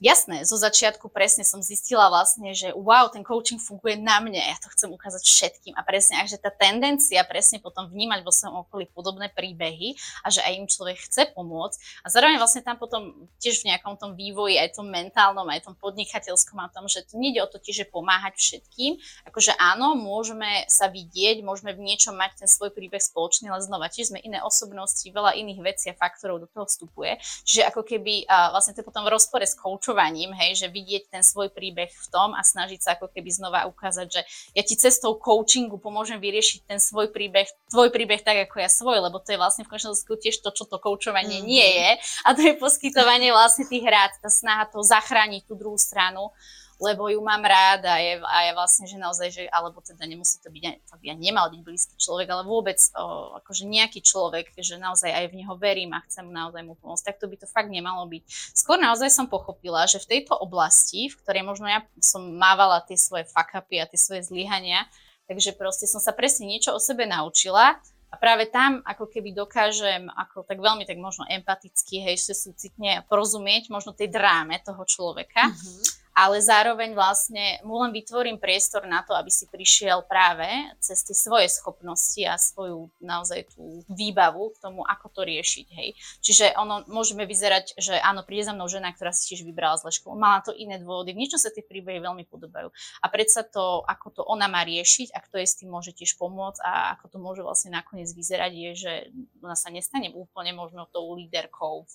jasné, 0.00 0.48
zo 0.48 0.56
začiatku 0.56 1.12
presne 1.12 1.44
som 1.44 1.60
zistila 1.60 2.08
vlastne, 2.08 2.56
že 2.56 2.72
wow, 2.72 3.12
ten 3.12 3.20
coaching 3.20 3.60
funguje 3.60 4.00
na 4.00 4.18
mne, 4.18 4.40
ja 4.40 4.56
to 4.56 4.72
chcem 4.72 4.88
ukázať 4.88 5.22
všetkým. 5.22 5.76
A 5.76 5.84
presne, 5.84 6.24
že 6.24 6.40
tá 6.40 6.48
tendencia 6.48 7.20
presne 7.28 7.60
potom 7.60 7.86
vnímať 7.86 8.24
vo 8.24 8.32
svojom 8.32 8.64
okolí 8.66 8.88
podobné 8.88 9.28
príbehy 9.28 9.94
a 10.24 10.32
že 10.32 10.40
aj 10.40 10.52
im 10.56 10.66
človek 10.66 11.04
chce 11.04 11.28
pomôcť. 11.36 12.02
A 12.02 12.08
zároveň 12.08 12.40
vlastne 12.40 12.64
tam 12.64 12.80
potom 12.80 13.28
tiež 13.36 13.60
v 13.60 13.76
nejakom 13.76 14.00
tom 14.00 14.16
vývoji, 14.16 14.56
aj 14.56 14.80
tom 14.80 14.88
mentálnom, 14.88 15.44
aj 15.52 15.68
tom 15.68 15.76
podnikateľskom 15.76 16.56
a 16.64 16.72
tom, 16.72 16.88
že 16.88 17.04
to 17.04 17.20
nejde 17.20 17.44
o 17.44 17.48
to 17.52 17.60
tiež 17.60 17.92
pomáhať 17.92 18.40
všetkým, 18.40 18.96
akože 19.28 19.52
áno, 19.60 19.92
môžeme 19.92 20.64
sa 20.64 20.88
vidieť, 20.88 21.44
môžeme 21.44 21.76
v 21.76 21.84
niečom 21.84 22.16
mať 22.16 22.44
ten 22.44 22.48
svoj 22.48 22.72
príbeh 22.72 23.00
spoločný, 23.00 23.52
ale 23.52 23.60
znova, 23.60 23.92
tiež 23.92 24.16
sme 24.16 24.22
iné 24.24 24.40
osobnosti, 24.40 25.04
veľa 25.04 25.36
iných 25.36 25.60
vecí 25.60 25.86
a 25.92 25.98
faktorov 25.98 26.40
do 26.40 26.48
toho 26.48 26.64
vstupuje, 26.64 27.20
čiže 27.44 27.68
ako 27.68 27.84
keby 27.84 28.24
uh, 28.24 28.54
vlastne 28.54 28.72
to 28.72 28.86
potom 28.86 29.04
v 29.04 29.12
rozpore 29.12 29.44
s 29.44 29.58
coachom 29.58 29.89
pokračovaním, 29.90 30.30
hej, 30.38 30.54
že 30.54 30.66
vidieť 30.70 31.10
ten 31.10 31.22
svoj 31.26 31.50
príbeh 31.50 31.90
v 31.90 32.06
tom 32.14 32.30
a 32.38 32.46
snažiť 32.46 32.80
sa 32.80 32.90
ako 32.94 33.10
keby 33.10 33.30
znova 33.34 33.66
ukázať, 33.66 34.06
že 34.06 34.20
ja 34.54 34.62
ti 34.62 34.78
cestou 34.78 35.18
coachingu 35.18 35.82
pomôžem 35.82 36.22
vyriešiť 36.22 36.70
ten 36.70 36.78
svoj 36.78 37.10
príbeh, 37.10 37.50
tvoj 37.74 37.90
príbeh 37.90 38.22
tak 38.22 38.46
ako 38.46 38.62
ja 38.62 38.70
svoj, 38.70 39.02
lebo 39.02 39.18
to 39.18 39.34
je 39.34 39.38
vlastne 39.42 39.66
v 39.66 39.70
končnom 39.74 39.98
tiež 39.98 40.46
to, 40.46 40.50
čo 40.54 40.64
to 40.70 40.78
coachovanie 40.78 41.42
mm-hmm. 41.42 41.50
nie 41.50 41.68
je 41.74 41.90
a 42.22 42.28
to 42.38 42.40
je 42.46 42.54
poskytovanie 42.54 43.34
vlastne 43.34 43.66
tých 43.66 43.82
rád, 43.82 44.14
tá 44.22 44.30
snaha 44.30 44.70
to 44.70 44.78
zachrániť 44.78 45.42
tú 45.50 45.58
druhú 45.58 45.78
stranu 45.78 46.30
lebo 46.80 47.12
ju 47.12 47.20
mám 47.20 47.44
rád 47.44 47.84
a 47.84 48.00
je, 48.00 48.16
a 48.24 48.36
je 48.48 48.52
vlastne, 48.56 48.84
že 48.88 48.96
naozaj, 48.96 49.28
že, 49.28 49.42
alebo 49.52 49.84
teda 49.84 50.00
nemusí 50.08 50.40
to 50.40 50.48
byť, 50.48 50.80
by 50.80 51.06
ja 51.12 51.14
nemal 51.14 51.52
byť 51.52 51.60
blízky 51.60 51.94
človek, 52.00 52.32
ale 52.32 52.48
vôbec 52.48 52.80
o, 52.96 53.36
akože 53.36 53.68
nejaký 53.68 54.00
človek, 54.00 54.56
že 54.56 54.80
naozaj 54.80 55.12
aj 55.12 55.24
v 55.28 55.44
neho 55.44 55.54
verím 55.60 55.92
a 55.92 56.00
chcem 56.08 56.24
naozaj 56.32 56.64
mu 56.64 56.80
pomôcť, 56.80 57.12
tak 57.12 57.20
to 57.20 57.28
by 57.28 57.36
to 57.36 57.44
fakt 57.44 57.68
nemalo 57.68 58.08
byť. 58.08 58.24
Skôr 58.56 58.80
naozaj 58.80 59.12
som 59.12 59.28
pochopila, 59.28 59.84
že 59.84 60.00
v 60.00 60.18
tejto 60.18 60.32
oblasti, 60.40 61.12
v 61.12 61.20
ktorej 61.20 61.44
možno 61.44 61.68
ja 61.68 61.84
som 62.00 62.24
mávala 62.24 62.80
tie 62.88 62.96
svoje 62.96 63.28
fuck 63.28 63.52
a 63.52 63.60
tie 63.60 64.00
svoje 64.00 64.24
zlyhania, 64.24 64.88
takže 65.28 65.52
proste 65.52 65.84
som 65.84 66.00
sa 66.00 66.16
presne 66.16 66.48
niečo 66.48 66.72
o 66.72 66.80
sebe 66.80 67.04
naučila 67.04 67.76
a 68.10 68.14
práve 68.16 68.48
tam 68.48 68.80
ako 68.88 69.06
keby 69.06 69.36
dokážem 69.36 70.08
ako 70.16 70.48
tak 70.48 70.58
veľmi 70.58 70.88
tak 70.88 70.96
možno 70.96 71.28
empaticky, 71.28 72.00
hej, 72.02 72.16
že 72.18 72.34
súcitne 72.34 73.04
porozumieť 73.06 73.68
možno 73.68 73.92
tej 73.92 74.08
dráme 74.08 74.56
toho 74.64 74.80
človeka. 74.88 75.52
Mm-hmm 75.52 76.00
ale 76.20 76.36
zároveň 76.44 76.92
vlastne 76.92 77.56
mu 77.64 77.80
len 77.80 77.96
vytvorím 77.96 78.36
priestor 78.36 78.84
na 78.84 79.00
to, 79.00 79.16
aby 79.16 79.32
si 79.32 79.48
prišiel 79.48 80.04
práve 80.04 80.44
cez 80.76 81.00
tie 81.00 81.16
svoje 81.16 81.48
schopnosti 81.48 82.20
a 82.28 82.36
svoju 82.36 82.92
naozaj 83.00 83.48
tú 83.56 83.80
výbavu 83.88 84.52
k 84.52 84.60
tomu, 84.60 84.84
ako 84.84 85.08
to 85.16 85.24
riešiť. 85.24 85.66
Hej. 85.72 85.88
Čiže 86.20 86.44
ono 86.60 86.84
môžeme 86.92 87.24
vyzerať, 87.24 87.72
že 87.80 87.96
áno, 87.96 88.20
príde 88.20 88.44
za 88.44 88.52
mnou 88.52 88.68
žena, 88.68 88.92
ktorá 88.92 89.16
si 89.16 89.32
tiež 89.32 89.48
vybrala 89.48 89.80
zle 89.80 89.88
školu. 89.88 90.20
Mala 90.20 90.44
to 90.44 90.52
iné 90.52 90.76
dôvody, 90.76 91.16
v 91.16 91.24
niečom 91.24 91.40
sa 91.40 91.48
tie 91.48 91.64
príbehy 91.64 92.04
veľmi 92.04 92.28
podobajú. 92.28 92.68
A 93.00 93.06
predsa 93.08 93.40
to, 93.40 93.80
ako 93.88 94.20
to 94.20 94.22
ona 94.28 94.44
má 94.44 94.60
riešiť 94.60 95.16
a 95.16 95.24
kto 95.24 95.40
jej 95.40 95.48
s 95.48 95.56
tým 95.56 95.72
môže 95.72 95.96
tiež 95.96 96.20
pomôcť 96.20 96.60
a 96.60 97.00
ako 97.00 97.16
to 97.16 97.16
môže 97.16 97.40
vlastne 97.40 97.72
nakoniec 97.72 98.12
vyzerať, 98.12 98.52
je, 98.52 98.70
že 98.76 98.92
ona 99.40 99.56
sa 99.56 99.72
nestane 99.72 100.12
úplne 100.12 100.52
možno 100.52 100.84
tou 100.84 101.16
líderkou 101.16 101.88
v 101.88 101.94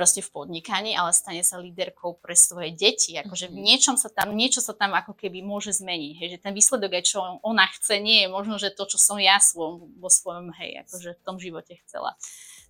proste 0.00 0.24
v 0.24 0.32
podnikaní, 0.32 0.96
ale 0.96 1.12
stane 1.12 1.44
sa 1.44 1.60
líderkou 1.60 2.24
pre 2.24 2.32
svoje 2.32 2.72
deti. 2.72 3.20
Akože 3.20 3.52
v 3.52 3.60
mhm. 3.60 3.64
niečom 3.68 3.96
sa 4.00 4.08
tam, 4.08 4.32
niečo 4.32 4.64
sa 4.64 4.72
tam 4.72 4.96
ako 4.96 5.12
keby 5.12 5.44
môže 5.44 5.76
zmeniť. 5.76 6.12
Hej, 6.16 6.28
že 6.32 6.38
ten 6.40 6.56
výsledok 6.56 6.96
aj 6.96 7.04
čo 7.04 7.20
ona 7.44 7.68
chce, 7.68 8.00
nie 8.00 8.24
je 8.24 8.32
možno, 8.32 8.56
že 8.56 8.72
to, 8.72 8.88
čo 8.88 8.96
som 8.96 9.20
ja 9.20 9.36
svojom, 9.36 10.00
vo 10.00 10.08
svojom, 10.08 10.56
hej, 10.56 10.88
akože 10.88 11.20
v 11.20 11.24
tom 11.28 11.36
živote 11.36 11.76
chcela. 11.84 12.16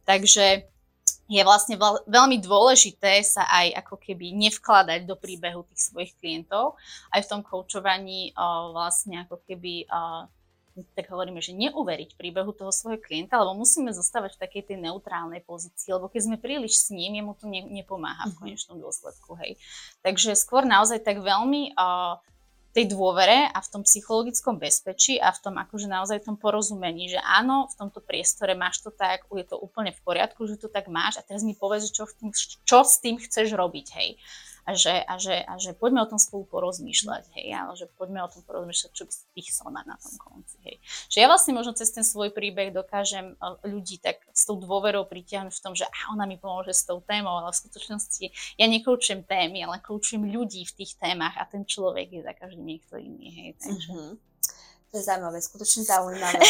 Takže 0.02 0.66
je 1.30 1.42
vlastne 1.46 1.78
veľmi 2.10 2.42
dôležité 2.42 3.22
sa 3.22 3.46
aj 3.46 3.86
ako 3.86 4.02
keby 4.02 4.34
nevkladať 4.34 5.06
do 5.06 5.14
príbehu 5.14 5.62
tých 5.70 5.94
svojich 5.94 6.18
klientov. 6.18 6.74
Aj 7.14 7.22
v 7.22 7.30
tom 7.30 7.46
koučovaní 7.46 8.34
o, 8.34 8.74
vlastne 8.74 9.22
ako 9.22 9.38
keby 9.46 9.86
o, 9.86 10.26
tak 10.94 11.10
hovoríme, 11.10 11.42
že 11.42 11.56
neuveriť 11.56 12.14
príbehu 12.14 12.54
toho 12.54 12.70
svojho 12.70 13.02
klienta, 13.02 13.38
lebo 13.42 13.58
musíme 13.58 13.90
zostávať 13.90 14.38
v 14.38 14.42
takej 14.46 14.62
tej 14.72 14.76
neutrálnej 14.78 15.42
pozícii, 15.42 15.90
lebo 15.90 16.06
keď 16.06 16.30
sme 16.30 16.36
príliš 16.38 16.78
s 16.78 16.88
ním, 16.94 17.18
jemu 17.18 17.32
to 17.34 17.50
ne, 17.50 17.66
nepomáha 17.66 18.30
v 18.30 18.34
mhm. 18.34 18.38
konečnom 18.38 18.76
dôsledku. 18.78 19.34
Hej. 19.42 19.58
Takže 20.00 20.38
skôr 20.38 20.62
naozaj 20.62 21.02
tak 21.02 21.20
veľmi 21.20 21.74
uh, 21.74 22.22
tej 22.70 22.86
dôvere 22.86 23.50
a 23.50 23.58
v 23.58 23.70
tom 23.70 23.82
psychologickom 23.82 24.62
bezpečí 24.62 25.18
a 25.18 25.34
v 25.34 25.42
tom 25.42 25.54
akože 25.58 25.90
naozaj 25.90 26.22
tom 26.22 26.38
porozumení, 26.38 27.10
že 27.10 27.18
áno, 27.18 27.66
v 27.66 27.74
tomto 27.74 27.98
priestore 27.98 28.54
máš 28.54 28.78
to 28.78 28.94
tak, 28.94 29.26
je 29.26 29.42
to 29.42 29.58
úplne 29.58 29.90
v 29.90 30.00
poriadku, 30.06 30.46
že 30.46 30.54
to 30.54 30.70
tak 30.70 30.86
máš 30.86 31.18
a 31.18 31.26
teraz 31.26 31.42
mi 31.42 31.58
povedz, 31.58 31.90
čo, 31.90 32.06
tým, 32.06 32.30
čo 32.62 32.78
s 32.86 33.02
tým 33.02 33.18
chceš 33.18 33.58
robiť, 33.58 33.86
hej 33.98 34.10
a 34.66 34.76
že, 34.76 34.92
a, 34.92 35.14
že, 35.16 35.36
a 35.40 35.56
že 35.56 35.72
poďme 35.72 36.04
o 36.04 36.10
tom 36.10 36.20
spolu 36.20 36.44
porozmýšľať, 36.46 37.32
hej, 37.36 37.48
ale 37.56 37.72
že 37.76 37.86
poďme 37.96 38.20
o 38.24 38.28
tom 38.28 38.44
porozmýšľať, 38.44 38.90
čo 38.92 39.04
by 39.08 39.12
si 39.12 39.50
chcel 39.50 39.72
mať 39.72 39.84
na 39.88 39.96
tom 39.96 40.14
konci, 40.20 40.56
hej. 40.66 40.76
Že 41.08 41.18
ja 41.24 41.26
vlastne 41.26 41.52
možno 41.56 41.72
cez 41.72 41.88
ten 41.90 42.04
svoj 42.04 42.30
príbeh 42.30 42.70
dokážem 42.70 43.34
e, 43.34 43.68
ľudí 43.68 43.96
tak 43.98 44.20
s 44.30 44.44
tou 44.44 44.60
dôverou 44.60 45.08
pritiahnuť 45.08 45.54
v 45.56 45.62
tom, 45.64 45.72
že 45.72 45.88
a 45.88 45.98
ona 46.12 46.28
mi 46.28 46.36
pomôže 46.36 46.76
s 46.76 46.84
tou 46.84 47.00
témou, 47.00 47.40
ale 47.40 47.52
v 47.52 47.60
skutočnosti 47.64 48.26
ja 48.60 48.66
nekoučujem 48.68 49.24
témy, 49.24 49.64
ale 49.64 49.80
koučujem 49.80 50.28
ľudí 50.28 50.68
v 50.68 50.76
tých 50.84 51.00
témach 51.00 51.34
a 51.40 51.48
ten 51.48 51.64
človek 51.64 52.12
je 52.12 52.20
za 52.20 52.32
každým 52.36 52.66
niekto 52.66 53.00
iný, 53.00 53.28
hej, 53.32 53.50
takže... 53.58 53.92
Mm-hmm. 53.92 54.12
To 54.90 54.98
je 54.98 55.06
zaujímavé, 55.06 55.38
skutočne 55.38 55.86
zaujímavé. 55.86 56.42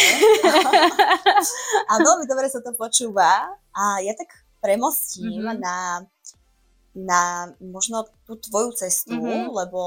a 1.92 2.01
veľmi 2.01 2.25
dobre 2.25 2.49
sa 2.49 2.64
to 2.64 2.73
počúva. 2.73 3.53
A 3.77 4.01
ja 4.01 4.16
tak 4.16 4.33
premostím 4.64 5.44
mm-hmm. 5.44 5.61
na 5.61 6.09
na 6.94 7.53
možno 7.62 8.07
tú 8.26 8.35
tvoju 8.38 8.74
cestu, 8.74 9.14
mm-hmm. 9.14 9.50
lebo 9.55 9.81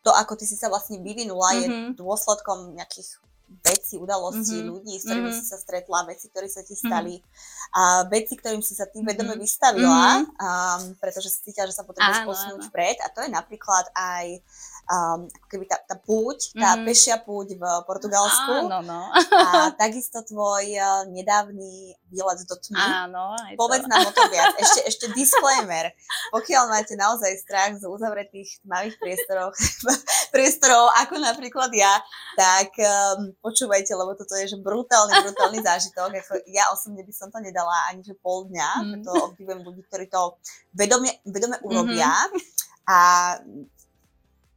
to, 0.00 0.10
ako 0.12 0.36
ty 0.36 0.44
si 0.48 0.56
sa 0.56 0.72
vlastne 0.72 1.00
vyvinula, 1.00 1.56
mm-hmm. 1.56 1.92
je 1.92 1.98
dôsledkom 2.00 2.76
nejakých 2.76 3.20
veci, 3.66 3.98
udalostí, 3.98 4.62
mm-hmm. 4.62 4.70
ľudí, 4.70 4.94
s 4.94 5.04
ktorými 5.10 5.26
mm-hmm. 5.26 5.42
si 5.42 5.50
sa 5.50 5.58
stretla, 5.58 6.06
veci, 6.06 6.30
ktoré 6.30 6.46
sa 6.46 6.62
ti 6.62 6.78
mhm. 6.78 6.82
stali 6.86 7.14
mm-hmm. 7.18 7.74
a 7.74 7.82
veci, 8.06 8.34
ktorým 8.38 8.62
si 8.62 8.78
sa 8.78 8.86
ty 8.86 9.02
vedome 9.02 9.34
mm-hmm. 9.34 9.42
vystavila, 9.42 10.22
mm-hmm. 10.22 10.38
um, 10.38 10.82
pretože 11.02 11.34
si 11.34 11.50
cítila, 11.50 11.66
že 11.66 11.74
sa 11.74 11.82
potrebuješ 11.82 12.22
posunúť 12.22 12.60
vpred 12.70 12.96
a 13.02 13.10
to 13.10 13.26
je 13.26 13.30
napríklad 13.34 13.90
aj 13.90 14.38
um, 14.90 15.30
ako 15.30 15.46
keby 15.46 15.64
tá, 15.70 15.78
tá 15.86 15.94
púť, 15.94 16.50
tá 16.58 16.74
mm-hmm. 16.74 16.86
pešia 16.90 17.16
púť 17.22 17.54
v 17.54 17.64
Portugalsku 17.86 18.66
áno, 18.66 18.82
no. 18.82 19.00
a 19.14 19.70
takisto 19.78 20.18
tvoj 20.26 20.66
uh, 20.74 21.06
nedávny 21.06 21.94
výlet 22.10 22.42
do 22.42 22.56
tmy. 22.58 23.06
Áno, 23.06 23.38
Povedz 23.54 23.86
to. 23.86 23.90
nám 23.90 24.02
o 24.02 24.10
to 24.10 24.22
viac. 24.34 24.58
Ešte, 24.58 24.80
ešte 24.90 25.06
disclaimer. 25.14 25.94
Pokiaľ 26.34 26.62
máte 26.66 26.98
naozaj 26.98 27.38
strach 27.38 27.78
z 27.78 27.86
uzavretých 27.86 28.66
tmavých 28.66 28.98
priestorov, 28.98 29.54
priestorov 30.34 30.90
ako 30.98 31.22
napríklad 31.22 31.70
ja, 31.70 31.94
tak 32.34 32.74
um, 32.82 33.30
počúvajte, 33.38 33.94
lebo 33.94 34.18
toto 34.18 34.34
je 34.34 34.50
že 34.50 34.58
brutálny, 34.58 35.14
brutálny 35.22 35.62
zážitok. 35.70 36.10
Ako 36.26 36.42
ja 36.50 36.66
osobne 36.74 37.06
by 37.06 37.14
som 37.14 37.30
to 37.30 37.38
nedala 37.38 37.94
ani 37.94 38.02
že 38.02 38.18
pol 38.18 38.50
dňa, 38.50 38.70
mm. 38.82 38.90
preto 38.90 39.10
obdivujem 39.30 39.60
ľudí, 39.62 39.86
ktorí 39.86 40.10
to 40.10 40.34
vedome, 40.74 41.14
vedome 41.22 41.62
urobia. 41.62 42.10
Mm-hmm. 42.10 42.58
A 42.90 42.98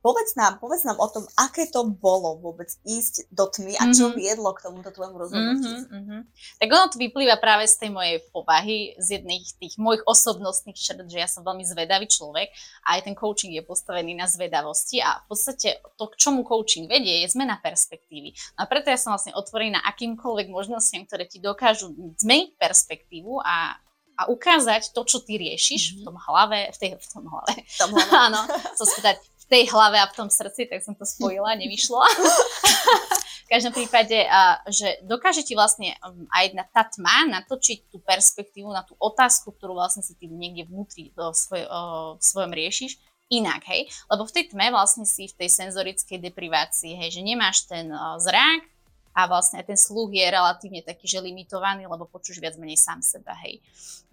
Povedz 0.04 0.36
nám, 0.36 0.60
povedz 0.60 0.84
nám 0.84 1.00
o 1.00 1.08
tom, 1.08 1.24
aké 1.39 1.63
to 1.72 1.88
bolo 1.88 2.36
vôbec 2.36 2.68
ísť 2.84 3.32
do 3.32 3.48
tmy 3.48 3.80
a 3.80 3.88
čo 3.96 4.12
mm-hmm. 4.12 4.20
viedlo 4.20 4.52
k 4.52 4.68
tomuto 4.68 4.92
tvojmu 4.92 5.16
rozhodnutiu. 5.16 5.80
Mm-hmm, 5.80 5.96
mm-hmm. 5.96 6.22
Tak 6.60 6.68
ono 6.68 6.86
to 6.92 7.00
vyplýva 7.00 7.39
práve 7.39 7.63
z 7.72 7.80
tej 7.80 7.89
mojej 7.96 8.20
povahy, 8.36 9.00
z 9.00 9.24
jedných 9.24 9.48
tých 9.56 9.80
mojich 9.80 10.04
osobnostných 10.04 10.76
črt, 10.76 11.08
že 11.08 11.24
ja 11.24 11.30
som 11.32 11.48
veľmi 11.48 11.63
zvedavý 11.63 12.12
človek 12.12 12.52
a 12.84 13.00
aj 13.00 13.08
ten 13.08 13.16
coaching 13.16 13.56
je 13.56 13.63
postavený 13.63 14.12
na 14.12 14.28
zvedavosti 14.28 15.00
a 15.00 15.24
v 15.24 15.26
podstate 15.32 15.80
to, 15.96 16.12
k 16.12 16.20
čomu 16.20 16.44
coaching 16.44 16.92
vedie, 16.92 17.24
je 17.24 17.32
zmena 17.32 17.63
perspektívy. 17.63 18.36
No 18.60 18.68
a 18.68 18.70
preto 18.70 18.92
ja 18.92 19.00
som 19.00 19.16
vlastne 19.16 19.32
otvorená 19.32 19.88
akýmkoľvek 19.88 20.52
možnostiam, 20.52 21.08
ktoré 21.08 21.32
ti 21.32 21.39
dokážu 21.39 21.96
zmeniť 22.20 22.60
perspektívu 22.60 23.39
a 23.39 23.80
a 24.13 24.30
ukázať 24.30 24.94
to, 24.94 25.02
čo 25.10 25.26
ty 25.26 25.42
riešiš 25.42 25.82
mm-hmm. 25.82 26.00
v 26.02 26.06
tom 26.06 26.18
hlave, 26.22 26.60
v, 26.70 26.78
tej, 26.78 26.89
v 27.02 27.08
tom 27.10 27.26
hlave. 27.26 27.54
V 27.66 27.78
tom 27.82 27.92
hlave. 27.98 28.13
Áno, 28.30 28.42
chcem 28.78 28.88
spýtať, 28.88 29.16
tej 29.54 29.70
hlave 29.70 30.02
a 30.02 30.10
v 30.10 30.18
tom 30.18 30.30
srdci, 30.34 30.66
tak 30.66 30.82
som 30.82 30.98
to 30.98 31.06
spojila, 31.06 31.54
nevyšlo. 31.54 32.02
v 33.46 33.48
každom 33.54 33.70
prípade, 33.70 34.26
že 34.74 34.98
dokáže 35.06 35.46
ti 35.46 35.54
vlastne 35.54 35.94
um, 36.02 36.26
aj 36.34 36.58
na 36.58 36.66
tá 36.66 36.89
tma 36.89 37.30
natočiť 37.30 37.94
tú 37.94 38.02
perspektívu 38.02 38.66
na 38.74 38.82
tú 38.82 38.98
otázku, 38.98 39.54
ktorú 39.54 39.78
vlastne 39.78 40.02
si 40.02 40.18
ty 40.18 40.26
niekde 40.26 40.66
vnútri 40.66 41.13
v, 41.13 41.30
svoj, 41.38 41.70
v 42.18 42.24
svojom 42.24 42.50
riešiš, 42.50 42.98
inak, 43.30 43.62
hej. 43.70 43.94
Lebo 44.10 44.26
v 44.26 44.34
tej 44.34 44.44
tme 44.50 44.74
vlastne 44.74 45.06
si 45.06 45.30
v 45.30 45.38
tej 45.38 45.50
senzorickej 45.54 46.18
deprivácii, 46.18 46.98
hej, 46.98 47.13
že 47.13 47.22
nemáš 47.22 47.70
ten 47.70 47.94
zrak 48.18 48.66
a 49.13 49.30
vlastne 49.30 49.62
aj 49.62 49.70
ten 49.70 49.78
sluch 49.78 50.10
je 50.10 50.26
relatívne 50.26 50.82
taký, 50.82 51.06
že 51.06 51.22
limitovaný, 51.22 51.86
lebo 51.86 52.10
počuješ 52.10 52.42
viac 52.42 52.58
menej 52.58 52.82
sám 52.82 53.06
seba, 53.06 53.38
hej. 53.46 53.62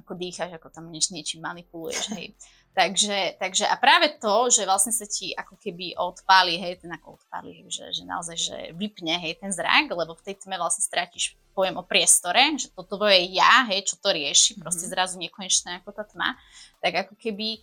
Ako 0.04 0.16
dýcháš, 0.16 0.52
ako 0.52 0.68
tam 0.68 0.92
nieč, 0.92 1.08
niečím 1.12 1.40
manipuluješ, 1.40 2.12
hej. 2.16 2.36
Takže, 2.70 3.34
takže 3.42 3.66
a 3.66 3.74
práve 3.74 4.14
to, 4.22 4.46
že 4.46 4.62
vlastne 4.62 4.94
sa 4.94 5.02
ti 5.02 5.34
ako 5.34 5.58
keby 5.58 5.98
odpáli, 5.98 6.54
hej, 6.54 6.78
ten 6.78 6.94
ako 6.94 7.18
odpáli, 7.18 7.66
že, 7.66 7.90
že 7.90 8.06
naozaj, 8.06 8.36
že 8.38 8.56
vypne, 8.78 9.18
hej, 9.18 9.42
ten 9.42 9.50
zrak, 9.50 9.90
lebo 9.90 10.14
v 10.14 10.22
tej 10.22 10.38
tme 10.38 10.54
vlastne 10.54 10.86
strátiš 10.86 11.34
pojem 11.50 11.74
o 11.74 11.82
priestore, 11.82 12.38
že 12.54 12.70
toto 12.70 13.02
je 13.10 13.34
ja, 13.34 13.66
hej, 13.66 13.90
čo 13.90 13.98
to 13.98 14.14
rieši, 14.14 14.54
mm-hmm. 14.54 14.62
proste 14.62 14.86
zrazu 14.86 15.18
nekonečné 15.18 15.82
ako 15.82 15.90
tá 15.90 16.06
tma, 16.06 16.38
tak 16.78 17.10
ako 17.10 17.18
keby 17.18 17.58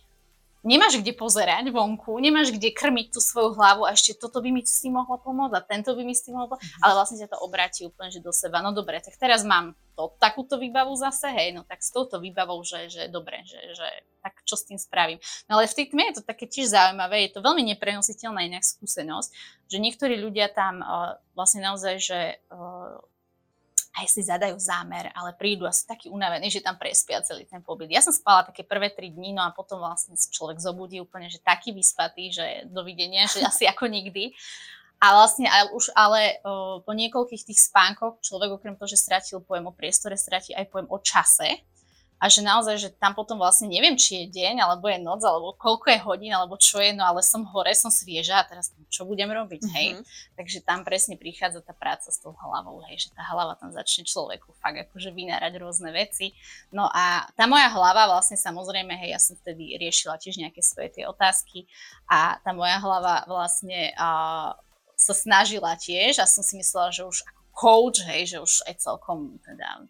nemáš 0.60 1.00
kde 1.00 1.16
pozerať 1.16 1.72
vonku, 1.72 2.20
nemáš 2.20 2.52
kde 2.52 2.68
krmiť 2.68 3.16
tú 3.16 3.24
svoju 3.24 3.56
hlavu 3.56 3.88
a 3.88 3.96
ešte 3.96 4.12
toto 4.12 4.44
by 4.44 4.52
mi 4.52 4.60
s 4.60 4.84
tým 4.84 4.92
mohlo 4.92 5.16
pomôcť 5.16 5.56
a 5.56 5.64
tento 5.64 5.96
by 5.96 6.04
mi 6.04 6.12
s 6.12 6.28
tým 6.28 6.36
mohlo 6.36 6.52
pomôcť, 6.52 6.68
mm-hmm. 6.68 6.84
ale 6.84 6.92
vlastne 6.92 7.16
ťa 7.16 7.32
to 7.32 7.38
obráti 7.40 7.88
úplne 7.88 8.12
že 8.12 8.20
do 8.20 8.28
seba. 8.28 8.60
No 8.60 8.76
dobre, 8.76 9.00
tak 9.00 9.16
teraz 9.16 9.40
mám 9.40 9.72
to, 9.98 10.14
takúto 10.22 10.62
výbavu 10.62 10.94
zase, 10.94 11.26
hej, 11.34 11.58
no 11.58 11.66
tak 11.66 11.82
s 11.82 11.90
touto 11.90 12.22
výbavou, 12.22 12.62
že, 12.62 12.86
že 12.86 13.10
dobre, 13.10 13.42
že, 13.42 13.58
že 13.74 13.88
tak 14.22 14.46
čo 14.46 14.54
s 14.54 14.62
tým 14.70 14.78
spravím. 14.78 15.18
No 15.50 15.58
ale 15.58 15.66
v 15.66 15.74
tej 15.74 15.90
tme 15.90 16.06
je 16.14 16.22
to 16.22 16.22
také 16.22 16.46
tiež 16.46 16.70
zaujímavé, 16.70 17.26
je 17.26 17.34
to 17.34 17.42
veľmi 17.42 17.66
neprenositeľná 17.74 18.46
inak 18.46 18.62
skúsenosť, 18.62 19.34
že 19.66 19.82
niektorí 19.82 20.14
ľudia 20.22 20.54
tam 20.54 20.78
uh, 20.78 21.18
vlastne 21.34 21.66
naozaj, 21.66 21.94
že 21.98 22.38
uh, 22.54 23.02
aj 23.98 24.06
si 24.06 24.22
zadajú 24.22 24.54
zámer, 24.62 25.10
ale 25.10 25.34
prídu 25.34 25.66
asi 25.66 25.82
takí 25.82 26.06
unavení, 26.06 26.46
že 26.46 26.62
tam 26.62 26.78
prespia 26.78 27.18
celý 27.26 27.42
ten 27.50 27.58
pobyt. 27.58 27.90
Ja 27.90 27.98
som 27.98 28.14
spala 28.14 28.46
také 28.46 28.62
prvé 28.62 28.94
tri 28.94 29.10
dní, 29.10 29.34
no 29.34 29.42
a 29.42 29.50
potom 29.50 29.82
vlastne 29.82 30.14
človek 30.14 30.62
zobudí 30.62 31.02
úplne, 31.02 31.26
že 31.26 31.42
taký 31.42 31.74
vyspatý, 31.74 32.30
že 32.30 32.70
dovidenia, 32.70 33.26
že 33.26 33.42
asi 33.42 33.66
ako 33.66 33.90
nikdy. 33.90 34.30
A 34.98 35.14
vlastne 35.14 35.46
ale 35.46 35.70
už 35.72 35.94
ale 35.94 36.42
o, 36.42 36.82
po 36.82 36.90
niekoľkých 36.90 37.46
tých 37.46 37.70
spánkoch 37.70 38.18
človek 38.18 38.58
okrem 38.58 38.74
toho, 38.74 38.90
že 38.90 38.98
stratil 38.98 39.38
pojem 39.38 39.70
o 39.70 39.72
priestore, 39.74 40.18
stratí 40.18 40.50
aj 40.54 40.66
pojem 40.74 40.88
o 40.90 40.98
čase 40.98 41.62
a 42.18 42.26
že 42.26 42.42
naozaj, 42.42 42.76
že 42.82 42.88
tam 42.98 43.14
potom 43.14 43.38
vlastne 43.38 43.70
neviem, 43.70 43.94
či 43.94 44.26
je 44.26 44.42
deň, 44.42 44.58
alebo 44.58 44.90
je 44.90 44.98
noc, 44.98 45.22
alebo 45.22 45.54
koľko 45.54 45.86
je 45.94 45.98
hodín, 46.02 46.34
alebo 46.34 46.58
čo 46.58 46.82
je, 46.82 46.90
no 46.90 47.06
ale 47.06 47.22
som 47.22 47.46
hore, 47.46 47.70
som 47.78 47.94
svieža 47.94 48.42
a 48.42 48.46
teraz 48.46 48.74
čo 48.90 49.06
budem 49.06 49.30
robiť, 49.30 49.62
mm-hmm. 49.62 49.76
hej. 49.78 49.88
Takže 50.34 50.66
tam 50.66 50.82
presne 50.82 51.14
prichádza 51.14 51.62
tá 51.62 51.70
práca 51.70 52.10
s 52.10 52.18
tou 52.18 52.34
hlavou, 52.34 52.82
hej, 52.90 53.06
že 53.06 53.08
tá 53.14 53.22
hlava 53.22 53.54
tam 53.54 53.70
začne 53.70 54.02
človeku 54.02 54.50
fakt 54.58 54.90
akože 54.90 55.14
vynárať 55.14 55.62
rôzne 55.62 55.94
veci. 55.94 56.34
No 56.74 56.90
a 56.90 57.22
tá 57.38 57.46
moja 57.46 57.70
hlava 57.70 58.10
vlastne 58.10 58.34
samozrejme, 58.34 58.98
hej, 58.98 59.14
ja 59.14 59.20
som 59.22 59.38
vtedy 59.38 59.78
riešila 59.78 60.18
tiež 60.18 60.42
nejaké 60.42 60.58
svoje 60.58 60.98
tie 60.98 61.04
otázky 61.06 61.70
a 62.10 62.42
tá 62.42 62.50
moja 62.50 62.82
hlava 62.82 63.30
vlastne 63.30 63.94
uh, 63.94 64.58
sa 64.98 65.14
snažila 65.14 65.78
tiež 65.78 66.18
a 66.18 66.26
som 66.26 66.42
si 66.42 66.58
myslela, 66.58 66.90
že 66.90 67.06
už 67.06 67.22
ako 67.22 67.42
coach, 67.54 68.02
hej, 68.02 68.34
že 68.34 68.38
už 68.42 68.52
aj 68.66 68.74
celkom 68.82 69.38
teda 69.46 69.86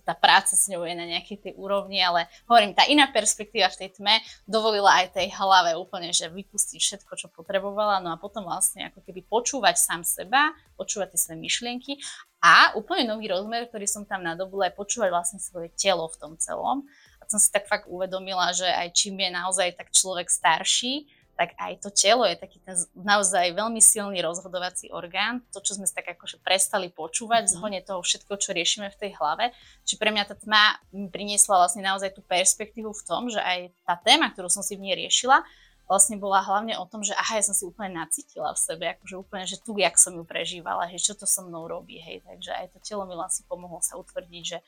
tá 0.00 0.16
práca 0.16 0.56
s 0.56 0.72
ňou 0.72 0.88
je 0.88 0.96
na 0.96 1.04
nejakej 1.04 1.36
tej 1.44 1.52
úrovni, 1.60 2.00
ale 2.00 2.24
hovorím, 2.48 2.72
tá 2.72 2.88
iná 2.88 3.04
perspektíva 3.12 3.68
v 3.68 3.84
tej 3.84 4.00
tme 4.00 4.24
dovolila 4.48 5.04
aj 5.04 5.20
tej 5.20 5.28
hlave 5.36 5.76
úplne, 5.76 6.08
že 6.16 6.32
vypustiť 6.32 6.80
všetko, 6.80 7.12
čo 7.12 7.28
potrebovala, 7.28 8.00
no 8.00 8.08
a 8.08 8.16
potom 8.16 8.48
vlastne 8.48 8.88
ako 8.88 9.04
keby 9.04 9.20
počúvať 9.28 9.76
sám 9.76 10.00
seba, 10.00 10.56
počúvať 10.80 11.12
tie 11.12 11.20
svoje 11.20 11.38
myšlienky 11.44 12.00
a 12.40 12.72
úplne 12.80 13.04
nový 13.04 13.28
rozmer, 13.28 13.68
ktorý 13.68 13.84
som 13.84 14.08
tam 14.08 14.24
nadobula, 14.24 14.72
je 14.72 14.80
počúvať 14.80 15.10
vlastne 15.12 15.40
svoje 15.44 15.68
telo 15.76 16.08
v 16.08 16.16
tom 16.16 16.32
celom. 16.40 16.88
A 17.20 17.28
som 17.28 17.36
si 17.36 17.52
tak 17.52 17.68
fakt 17.68 17.84
uvedomila, 17.86 18.50
že 18.56 18.66
aj 18.66 18.96
čím 18.96 19.20
je 19.20 19.30
naozaj 19.30 19.76
tak 19.76 19.92
človek 19.92 20.32
starší, 20.32 21.04
tak 21.32 21.56
aj 21.56 21.80
to 21.80 21.88
telo 21.88 22.28
je 22.28 22.36
taký 22.36 22.60
ten 22.60 22.76
naozaj 22.92 23.56
veľmi 23.56 23.80
silný 23.80 24.20
rozhodovací 24.20 24.92
orgán. 24.92 25.40
To, 25.56 25.64
čo 25.64 25.74
sme 25.80 25.88
tak 25.88 26.12
akože 26.14 26.38
prestali 26.44 26.92
počúvať, 26.92 27.48
mm-hmm. 27.48 27.56
zhone 27.56 27.80
toho 27.80 28.00
všetko, 28.04 28.36
čo 28.36 28.52
riešime 28.52 28.92
v 28.92 29.00
tej 29.00 29.10
hlave. 29.16 29.50
Čiže 29.88 29.98
pre 29.98 30.12
mňa 30.12 30.24
tá 30.28 30.36
tma 30.36 30.76
mi 30.92 31.08
priniesla 31.08 31.56
vlastne 31.56 31.80
naozaj 31.80 32.12
tú 32.12 32.20
perspektívu 32.22 32.92
v 32.92 33.02
tom, 33.08 33.32
že 33.32 33.40
aj 33.40 33.72
tá 33.88 33.96
téma, 33.96 34.28
ktorú 34.30 34.52
som 34.52 34.60
si 34.60 34.76
v 34.76 34.84
nej 34.86 34.94
riešila, 35.08 35.40
vlastne 35.88 36.16
bola 36.16 36.40
hlavne 36.40 36.78
o 36.78 36.88
tom, 36.88 37.04
že 37.04 37.12
aha, 37.12 37.40
ja 37.40 37.44
som 37.44 37.56
si 37.56 37.68
úplne 37.68 37.92
nacítila 37.92 38.54
v 38.54 38.62
sebe, 38.62 38.84
akože 38.96 39.14
úplne, 39.18 39.44
že 39.44 39.60
tu, 39.60 39.76
jak 39.76 39.98
som 40.00 40.16
ju 40.16 40.24
prežívala, 40.24 40.88
hej, 40.88 41.04
čo 41.04 41.12
to 41.12 41.28
so 41.28 41.44
mnou 41.44 41.68
robí, 41.68 42.00
hej, 42.00 42.24
takže 42.24 42.48
aj 42.54 42.66
to 42.72 42.78
telo 42.80 43.04
mi 43.04 43.12
vlastne 43.12 43.44
pomohlo 43.44 43.82
sa 43.84 44.00
utvrdiť, 44.00 44.44
že 44.46 44.58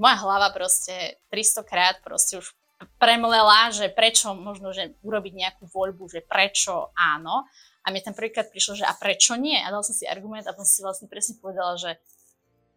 moja 0.00 0.16
hlava 0.24 0.48
proste 0.56 1.20
300 1.28 1.68
krát 1.68 1.96
proste 2.00 2.40
už 2.40 2.56
premlela, 2.96 3.70
že 3.74 3.90
prečo 3.92 4.32
možno, 4.32 4.70
že 4.70 4.94
urobiť 5.02 5.32
nejakú 5.34 5.64
voľbu, 5.68 6.08
že 6.10 6.20
prečo 6.24 6.90
áno. 6.94 7.46
A 7.82 7.90
mne 7.90 8.02
tam 8.02 8.14
prvýkrát 8.14 8.46
prišlo, 8.46 8.78
že 8.78 8.84
a 8.86 8.94
prečo 8.94 9.34
nie? 9.34 9.58
A 9.58 9.74
dal 9.74 9.82
som 9.82 9.94
si 9.94 10.06
argument 10.06 10.46
a 10.46 10.54
potom 10.54 10.68
si 10.68 10.86
vlastne 10.86 11.10
presne 11.10 11.34
povedala, 11.42 11.74
že, 11.74 11.98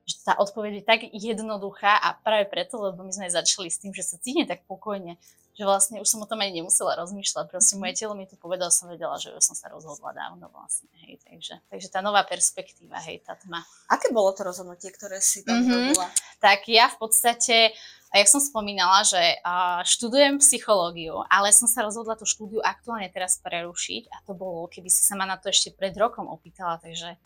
že 0.09 0.17
tá 0.25 0.33
odpoveď 0.41 0.81
je 0.81 0.83
tak 0.83 0.99
jednoduchá 1.13 2.01
a 2.01 2.17
práve 2.17 2.49
preto, 2.49 2.81
lebo 2.81 3.05
my 3.05 3.13
sme 3.13 3.29
začali 3.29 3.69
s 3.69 3.77
tým, 3.77 3.93
že 3.93 4.01
sa 4.01 4.17
cítim 4.17 4.49
tak 4.49 4.65
pokojne, 4.65 5.21
že 5.55 5.63
vlastne 5.63 6.03
už 6.03 6.09
som 6.09 6.19
o 6.19 6.27
tom 6.27 6.43
ani 6.43 6.59
nemusela 6.59 6.99
rozmýšľať. 6.99 7.47
Proste 7.47 7.79
moje 7.79 7.95
telo 7.95 8.11
mi 8.11 8.27
to 8.27 8.35
povedalo, 8.35 8.67
som 8.73 8.91
vedela, 8.91 9.15
že 9.15 9.31
už 9.31 9.39
som 9.39 9.55
sa 9.55 9.71
rozhodla 9.71 10.11
dávno 10.11 10.51
vlastne. 10.51 10.91
Hej. 11.07 11.23
Takže, 11.23 11.55
takže 11.71 11.87
tá 11.87 12.03
nová 12.03 12.27
perspektíva, 12.27 12.99
hej, 13.07 13.23
tá 13.23 13.39
tma. 13.39 13.63
Aké 13.87 14.11
bolo 14.11 14.35
to 14.35 14.43
rozhodnutie, 14.43 14.91
ktoré 14.91 15.23
si 15.23 15.47
tam 15.47 15.63
mm-hmm. 15.63 15.95
robila? 15.95 16.07
Tak 16.43 16.67
ja 16.67 16.91
v 16.91 16.97
podstate 16.99 17.71
a 18.15 18.23
jak 18.23 18.31
som 18.31 18.39
spomínala, 18.39 19.03
že 19.03 19.19
uh, 19.19 19.83
študujem 19.83 20.39
psychológiu, 20.39 21.19
ale 21.27 21.51
som 21.51 21.67
sa 21.67 21.83
rozhodla 21.83 22.15
tú 22.15 22.23
štúdiu 22.23 22.63
aktuálne 22.63 23.11
teraz 23.11 23.43
prerušiť 23.43 24.07
a 24.07 24.23
to 24.23 24.31
bolo, 24.31 24.71
keby 24.71 24.87
si 24.87 25.03
sa 25.03 25.19
ma 25.19 25.27
na 25.27 25.35
to 25.35 25.51
ešte 25.51 25.75
pred 25.75 25.91
rokom 25.99 26.31
opýtala, 26.31 26.79
takže 26.79 27.19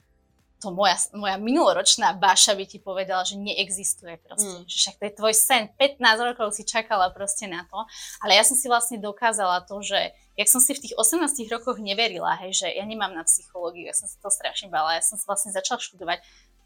to 0.59 0.73
moja, 0.73 0.97
moja 1.13 1.37
minuloročná 1.37 2.17
Baša 2.17 2.57
by 2.57 2.65
ti 2.65 2.81
povedala, 2.81 3.23
že 3.23 3.39
neexistuje 3.39 4.19
proste. 4.19 4.59
Mm. 4.59 4.67
Že 4.67 4.75
však 4.75 4.95
to 4.99 5.03
je 5.05 5.13
tvoj 5.15 5.33
sen, 5.37 5.63
15 5.77 6.27
rokov 6.33 6.51
si 6.51 6.67
čakala 6.67 7.13
proste 7.15 7.47
na 7.47 7.63
to. 7.69 7.79
Ale 8.19 8.35
ja 8.35 8.43
som 8.43 8.59
si 8.59 8.67
vlastne 8.67 8.99
dokázala 8.99 9.63
to, 9.63 9.79
že 9.79 10.11
jak 10.35 10.49
som 10.51 10.59
si 10.59 10.75
v 10.75 10.83
tých 10.83 10.95
18 10.99 11.47
rokoch 11.47 11.79
neverila, 11.79 12.35
hej, 12.43 12.63
že 12.63 12.67
ja 12.71 12.83
nemám 12.83 13.15
na 13.15 13.23
psychológiu, 13.23 13.87
ja 13.87 13.95
som 13.95 14.07
sa 14.07 14.19
to 14.19 14.27
strašne 14.27 14.67
bala, 14.67 14.99
ja 14.99 15.03
som 15.03 15.15
sa 15.15 15.27
vlastne 15.31 15.55
začala 15.55 15.79
študovať 15.79 16.19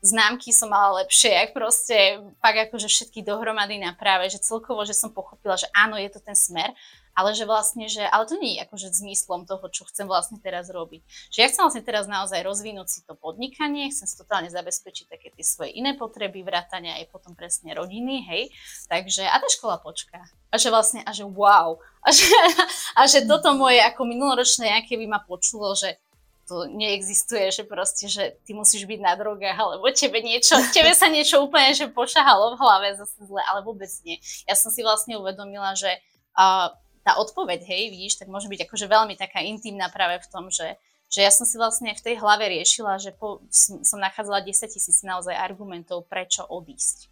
známky 0.04 0.51
som 0.51 0.68
mala 0.68 1.01
lepšie, 1.01 1.32
jak 1.32 1.56
proste 1.56 2.20
pak 2.43 2.70
akože 2.70 2.91
všetky 2.91 3.24
dohromady 3.24 3.80
na 3.80 3.95
práve, 3.95 4.28
že 4.28 4.43
celkovo, 4.43 4.84
že 4.84 4.91
som 4.91 5.16
pochopila, 5.16 5.56
že 5.56 5.72
áno, 5.72 5.95
je 5.95 6.12
to 6.12 6.20
ten 6.20 6.36
smer, 6.36 6.76
ale 7.14 7.38
že 7.38 7.45
vlastne, 7.45 7.86
že, 7.86 8.01
ale 8.04 8.26
to 8.26 8.36
nie 8.41 8.58
je 8.58 8.66
akože 8.66 8.89
zmyslom 8.89 9.45
toho, 9.45 9.64
čo 9.70 9.86
chcem 9.86 10.10
vlastne 10.10 10.41
teraz 10.41 10.68
robiť. 10.74 11.06
Že 11.30 11.39
ja 11.39 11.47
chcem 11.47 11.64
vlastne 11.64 11.86
teraz 11.86 12.10
naozaj 12.10 12.41
rozvinúť 12.41 12.89
si 12.89 12.99
to 13.06 13.14
podnikanie, 13.14 13.93
chcem 13.93 14.10
si 14.10 14.18
totálne 14.18 14.49
zabezpečiť 14.49 15.06
také 15.08 15.30
tie 15.30 15.45
svoje 15.45 15.78
iné 15.78 15.93
potreby, 15.93 16.41
vrátania 16.41 16.97
aj 16.99 17.14
potom 17.14 17.38
presne 17.38 17.72
rodiny, 17.78 18.26
hej. 18.28 18.43
Takže 18.89 19.30
a 19.30 19.38
tá 19.38 19.47
škola 19.47 19.78
počká. 19.78 20.26
A 20.49 20.58
že 20.58 20.74
vlastne, 20.74 21.06
a 21.06 21.14
že 21.14 21.24
wow. 21.24 21.78
A 22.01 22.10
že, 22.10 22.28
a 22.99 23.01
že 23.06 23.24
toto 23.30 23.54
moje 23.54 23.78
ako 23.80 24.10
minuloročné 24.10 24.74
nejaké 24.74 24.97
by 24.97 25.06
ma 25.08 25.22
počulo, 25.22 25.78
že 25.78 26.01
to 26.54 26.70
neexistuje, 26.70 27.49
že 27.49 27.66
proste, 27.66 28.06
že 28.06 28.38
ty 28.45 28.54
musíš 28.54 28.86
byť 28.86 28.99
na 29.01 29.18
drogách, 29.18 29.58
alebo 29.58 29.89
tebe 29.89 30.22
niečo, 30.22 30.54
tebe 30.70 30.93
sa 30.93 31.10
niečo 31.10 31.41
úplne, 31.41 31.74
že 31.74 31.89
pošahalo 31.89 32.54
v 32.54 32.62
hlave 32.62 32.88
zase 32.93 33.18
zle, 33.26 33.41
ale 33.49 33.66
vôbec 33.66 33.89
nie. 34.06 34.22
Ja 34.45 34.54
som 34.54 34.70
si 34.70 34.86
vlastne 34.86 35.18
uvedomila, 35.18 35.74
že 35.74 35.89
uh, 36.38 36.70
tá 37.01 37.18
odpoveď, 37.18 37.66
hej, 37.66 37.89
vidíš, 37.89 38.22
tak 38.22 38.30
môže 38.30 38.45
byť 38.45 38.70
akože 38.70 38.86
veľmi 38.86 39.18
taká 39.18 39.41
intimná 39.41 39.89
práve 39.89 40.22
v 40.22 40.30
tom, 40.30 40.54
že, 40.54 40.78
že 41.10 41.26
ja 41.26 41.34
som 41.34 41.49
si 41.49 41.58
vlastne 41.58 41.89
v 41.89 42.06
tej 42.06 42.22
hlave 42.22 42.45
riešila, 42.45 43.01
že 43.01 43.18
po, 43.18 43.41
som 43.49 43.97
nachádzala 43.97 44.45
10 44.45 44.70
tisíc 44.70 45.01
naozaj 45.01 45.34
argumentov, 45.34 46.06
prečo 46.06 46.45
odísť 46.45 47.10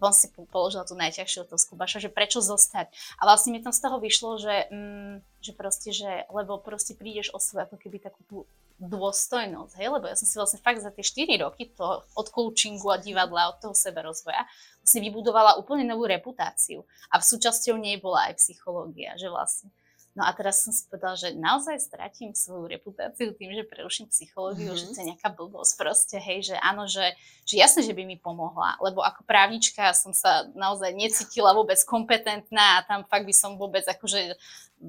on 0.00 0.16
si 0.16 0.32
položil 0.32 0.80
tú 0.88 0.96
najťažšiu 0.96 1.44
otázku, 1.44 1.76
Baša, 1.76 2.00
že 2.00 2.10
prečo 2.10 2.40
zostať. 2.40 2.88
A 3.20 3.28
vlastne 3.28 3.52
mi 3.52 3.60
tam 3.60 3.70
z 3.70 3.84
toho 3.84 4.00
vyšlo, 4.00 4.40
že, 4.40 4.66
mm, 4.72 5.14
že 5.44 5.52
proste, 5.52 5.92
že, 5.92 6.24
lebo 6.32 6.56
proste 6.56 6.96
prídeš 6.96 7.28
o 7.36 7.38
svoju 7.38 7.68
ako 7.68 7.76
keby 7.76 8.00
takú 8.00 8.20
tú 8.26 8.36
dôstojnosť, 8.80 9.76
hej, 9.76 9.88
lebo 9.92 10.08
ja 10.08 10.16
som 10.16 10.24
si 10.24 10.40
vlastne 10.40 10.56
fakt 10.64 10.80
za 10.80 10.88
tie 10.88 11.04
4 11.04 11.44
roky 11.44 11.68
to 11.76 12.00
od 12.16 12.26
coachingu 12.32 12.88
a 12.88 12.96
divadla, 12.96 13.52
od 13.52 13.60
toho 13.60 13.76
seba 13.76 14.00
rozvoja 14.00 14.48
vlastne 14.80 15.04
vybudovala 15.04 15.60
úplne 15.60 15.84
novú 15.84 16.08
reputáciu. 16.08 16.88
A 17.12 17.20
v 17.20 17.28
súčasťou 17.28 17.76
nej 17.76 18.00
bola 18.00 18.32
aj 18.32 18.40
psychológia, 18.40 19.12
že 19.20 19.28
vlastne 19.28 19.68
No 20.10 20.26
a 20.26 20.34
teraz 20.34 20.66
som 20.66 20.74
si 20.74 20.82
povedala, 20.90 21.14
že 21.14 21.38
naozaj 21.38 21.78
stratím 21.86 22.34
svoju 22.34 22.66
reputáciu 22.66 23.30
tým, 23.30 23.54
že 23.54 23.62
preruším 23.62 24.10
psychológiu, 24.10 24.74
mm-hmm. 24.74 24.90
že 24.90 24.90
to 24.90 24.98
je 24.98 25.08
nejaká 25.14 25.30
blbosť 25.30 25.72
proste, 25.78 26.18
hej, 26.18 26.50
že 26.50 26.56
áno, 26.58 26.90
že, 26.90 27.14
že 27.46 27.54
jasne, 27.54 27.86
že 27.86 27.94
by 27.94 28.02
mi 28.02 28.18
pomohla, 28.18 28.74
lebo 28.82 29.06
ako 29.06 29.22
právnička 29.22 29.94
som 29.94 30.10
sa 30.10 30.50
naozaj 30.58 30.90
necítila 30.98 31.54
vôbec 31.54 31.78
kompetentná 31.86 32.82
a 32.82 32.84
tam 32.90 33.06
fakt 33.06 33.22
by 33.22 33.30
som 33.30 33.54
vôbec 33.54 33.86
akože 33.86 34.34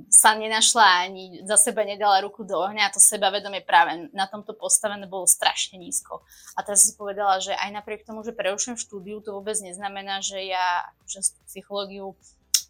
sa 0.07 0.34
nenašla 0.34 1.05
ani 1.05 1.43
za 1.43 1.59
seba 1.59 1.84
nedala 1.84 2.24
ruku 2.24 2.47
do 2.47 2.55
ohňa 2.55 2.88
a 2.88 2.93
to 2.95 2.99
sebavedomie 3.03 3.59
práve 3.59 4.07
na 4.15 4.24
tomto 4.24 4.55
postavené 4.55 5.03
bolo 5.03 5.28
strašne 5.28 5.76
nízko. 5.76 6.24
A 6.55 6.63
teraz 6.63 6.88
si 6.88 6.95
povedala, 6.95 7.43
že 7.43 7.51
aj 7.51 7.69
napriek 7.76 8.07
tomu, 8.07 8.24
že 8.24 8.32
prerušujem 8.32 8.80
štúdiu, 8.80 9.19
to 9.19 9.36
vôbec 9.36 9.59
neznamená, 9.59 10.24
že 10.24 10.47
ja 10.47 10.89
akože 11.03 11.19
psychológiu 11.51 12.15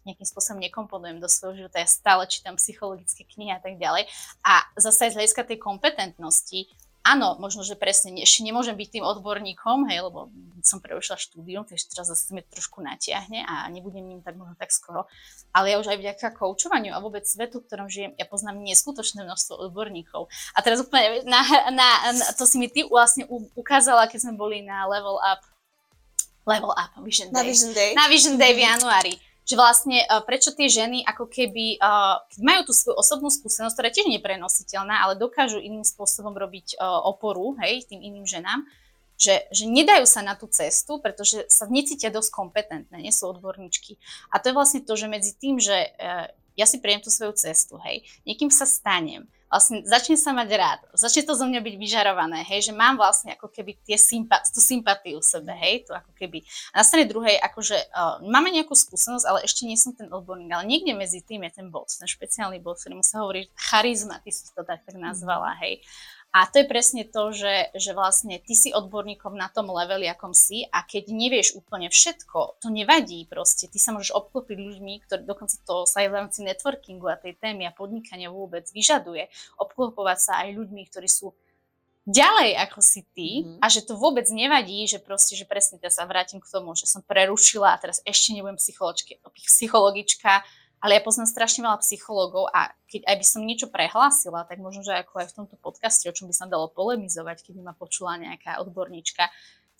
nejakým 0.04 0.26
spôsobom 0.26 0.60
nekomponujem 0.62 1.18
do 1.22 1.28
svojho 1.30 1.64
života, 1.64 1.82
ja 1.82 1.88
stále 1.88 2.26
čítam 2.26 2.58
psychologické 2.58 3.22
knihy 3.26 3.54
a 3.54 3.60
tak 3.62 3.78
ďalej. 3.78 4.06
A 4.42 4.66
zase 4.78 5.08
aj 5.08 5.10
z 5.14 5.16
hľadiska 5.18 5.42
tej 5.46 5.58
kompetentnosti, 5.62 6.70
áno, 7.02 7.38
možno, 7.38 7.66
že 7.66 7.74
presne 7.74 8.14
ešte 8.22 8.46
nemôžem 8.46 8.78
byť 8.78 8.88
tým 8.98 9.04
odborníkom, 9.04 9.90
hej, 9.90 10.06
lebo 10.06 10.30
som 10.62 10.78
preušla 10.78 11.18
štúdium, 11.18 11.66
takže 11.66 11.90
teraz 11.90 12.06
zase 12.06 12.30
mi 12.30 12.42
trošku 12.46 12.78
natiahne 12.78 13.42
a 13.42 13.66
nebudem 13.70 14.06
ním 14.06 14.22
tak 14.22 14.38
možno 14.38 14.54
tak 14.54 14.70
skoro. 14.70 15.10
Ale 15.50 15.74
ja 15.74 15.76
už 15.82 15.90
aj 15.90 15.98
vďaka 15.98 16.38
koučovaniu 16.38 16.94
a 16.94 17.02
vôbec 17.02 17.26
svetu, 17.26 17.60
v 17.60 17.66
ktorom 17.66 17.90
žijem, 17.90 18.14
ja 18.14 18.26
poznám 18.26 18.62
neskutočné 18.62 19.26
množstvo 19.26 19.58
odborníkov. 19.70 20.30
A 20.54 20.58
teraz 20.62 20.78
úplne 20.80 21.26
na, 21.26 21.42
na, 21.74 21.88
na, 22.14 22.26
to 22.38 22.46
si 22.46 22.56
mi 22.62 22.70
ty 22.70 22.86
vlastne 22.86 23.26
ukázala, 23.58 24.06
keď 24.06 24.30
sme 24.30 24.34
boli 24.38 24.62
na 24.62 24.86
Level 24.86 25.18
Up 25.18 25.42
Level 26.42 26.74
Up 26.74 26.90
Vision 27.02 27.30
Day. 27.30 27.38
Na 27.38 27.42
Vision 27.46 27.70
Day. 27.70 27.90
Na 27.94 28.06
Vision 28.10 28.34
Day 28.38 28.52
v 28.54 28.62
januári 28.66 29.14
že 29.42 29.54
vlastne 29.58 30.06
uh, 30.06 30.22
prečo 30.22 30.54
tie 30.54 30.70
ženy 30.70 31.02
ako 31.02 31.26
keby, 31.26 31.82
uh, 31.82 32.22
keď 32.30 32.40
majú 32.42 32.60
tú 32.68 32.72
svoju 32.72 32.94
osobnú 32.94 33.28
skúsenosť, 33.28 33.74
ktorá 33.74 33.88
tiež 33.90 34.06
neprenositeľná, 34.06 35.02
ale 35.02 35.18
dokážu 35.18 35.58
iným 35.58 35.82
spôsobom 35.82 36.32
robiť 36.32 36.78
uh, 36.78 37.02
oporu, 37.10 37.58
hej, 37.62 37.86
tým 37.90 37.98
iným 37.98 38.26
ženám, 38.26 38.62
že, 39.18 39.46
že 39.54 39.70
nedajú 39.70 40.02
sa 40.06 40.22
na 40.22 40.34
tú 40.34 40.50
cestu, 40.50 40.98
pretože 40.98 41.46
sa 41.46 41.70
necítia 41.70 42.10
dosť 42.10 42.30
kompetentné, 42.34 42.96
nie 42.98 43.14
sú 43.14 43.30
odborníčky. 43.30 43.94
A 44.34 44.42
to 44.42 44.50
je 44.50 44.56
vlastne 44.56 44.80
to, 44.82 44.98
že 44.98 45.06
medzi 45.06 45.38
tým, 45.38 45.62
že 45.62 45.94
ja 46.58 46.66
si 46.66 46.82
prejem 46.82 47.06
tú 47.06 47.10
svoju 47.12 47.38
cestu, 47.38 47.78
hej, 47.86 48.02
niekým 48.26 48.50
sa 48.50 48.66
stanem, 48.66 49.30
vlastne 49.52 49.84
začne 49.84 50.16
sa 50.16 50.32
mať 50.32 50.48
rád, 50.56 50.80
začne 50.96 51.28
to 51.28 51.36
zo 51.36 51.44
mňa 51.44 51.60
byť 51.60 51.74
vyžarované, 51.76 52.40
hej, 52.48 52.66
že 52.66 52.72
mám 52.72 52.96
vlastne 52.96 53.36
ako 53.36 53.52
keby 53.52 53.76
tie 53.84 54.00
sympa- 54.00 54.40
tú 54.48 54.64
sympatiu 54.64 55.20
v 55.20 55.26
sebe, 55.28 55.52
hej, 55.52 55.84
to 55.84 55.92
ako 55.92 56.08
keby. 56.16 56.40
A 56.72 56.80
na 56.80 56.84
strane 56.88 57.04
druhej, 57.04 57.36
akože 57.36 57.76
uh, 57.92 58.24
máme 58.24 58.48
nejakú 58.48 58.72
skúsenosť, 58.72 59.28
ale 59.28 59.44
ešte 59.44 59.68
nie 59.68 59.76
som 59.76 59.92
ten 59.92 60.08
odborník, 60.08 60.48
ale 60.48 60.64
niekde 60.64 60.96
medzi 60.96 61.20
tým 61.20 61.44
je 61.44 61.60
ten 61.60 61.68
bod, 61.68 61.92
ten 61.92 62.08
špeciálny 62.08 62.64
bod, 62.64 62.80
ktorý 62.80 62.96
sa 63.04 63.20
hovorí 63.20 63.52
charizma, 63.52 64.24
ty 64.24 64.32
si 64.32 64.48
to 64.56 64.64
tak, 64.64 64.88
tak 64.88 64.96
nazvala, 64.96 65.52
hej. 65.60 65.84
A 66.32 66.48
to 66.48 66.64
je 66.64 66.66
presne 66.66 67.04
to, 67.04 67.28
že, 67.36 67.76
že 67.76 67.92
vlastne 67.92 68.40
ty 68.40 68.56
si 68.56 68.72
odborníkom 68.72 69.36
na 69.36 69.52
tom 69.52 69.68
leveli, 69.68 70.08
akom 70.08 70.32
si 70.32 70.64
a 70.72 70.80
keď 70.80 71.12
nevieš 71.12 71.60
úplne 71.60 71.92
všetko, 71.92 72.56
to 72.56 72.72
nevadí 72.72 73.28
proste. 73.28 73.68
Ty 73.68 73.76
sa 73.76 73.92
môžeš 73.92 74.16
obklopiť 74.16 74.56
ľuďmi, 74.56 75.04
ktorí 75.04 75.28
dokonca 75.28 75.60
to 75.60 75.84
sa 75.84 76.00
aj 76.00 76.08
v 76.08 76.16
rámci 76.16 76.40
networkingu 76.40 77.04
a 77.12 77.20
tej 77.20 77.36
témy 77.36 77.68
a 77.68 77.76
podnikania 77.76 78.32
vôbec 78.32 78.64
vyžaduje. 78.72 79.28
Obklopovať 79.60 80.18
sa 80.24 80.32
aj 80.40 80.56
ľuďmi, 80.56 80.82
ktorí 80.88 81.04
sú 81.04 81.36
ďalej 82.08 82.58
ako 82.66 82.80
si 82.82 83.00
ty 83.14 83.28
mm-hmm. 83.44 83.58
a 83.62 83.66
že 83.70 83.86
to 83.86 83.94
vôbec 83.94 84.26
nevadí, 84.32 84.82
že 84.90 84.98
proste, 84.98 85.38
že 85.38 85.46
presne 85.46 85.78
teraz 85.78 86.00
sa 86.00 86.08
vrátim 86.08 86.42
k 86.42 86.50
tomu, 86.50 86.74
že 86.74 86.90
som 86.90 87.04
prerušila 87.04 87.76
a 87.76 87.78
teraz 87.78 88.02
ešte 88.02 88.34
nebudem 88.34 88.58
psychologička, 88.58 90.42
ale 90.82 90.98
ja 90.98 91.02
poznám 91.06 91.30
strašne 91.30 91.62
veľa 91.62 91.78
psychológov 91.80 92.50
a 92.50 92.74
keď 92.90 93.06
aj 93.06 93.16
by 93.22 93.26
som 93.26 93.46
niečo 93.46 93.70
prehlásila, 93.70 94.42
tak 94.44 94.58
možno, 94.58 94.82
že 94.82 94.98
ako 94.98 95.22
aj 95.22 95.30
v 95.30 95.36
tomto 95.38 95.56
podcaste, 95.62 96.10
o 96.10 96.16
čom 96.16 96.26
by 96.26 96.34
sa 96.34 96.50
dalo 96.50 96.66
polemizovať, 96.68 97.46
keby 97.46 97.62
ma 97.62 97.72
počula 97.72 98.18
nejaká 98.18 98.58
odborníčka, 98.58 99.30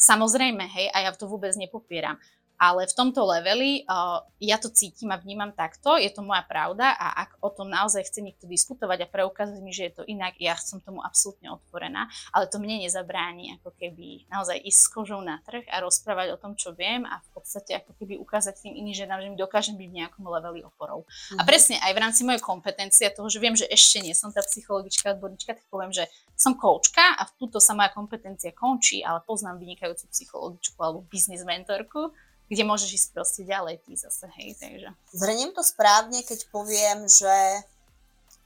Samozrejme, 0.02 0.66
hej, 0.66 0.90
a 0.90 1.06
ja 1.06 1.10
to 1.14 1.30
vôbec 1.30 1.54
nepopieram. 1.54 2.18
Ale 2.62 2.86
v 2.86 2.94
tomto 2.94 3.26
leveli 3.26 3.82
uh, 3.90 4.22
ja 4.38 4.54
to 4.54 4.70
cítim 4.70 5.10
a 5.10 5.18
vnímam 5.18 5.50
takto, 5.50 5.98
je 5.98 6.06
to 6.14 6.22
moja 6.22 6.46
pravda 6.46 6.94
a 6.94 7.26
ak 7.26 7.42
o 7.42 7.50
tom 7.50 7.66
naozaj 7.66 8.06
chce 8.06 8.22
niekto 8.22 8.46
diskutovať 8.46 9.02
a 9.02 9.10
preukázať 9.10 9.58
mi, 9.58 9.74
že 9.74 9.90
je 9.90 9.92
to 9.98 10.02
inak, 10.06 10.38
ja 10.38 10.54
som 10.54 10.78
tomu 10.78 11.02
absolútne 11.02 11.50
otvorená, 11.50 12.06
ale 12.30 12.46
to 12.46 12.62
mne 12.62 12.86
nezabráni 12.86 13.58
ako 13.58 13.74
keby 13.74 14.30
naozaj 14.30 14.62
ísť 14.62 14.78
s 14.78 14.86
kožou 14.94 15.18
na 15.18 15.42
trh 15.42 15.66
a 15.66 15.82
rozprávať 15.82 16.38
o 16.38 16.40
tom, 16.40 16.54
čo 16.54 16.70
viem 16.70 17.02
a 17.02 17.18
v 17.18 17.28
podstate 17.34 17.82
ako 17.82 17.98
keby 17.98 18.14
ukázať 18.22 18.62
tým 18.62 18.78
iným 18.78 18.94
ženám, 18.94 19.26
že 19.26 19.28
mi 19.34 19.36
dokážem 19.42 19.74
byť 19.74 19.88
v 19.90 19.98
nejakom 19.98 20.22
leveli 20.22 20.62
oporou. 20.62 21.02
Mm-hmm. 21.02 21.38
A 21.38 21.42
mhm. 21.42 21.48
presne 21.50 21.76
aj 21.82 21.92
v 21.98 21.98
rámci 21.98 22.20
mojej 22.22 22.42
kompetencie 22.46 23.10
toho, 23.10 23.26
že 23.26 23.42
viem, 23.42 23.58
že 23.58 23.66
ešte 23.66 23.98
nie 23.98 24.14
som 24.14 24.30
tá 24.30 24.38
psychologička, 24.46 25.18
odborníčka, 25.18 25.58
tak 25.58 25.66
poviem, 25.66 25.90
že 25.90 26.06
som 26.38 26.54
koučka 26.54 27.18
a 27.18 27.26
v 27.26 27.32
túto 27.42 27.58
sa 27.58 27.74
moja 27.74 27.90
kompetencia 27.90 28.54
končí, 28.54 29.02
ale 29.02 29.22
poznám 29.22 29.58
vynikajúcu 29.62 30.10
psychologičku 30.10 30.78
alebo 30.82 31.06
biznis 31.06 31.42
mentorku, 31.46 32.10
kde 32.48 32.62
môžeš 32.66 32.90
ísť 32.90 33.08
proste 33.14 33.42
ďalej 33.44 33.82
ty 33.84 33.92
zase, 33.94 34.26
hej, 34.40 34.56
takže. 34.58 34.88
Zhrniem 35.14 35.50
to 35.54 35.62
správne, 35.62 36.20
keď 36.24 36.48
poviem, 36.50 37.06
že 37.06 37.34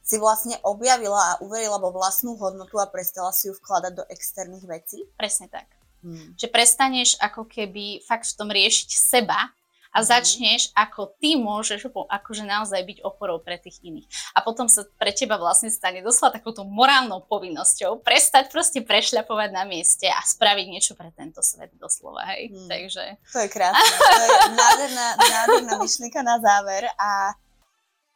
si 0.07 0.23
vlastne 0.23 0.55
objavila 0.63 1.19
a 1.35 1.39
uverila 1.43 1.83
vo 1.83 1.91
vlastnú 1.91 2.39
hodnotu 2.39 2.79
a 2.79 2.87
prestala 2.87 3.35
si 3.35 3.51
ju 3.51 3.55
vkladať 3.59 3.93
do 3.99 4.05
externých 4.07 4.63
vecí? 4.63 5.03
Presne 5.19 5.51
tak. 5.51 5.67
Hmm. 6.07 6.39
Že 6.39 6.47
prestaneš 6.55 7.19
ako 7.19 7.51
keby 7.51 8.07
fakt 8.07 8.31
v 8.31 8.39
tom 8.39 8.47
riešiť 8.47 8.89
seba 8.95 9.51
a 9.97 10.05
a 10.05 10.05
mhm. 10.05 10.09
začneš, 10.13 10.63
ako 10.77 11.17
ty 11.17 11.41
môžeš 11.41 11.89
akože 11.89 12.45
naozaj 12.45 12.85
byť 12.85 12.99
oporou 13.01 13.41
pre 13.41 13.57
tých 13.57 13.81
iných. 13.81 14.05
A 14.37 14.45
potom 14.45 14.69
sa 14.69 14.85
pre 15.01 15.09
teba 15.17 15.41
vlastne 15.41 15.73
stane 15.73 16.05
doslova 16.05 16.37
takouto 16.37 16.69
morálnou 16.69 17.25
povinnosťou 17.25 18.05
prestať 18.05 18.53
proste 18.53 18.85
prešľapovať 18.85 19.57
na 19.57 19.65
mieste 19.65 20.05
a 20.05 20.21
spraviť 20.21 20.67
niečo 20.69 20.93
pre 20.93 21.09
tento 21.17 21.41
svet 21.41 21.73
doslova, 21.81 22.29
hej. 22.37 22.53
Hmm. 22.53 22.69
Takže... 22.69 23.05
To 23.33 23.39
je 23.41 23.49
krásne. 23.49 23.81
To 23.81 24.21
je 24.21 24.37
nádherná, 24.53 25.07
nádherná 25.17 25.73
myšlienka 25.85 26.21
na 26.21 26.37
záver 26.45 26.93
a 27.01 27.33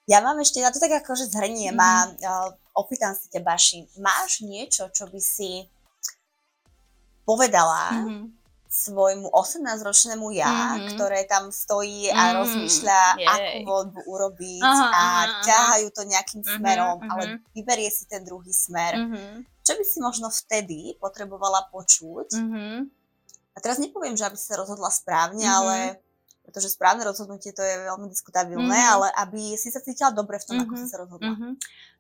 ja 0.05 0.21
mám 0.21 0.37
ešte 0.43 0.61
na 0.61 0.69
to 0.69 0.83
tak 0.83 1.01
akože 1.01 1.33
zhrnie, 1.33 1.71
mm-hmm. 1.71 1.81
má, 1.81 2.11
uh, 2.11 2.51
opýtam 2.77 3.15
sa 3.17 3.25
ťa, 3.31 3.41
Baši, 3.47 3.87
máš 4.03 4.43
niečo, 4.43 4.91
čo 4.91 5.07
by 5.07 5.21
si 5.23 5.65
povedala 7.25 7.95
mm-hmm 7.95 8.40
svojmu 8.71 9.35
18-ročnému 9.35 10.31
ja, 10.31 10.79
mm-hmm. 10.79 10.95
ktoré 10.95 11.27
tam 11.27 11.51
stojí 11.51 12.07
a 12.07 12.15
mm-hmm. 12.15 12.39
rozmýšľa, 12.39 13.03
Jej. 13.19 13.27
akú 13.27 13.59
voľbu 13.67 14.01
urobiť 14.07 14.63
aha, 14.63 14.87
a 14.95 15.07
ťahajú 15.43 15.89
to 15.91 16.03
nejakým 16.07 16.41
mm-hmm, 16.47 16.57
smerom, 16.63 16.97
mm-hmm. 17.03 17.11
ale 17.11 17.23
vyberie 17.51 17.91
si 17.91 18.07
ten 18.07 18.23
druhý 18.23 18.55
smer. 18.55 18.95
Mm-hmm. 18.95 19.35
Čo 19.67 19.73
by 19.75 19.83
si 19.83 19.99
možno 19.99 20.31
vtedy 20.31 20.95
potrebovala 21.03 21.67
počuť? 21.75 22.39
Mm-hmm. 22.39 22.75
A 23.55 23.59
teraz 23.59 23.83
nepoviem, 23.83 24.15
že 24.15 24.31
aby 24.31 24.39
si 24.39 24.47
sa 24.47 24.55
rozhodla 24.55 24.95
správne, 24.95 25.43
mm-hmm. 25.43 25.61
ale 25.67 25.77
pretože 26.47 26.75
správne 26.75 27.07
rozhodnutie 27.07 27.51
to 27.51 27.63
je 27.63 27.75
veľmi 27.91 28.07
diskutabilné, 28.07 28.71
mm-hmm. 28.71 28.95
ale 28.95 29.07
aby 29.19 29.59
si 29.59 29.71
sa 29.75 29.83
cítila 29.83 30.15
dobre 30.15 30.39
v 30.39 30.47
tom, 30.47 30.55
mm-hmm. 30.63 30.71
ako 30.71 30.83
si 30.83 30.87
sa 30.87 30.99
rozhodla. 31.03 31.35
Mm-hmm. 31.35 31.53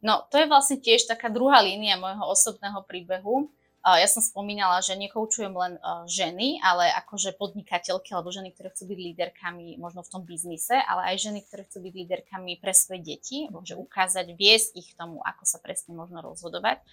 No, 0.06 0.22
to 0.30 0.38
je 0.38 0.46
vlastne 0.46 0.78
tiež 0.78 1.10
taká 1.10 1.34
druhá 1.34 1.58
línia 1.66 1.98
môjho 1.98 2.30
osobného 2.30 2.82
príbehu 2.86 3.50
ja 3.80 4.04
som 4.04 4.20
spomínala, 4.20 4.84
že 4.84 4.92
nekoučujem 4.92 5.56
len 5.56 5.80
ženy, 6.04 6.60
ale 6.60 6.92
akože 7.00 7.32
podnikateľky 7.40 8.12
alebo 8.12 8.28
ženy, 8.28 8.52
ktoré 8.52 8.68
chcú 8.76 8.92
byť 8.92 8.98
líderkami 8.98 9.80
možno 9.80 10.04
v 10.04 10.12
tom 10.12 10.22
biznise, 10.28 10.76
ale 10.76 11.14
aj 11.14 11.30
ženy, 11.30 11.40
ktoré 11.48 11.64
chcú 11.64 11.88
byť 11.88 11.94
líderkami 12.04 12.60
pre 12.60 12.76
svoje 12.76 13.00
deti, 13.00 13.48
že 13.64 13.80
ukázať, 13.80 14.36
viesť 14.36 14.76
ich 14.76 14.92
tomu, 15.00 15.24
ako 15.24 15.48
sa 15.48 15.56
presne 15.64 15.96
možno 15.96 16.20
rozhodovať 16.20 16.84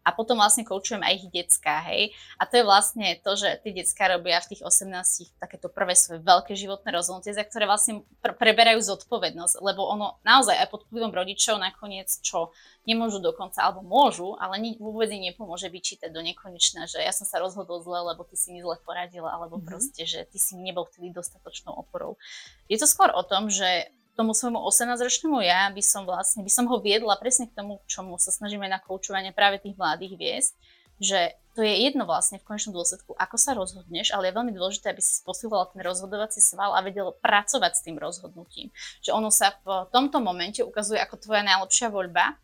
a 0.00 0.16
potom 0.16 0.40
vlastne 0.40 0.64
koučujem 0.64 1.04
aj 1.04 1.14
ich 1.20 1.26
decka, 1.28 1.84
hej. 1.92 2.16
A 2.40 2.48
to 2.48 2.60
je 2.60 2.64
vlastne 2.64 3.06
to, 3.20 3.36
že 3.36 3.60
tí 3.60 3.76
decka 3.76 4.08
robia 4.08 4.40
v 4.40 4.56
tých 4.56 4.62
18 4.64 5.36
takéto 5.36 5.68
prvé 5.68 5.92
svoje 5.92 6.24
veľké 6.24 6.56
životné 6.56 6.88
rozhodnutie, 6.88 7.36
za 7.36 7.44
ktoré 7.44 7.68
vlastne 7.68 8.00
pr- 8.24 8.32
preberajú 8.32 8.80
zodpovednosť, 8.80 9.60
lebo 9.60 9.84
ono 9.84 10.16
naozaj 10.24 10.56
aj 10.56 10.68
pod 10.72 10.88
vplyvom 10.88 11.12
rodičov 11.12 11.60
nakoniec, 11.60 12.08
čo 12.24 12.56
nemôžu 12.88 13.20
dokonca, 13.20 13.60
alebo 13.60 13.84
môžu, 13.84 14.34
ale 14.40 14.56
ni- 14.56 14.78
vôbec 14.80 15.12
im 15.12 15.20
nepomôže 15.20 15.68
vyčítať 15.68 16.08
do 16.08 16.24
nekonečna, 16.24 16.88
že 16.88 17.04
ja 17.04 17.12
som 17.12 17.28
sa 17.28 17.36
rozhodol 17.36 17.84
zle, 17.84 18.00
lebo 18.00 18.24
ty 18.24 18.40
si 18.40 18.56
mi 18.56 18.64
zle 18.64 18.80
poradila, 18.80 19.36
alebo 19.36 19.60
mm-hmm. 19.60 19.68
proste, 19.68 20.08
že 20.08 20.24
ty 20.24 20.40
si 20.40 20.56
nebol 20.56 20.88
vtedy 20.88 21.12
dostatočnou 21.12 21.76
oporou. 21.76 22.16
Je 22.72 22.80
to 22.80 22.88
skôr 22.88 23.12
o 23.12 23.20
tom, 23.20 23.52
že 23.52 23.92
tomu 24.20 24.36
svojmu 24.36 24.60
18-ročnému 24.68 25.40
ja 25.40 25.72
by 25.72 25.80
som 25.80 26.04
vlastne, 26.04 26.44
by 26.44 26.52
som 26.52 26.68
ho 26.68 26.76
viedla 26.84 27.16
presne 27.16 27.48
k 27.48 27.56
tomu, 27.56 27.80
čomu 27.88 28.20
sa 28.20 28.28
snažíme 28.28 28.68
na 28.68 28.76
koučovanie 28.76 29.32
práve 29.32 29.56
tých 29.64 29.80
mladých 29.80 30.20
viesť, 30.20 30.52
že 31.00 31.40
to 31.56 31.64
je 31.64 31.88
jedno 31.88 32.04
vlastne 32.04 32.36
v 32.36 32.44
konečnom 32.44 32.76
dôsledku, 32.76 33.16
ako 33.16 33.36
sa 33.40 33.56
rozhodneš, 33.56 34.12
ale 34.12 34.28
je 34.28 34.36
veľmi 34.36 34.52
dôležité, 34.52 34.92
aby 34.92 35.00
si 35.00 35.24
posúvala 35.24 35.72
ten 35.72 35.80
rozhodovací 35.80 36.44
sval 36.44 36.76
a 36.76 36.84
vedel 36.84 37.16
pracovať 37.24 37.72
s 37.72 37.84
tým 37.88 37.96
rozhodnutím. 37.96 38.68
Že 39.00 39.16
ono 39.16 39.32
sa 39.32 39.56
v 39.64 39.88
tomto 39.88 40.20
momente 40.20 40.60
ukazuje 40.60 41.00
ako 41.00 41.16
tvoja 41.16 41.40
najlepšia 41.40 41.88
voľba, 41.88 42.36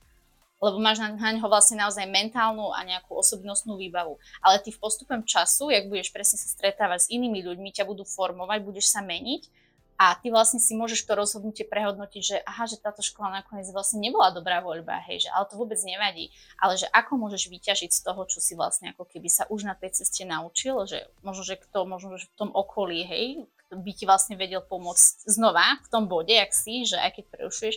lebo 0.57 0.81
máš 0.81 1.05
na, 1.05 1.13
na 1.13 1.37
ňo 1.37 1.53
vlastne 1.53 1.85
naozaj 1.85 2.09
mentálnu 2.09 2.73
a 2.73 2.81
nejakú 2.89 3.13
osobnostnú 3.13 3.77
výbavu. 3.77 4.17
Ale 4.41 4.57
ty 4.65 4.73
v 4.73 4.81
postupem 4.81 5.21
času, 5.21 5.69
jak 5.69 5.93
budeš 5.93 6.09
presne 6.09 6.41
sa 6.41 6.49
stretávať 6.49 7.07
s 7.07 7.11
inými 7.13 7.45
ľuďmi, 7.45 7.77
ťa 7.77 7.85
budú 7.85 8.09
formovať, 8.09 8.65
budeš 8.65 8.89
sa 8.89 9.05
meniť 9.05 9.66
a 9.97 10.13
ty 10.21 10.29
vlastne 10.29 10.61
si 10.61 10.77
môžeš 10.77 11.09
to 11.09 11.17
rozhodnutie 11.17 11.65
prehodnotiť, 11.65 12.23
že 12.23 12.37
aha, 12.45 12.69
že 12.69 12.77
táto 12.77 13.01
škola 13.01 13.41
nakoniec 13.41 13.65
vlastne 13.73 14.05
nebola 14.05 14.29
dobrá 14.29 14.61
voľba, 14.61 15.01
hej, 15.09 15.25
že 15.25 15.33
ale 15.33 15.49
to 15.49 15.57
vôbec 15.57 15.81
nevadí. 15.81 16.29
Ale 16.61 16.77
že 16.77 16.85
ako 16.93 17.17
môžeš 17.17 17.49
vyťažiť 17.49 17.91
z 17.93 18.01
toho, 18.05 18.29
čo 18.29 18.45
si 18.45 18.53
vlastne 18.53 18.93
ako 18.93 19.09
keby 19.09 19.33
sa 19.33 19.49
už 19.49 19.65
na 19.65 19.73
tej 19.73 19.97
ceste 19.97 20.29
naučil, 20.29 20.85
že 20.85 21.09
možno, 21.25 21.49
že 21.49 21.57
kto, 21.57 21.89
možno, 21.89 22.21
že 22.21 22.29
v 22.29 22.37
tom 22.37 22.51
okolí, 22.53 23.09
hej, 23.09 23.49
by 23.73 23.93
ti 23.97 24.05
vlastne 24.05 24.37
vedel 24.37 24.61
pomôcť 24.61 25.27
znova 25.27 25.81
v 25.83 25.89
tom 25.89 26.07
bode, 26.07 26.31
jak 26.31 26.53
si, 26.53 26.85
že 26.85 27.01
aj 27.01 27.17
keď 27.17 27.25
prerušuješ, 27.33 27.77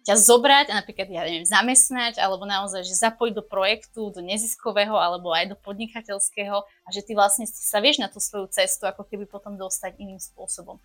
ťa 0.00 0.16
zobrať 0.16 0.66
a 0.72 0.80
napríklad, 0.80 1.12
ja 1.12 1.28
neviem, 1.28 1.44
zamestnať, 1.44 2.16
alebo 2.16 2.48
naozaj, 2.48 2.88
že 2.88 2.96
zapojiť 2.96 3.34
do 3.36 3.44
projektu, 3.44 4.08
do 4.08 4.24
neziskového, 4.24 4.96
alebo 4.96 5.28
aj 5.36 5.52
do 5.52 5.56
podnikateľského 5.60 6.56
a 6.64 6.88
že 6.88 7.04
ty 7.04 7.12
vlastne 7.12 7.44
sa 7.44 7.84
vieš 7.84 8.00
na 8.00 8.08
tú 8.08 8.16
svoju 8.16 8.48
cestu 8.48 8.88
ako 8.88 9.04
keby 9.04 9.28
potom 9.28 9.60
dostať 9.60 10.00
iným 10.00 10.16
spôsobom. 10.16 10.80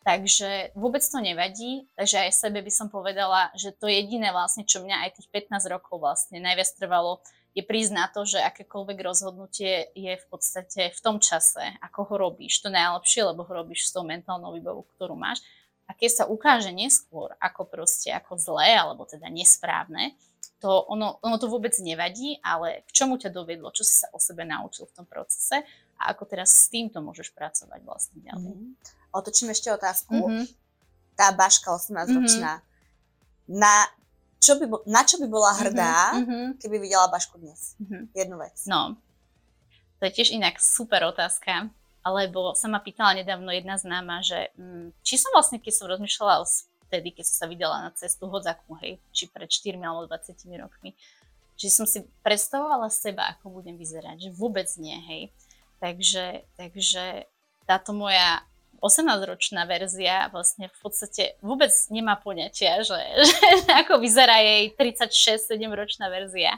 Takže 0.00 0.72
vôbec 0.72 1.04
to 1.04 1.20
nevadí, 1.20 1.84
takže 1.92 2.24
aj 2.24 2.32
sebe 2.32 2.64
by 2.64 2.72
som 2.72 2.88
povedala, 2.88 3.52
že 3.52 3.76
to 3.76 3.84
jediné 3.84 4.32
vlastne, 4.32 4.64
čo 4.64 4.80
mňa 4.80 4.96
aj 5.04 5.10
tých 5.20 5.28
15 5.28 5.68
rokov 5.68 6.00
vlastne 6.00 6.40
najviac 6.40 6.72
trvalo, 6.72 7.20
je 7.52 7.60
prísť 7.60 7.92
na 7.92 8.06
to, 8.08 8.24
že 8.24 8.40
akékoľvek 8.40 8.98
rozhodnutie 9.02 9.92
je 9.92 10.14
v 10.16 10.26
podstate 10.30 10.94
v 10.94 11.00
tom 11.02 11.20
čase, 11.20 11.76
ako 11.84 12.14
ho 12.14 12.14
robíš, 12.30 12.62
to 12.64 12.72
najlepšie, 12.72 13.28
lebo 13.28 13.44
ho 13.44 13.52
robíš 13.52 13.90
s 13.90 13.94
tou 13.94 14.06
mentálnou 14.06 14.56
výbavou, 14.56 14.86
ktorú 14.96 15.18
máš. 15.18 15.44
A 15.84 15.92
keď 15.92 16.10
sa 16.10 16.24
ukáže 16.30 16.70
neskôr 16.70 17.34
ako 17.42 17.66
proste 17.66 18.14
ako 18.14 18.38
zlé, 18.38 18.78
alebo 18.78 19.02
teda 19.04 19.26
nesprávne, 19.26 20.14
to 20.62 20.70
ono, 20.86 21.18
ono 21.20 21.36
to 21.36 21.50
vôbec 21.50 21.74
nevadí, 21.82 22.38
ale 22.40 22.86
k 22.86 22.90
čomu 22.94 23.18
ťa 23.18 23.34
dovedlo, 23.34 23.74
čo 23.74 23.82
si 23.82 23.98
sa 24.00 24.08
o 24.14 24.22
sebe 24.22 24.46
naučil 24.46 24.86
v 24.86 25.02
tom 25.02 25.06
procese 25.08 25.60
a 25.98 26.14
ako 26.14 26.24
teraz 26.30 26.54
s 26.54 26.70
týmto 26.70 27.02
môžeš 27.02 27.34
pracovať 27.34 27.80
vlastne 27.82 28.22
ďalej. 28.22 28.54
Mm-hmm 28.56 28.99
otočím 29.10 29.50
ešte 29.50 29.70
otázku. 29.70 30.14
Mm-hmm. 30.14 30.44
Tá 31.18 31.34
Baška 31.36 31.76
18-ročná, 31.76 32.64
mm-hmm. 32.64 33.60
na, 33.60 33.74
čo 34.40 34.56
by, 34.56 34.64
na 34.88 35.02
čo 35.04 35.20
by 35.20 35.26
bola 35.28 35.52
hrdá, 35.52 36.16
mm-hmm. 36.16 36.44
keby 36.62 36.76
videla 36.80 37.12
Bašku 37.12 37.36
dnes? 37.36 37.76
Mm-hmm. 37.76 38.02
Jednu 38.16 38.36
vec. 38.40 38.56
No, 38.64 38.96
to 40.00 40.08
je 40.08 40.16
tiež 40.16 40.32
inak 40.32 40.56
super 40.56 41.04
otázka, 41.04 41.68
lebo 42.08 42.56
sa 42.56 42.72
ma 42.72 42.80
pýtala 42.80 43.20
nedávno 43.20 43.52
jedna 43.52 43.76
známa, 43.76 44.24
že 44.24 44.48
hm, 44.56 44.96
či 45.04 45.20
som 45.20 45.28
vlastne, 45.36 45.60
keď 45.60 45.72
som 45.76 45.92
rozmýšľala 45.92 46.40
o 46.40 46.48
vtedy, 46.88 47.12
keď 47.12 47.24
som 47.28 47.36
sa 47.44 47.46
videla 47.46 47.76
na 47.84 47.92
cestu 47.92 48.24
Hodzaku, 48.26 48.80
hej, 48.80 48.96
či 49.12 49.28
pred 49.28 49.46
4 49.46 49.76
alebo 49.76 50.08
20 50.08 50.40
rokmi, 50.56 50.96
či 51.60 51.68
som 51.68 51.84
si 51.84 52.00
predstavovala 52.24 52.88
seba, 52.88 53.28
ako 53.36 53.60
budem 53.60 53.76
vyzerať, 53.76 54.16
že 54.26 54.30
vôbec 54.32 54.66
nie, 54.80 54.96
hej. 54.96 55.22
Takže, 55.84 56.48
takže 56.56 57.28
táto 57.68 57.92
moja 57.92 58.40
18-ročná 58.80 59.68
verzia 59.68 60.32
vlastne 60.32 60.72
v 60.72 60.78
podstate 60.80 61.36
vôbec 61.44 61.70
nemá 61.92 62.16
poňatia, 62.16 62.80
že, 62.82 62.98
že 63.64 63.72
ako 63.86 64.00
vyzerá 64.00 64.40
jej 64.40 64.72
36-7-ročná 64.74 66.08
verzia. 66.08 66.56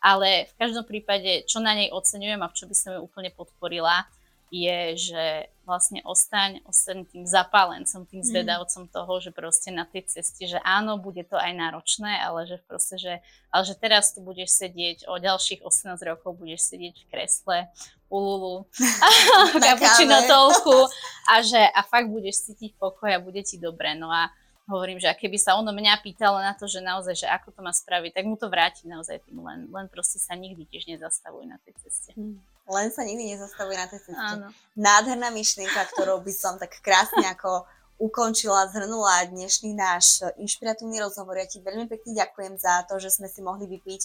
Ale 0.00 0.46
v 0.46 0.54
každom 0.54 0.84
prípade, 0.86 1.42
čo 1.50 1.58
na 1.58 1.74
nej 1.74 1.90
oceňujem 1.90 2.38
a 2.38 2.46
v 2.46 2.56
čo 2.56 2.64
by 2.70 2.74
som 2.76 2.90
ju 2.94 3.00
úplne 3.02 3.34
podporila, 3.34 4.06
je, 4.50 5.10
že 5.10 5.24
vlastne 5.66 5.98
ostaň, 6.06 6.62
ostaň 6.62 7.02
tým 7.10 7.26
zapálencom, 7.26 8.06
tým 8.06 8.22
mhm. 8.22 8.28
zvedavcom 8.30 8.84
toho, 8.86 9.12
že 9.18 9.34
proste 9.34 9.74
na 9.74 9.82
tej 9.82 10.06
ceste, 10.06 10.46
že 10.46 10.62
áno, 10.62 10.96
bude 10.96 11.26
to 11.26 11.34
aj 11.34 11.52
náročné, 11.52 12.22
ale 12.22 12.46
že 12.46 12.62
proste, 12.62 12.96
že, 12.96 13.14
ale 13.50 13.62
že 13.66 13.74
teraz 13.74 14.14
tu 14.14 14.22
budeš 14.22 14.54
sedieť, 14.54 15.10
o 15.10 15.18
ďalších 15.18 15.66
18 15.66 15.98
rokov 16.06 16.38
budeš 16.38 16.70
sedieť 16.70 16.94
v 17.02 17.08
kresle, 17.10 17.58
ululu, 18.06 18.70
kapučino 19.66 20.30
toľku 20.30 20.78
a 21.34 21.42
že 21.42 21.58
a 21.58 21.82
fakt 21.82 22.06
budeš 22.06 22.46
cítiť 22.46 22.78
pokoj 22.78 23.10
a 23.10 23.18
bude 23.18 23.42
ti 23.42 23.58
dobre. 23.58 23.98
No 23.98 24.14
a 24.14 24.30
hovorím, 24.66 24.98
že 24.98 25.10
keby 25.14 25.38
sa 25.38 25.54
ono 25.54 25.70
mňa 25.70 26.02
pýtalo 26.02 26.42
na 26.42 26.52
to, 26.52 26.66
že 26.66 26.82
naozaj, 26.82 27.14
že 27.14 27.26
ako 27.30 27.54
to 27.54 27.60
má 27.62 27.70
spraviť, 27.70 28.18
tak 28.18 28.24
mu 28.26 28.34
to 28.34 28.50
vráti 28.50 28.90
naozaj 28.90 29.22
tým, 29.22 29.38
len, 29.42 29.70
len 29.70 29.86
proste 29.86 30.18
sa 30.18 30.34
nikdy 30.34 30.66
tiež 30.66 30.90
nezastavuj 30.90 31.46
na 31.46 31.56
tej 31.62 31.78
ceste. 31.86 32.12
Mm. 32.18 32.42
Len 32.66 32.88
sa 32.90 33.06
nikdy 33.06 33.38
nezastavuje 33.38 33.78
na 33.78 33.86
tej 33.86 34.00
ceste. 34.10 34.18
Áno. 34.18 34.50
Nádherná 34.74 35.30
myšlienka, 35.30 35.86
ktorou 35.94 36.18
by 36.18 36.32
som 36.34 36.58
tak 36.58 36.82
krásne 36.82 37.22
ako 37.30 37.62
ukončila, 37.96 38.68
zhrnula 38.74 39.30
dnešný 39.30 39.72
náš 39.72 40.20
inšpiratívny 40.36 41.00
rozhovor. 41.00 41.38
Ja 41.38 41.48
ti 41.48 41.62
veľmi 41.62 41.86
pekne 41.86 42.12
ďakujem 42.12 42.58
za 42.58 42.84
to, 42.90 42.98
že 42.98 43.14
sme 43.14 43.30
si 43.30 43.40
mohli 43.40 43.70
vypiť 43.70 44.02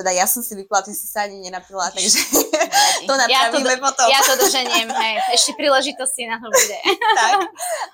teda 0.00 0.16
ja 0.16 0.24
som 0.24 0.40
si 0.40 0.56
vypila, 0.56 0.80
ty 0.80 0.96
si 0.96 1.04
sa 1.04 1.28
ani 1.28 1.44
nenapila, 1.44 1.92
takže 1.92 2.24
to 3.10 3.14
napravíme 3.16 3.72
ja 3.72 3.78
to, 3.78 3.84
potom. 3.84 4.06
Ja 4.08 4.20
to 4.24 4.34
doženiem, 4.36 4.88
hej. 4.90 5.14
Ešte 5.34 5.56
príležitosti 5.56 6.28
na 6.28 6.40
to 6.40 6.48
bude. 6.48 6.78
tak. 7.20 7.34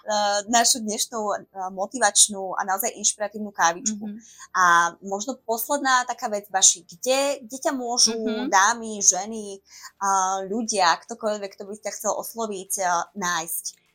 Uh, 0.07 0.39
našu 0.51 0.83
dnešnú 0.83 1.21
uh, 1.21 1.71
motivačnú 1.75 2.55
a 2.59 2.65
naozaj 2.67 2.95
inšpiratívnu 2.97 3.51
kávičku. 3.51 4.01
Mm-hmm. 4.01 4.55
A 4.55 4.95
možno 5.03 5.39
posledná 5.43 6.07
taká 6.07 6.31
vec, 6.31 6.47
Baši, 6.51 6.87
kde, 6.87 7.43
kde 7.47 7.57
ťa 7.59 7.73
môžu 7.75 8.17
mm-hmm. 8.17 8.49
dámy, 8.51 9.03
ženy, 9.03 9.59
uh, 9.59 10.47
ľudia, 10.47 10.95
ktokoľvek, 11.03 11.51
kto 11.55 11.63
by 11.67 11.73
ťa 11.79 11.93
chcel 11.95 12.13
osloviť, 12.15 12.73
nájsť? 13.15 13.87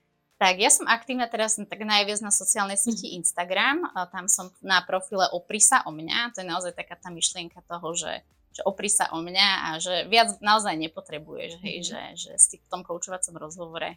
Tak 0.41 0.57
ja 0.57 0.73
som 0.73 0.89
aktívna 0.89 1.29
teraz 1.29 1.53
tak 1.53 1.85
najviac 1.85 2.17
na 2.25 2.33
sociálnej 2.33 2.73
sieti 2.73 3.13
mhm. 3.13 3.21
Instagram. 3.21 3.77
Tam 4.09 4.25
som 4.25 4.49
na 4.65 4.81
profile 4.81 5.29
Opri 5.29 5.61
sa 5.61 5.85
o 5.85 5.93
mňa. 5.93 6.33
To 6.33 6.41
je 6.41 6.49
naozaj 6.49 6.73
taká 6.73 6.97
tá 6.97 7.13
myšlienka 7.13 7.61
toho, 7.69 7.93
že, 7.93 8.25
že 8.51 8.61
opri 8.67 8.91
sa 8.91 9.07
o 9.15 9.23
mňa 9.23 9.49
a 9.63 9.67
že 9.79 10.07
viac 10.11 10.35
naozaj 10.43 10.75
nepotrebuješ, 10.75 11.63
hej, 11.63 11.75
mm. 11.79 11.85
že, 11.87 12.01
že 12.19 12.31
si 12.35 12.55
v 12.59 12.67
tom 12.67 12.83
koučovacom 12.83 13.35
rozhovore 13.39 13.95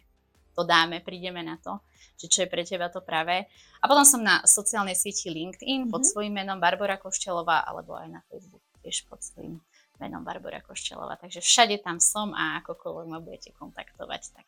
to 0.55 0.63
dáme, 0.63 1.03
prídeme 1.03 1.43
na 1.43 1.59
to, 1.59 1.83
že 2.15 2.31
čo 2.31 2.37
je 2.47 2.51
pre 2.51 2.63
teba 2.63 2.87
to 2.87 3.03
pravé. 3.03 3.51
A 3.83 3.91
potom 3.91 4.07
som 4.07 4.23
na 4.23 4.39
sociálnej 4.47 4.95
sieti 4.95 5.27
LinkedIn 5.27 5.85
mm-hmm. 5.85 5.91
pod 5.91 6.07
mhm. 6.07 6.09
svojím 6.15 6.33
menom 6.39 6.57
Barbara 6.63 6.95
Koštelová, 6.95 7.67
alebo 7.67 7.99
aj 7.99 8.07
na 8.07 8.21
Facebook 8.31 8.63
tiež 8.79 9.03
pod 9.11 9.19
svojím 9.19 9.59
menom 9.99 10.23
Barbara 10.23 10.63
Koštelová. 10.63 11.19
Takže 11.19 11.43
všade 11.43 11.83
tam 11.83 11.99
som 11.99 12.31
a 12.31 12.63
akokoľvek 12.63 13.07
ma 13.11 13.19
budete 13.19 13.51
kontaktovať, 13.59 14.23
tak 14.31 14.47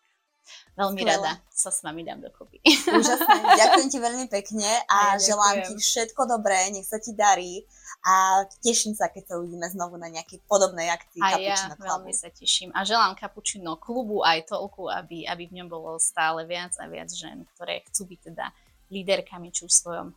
Veľmi 0.80 1.04
Skvelé. 1.04 1.12
rada 1.20 1.32
sa 1.52 1.70
s 1.76 1.84
vami 1.84 2.08
dám 2.08 2.24
dokopy. 2.24 2.64
Úžasné. 2.88 3.36
Ďakujem 3.60 3.88
ti 3.92 4.00
veľmi 4.00 4.26
pekne 4.32 4.70
a, 4.88 5.20
a 5.20 5.20
želám 5.20 5.68
ti 5.68 5.76
všetko 5.76 6.24
dobré, 6.24 6.72
nech 6.72 6.88
sa 6.88 7.04
ti 7.04 7.12
darí 7.12 7.68
a 8.06 8.46
teším 8.64 8.94
sa, 8.96 9.12
keď 9.12 9.24
sa 9.30 9.34
uvidíme 9.42 9.68
znovu 9.68 10.00
na 10.00 10.08
nejakej 10.08 10.40
podobnej 10.48 10.88
akcii 10.88 11.20
A 11.20 11.42
ja 11.42 11.58
veľmi 11.76 12.14
sa 12.16 12.32
teším 12.32 12.72
a 12.72 12.88
želám 12.88 13.18
Kapučino 13.20 13.76
klubu 13.82 14.24
aj 14.24 14.48
toľku, 14.48 14.88
aby, 14.88 15.28
aby 15.28 15.44
v 15.50 15.62
ňom 15.62 15.68
bolo 15.68 15.98
stále 16.00 16.48
viac 16.48 16.72
a 16.80 16.88
viac 16.88 17.12
žen, 17.12 17.44
ktoré 17.56 17.84
chcú 17.92 18.08
byť 18.08 18.20
teda 18.32 18.46
líderkami, 18.88 19.52
či 19.52 19.68
už 19.68 19.72
v 19.74 19.82
svojom 19.84 20.08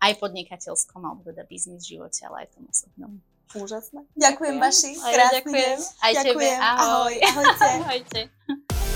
aj 0.00 0.12
podnikateľskom, 0.16 1.00
alebo 1.04 1.28
teda 1.28 1.44
biznis 1.44 1.84
živote, 1.84 2.24
ale 2.24 2.48
aj 2.48 2.56
tom 2.56 2.64
osobnom. 2.66 3.12
Úžasné. 3.50 4.00
Ďakujem, 4.16 4.56
ďakujem. 4.56 4.56
Baši. 4.62 4.90
Krásny 4.96 5.36
ďakujem. 5.42 5.78
Aj 6.00 6.12
ďakujem. 6.14 6.24
tebe. 6.24 6.48
Ahoj. 6.56 7.14
Ahoj. 7.20 7.46
Ahojte. 7.50 7.68
Ahojte. 7.84 8.89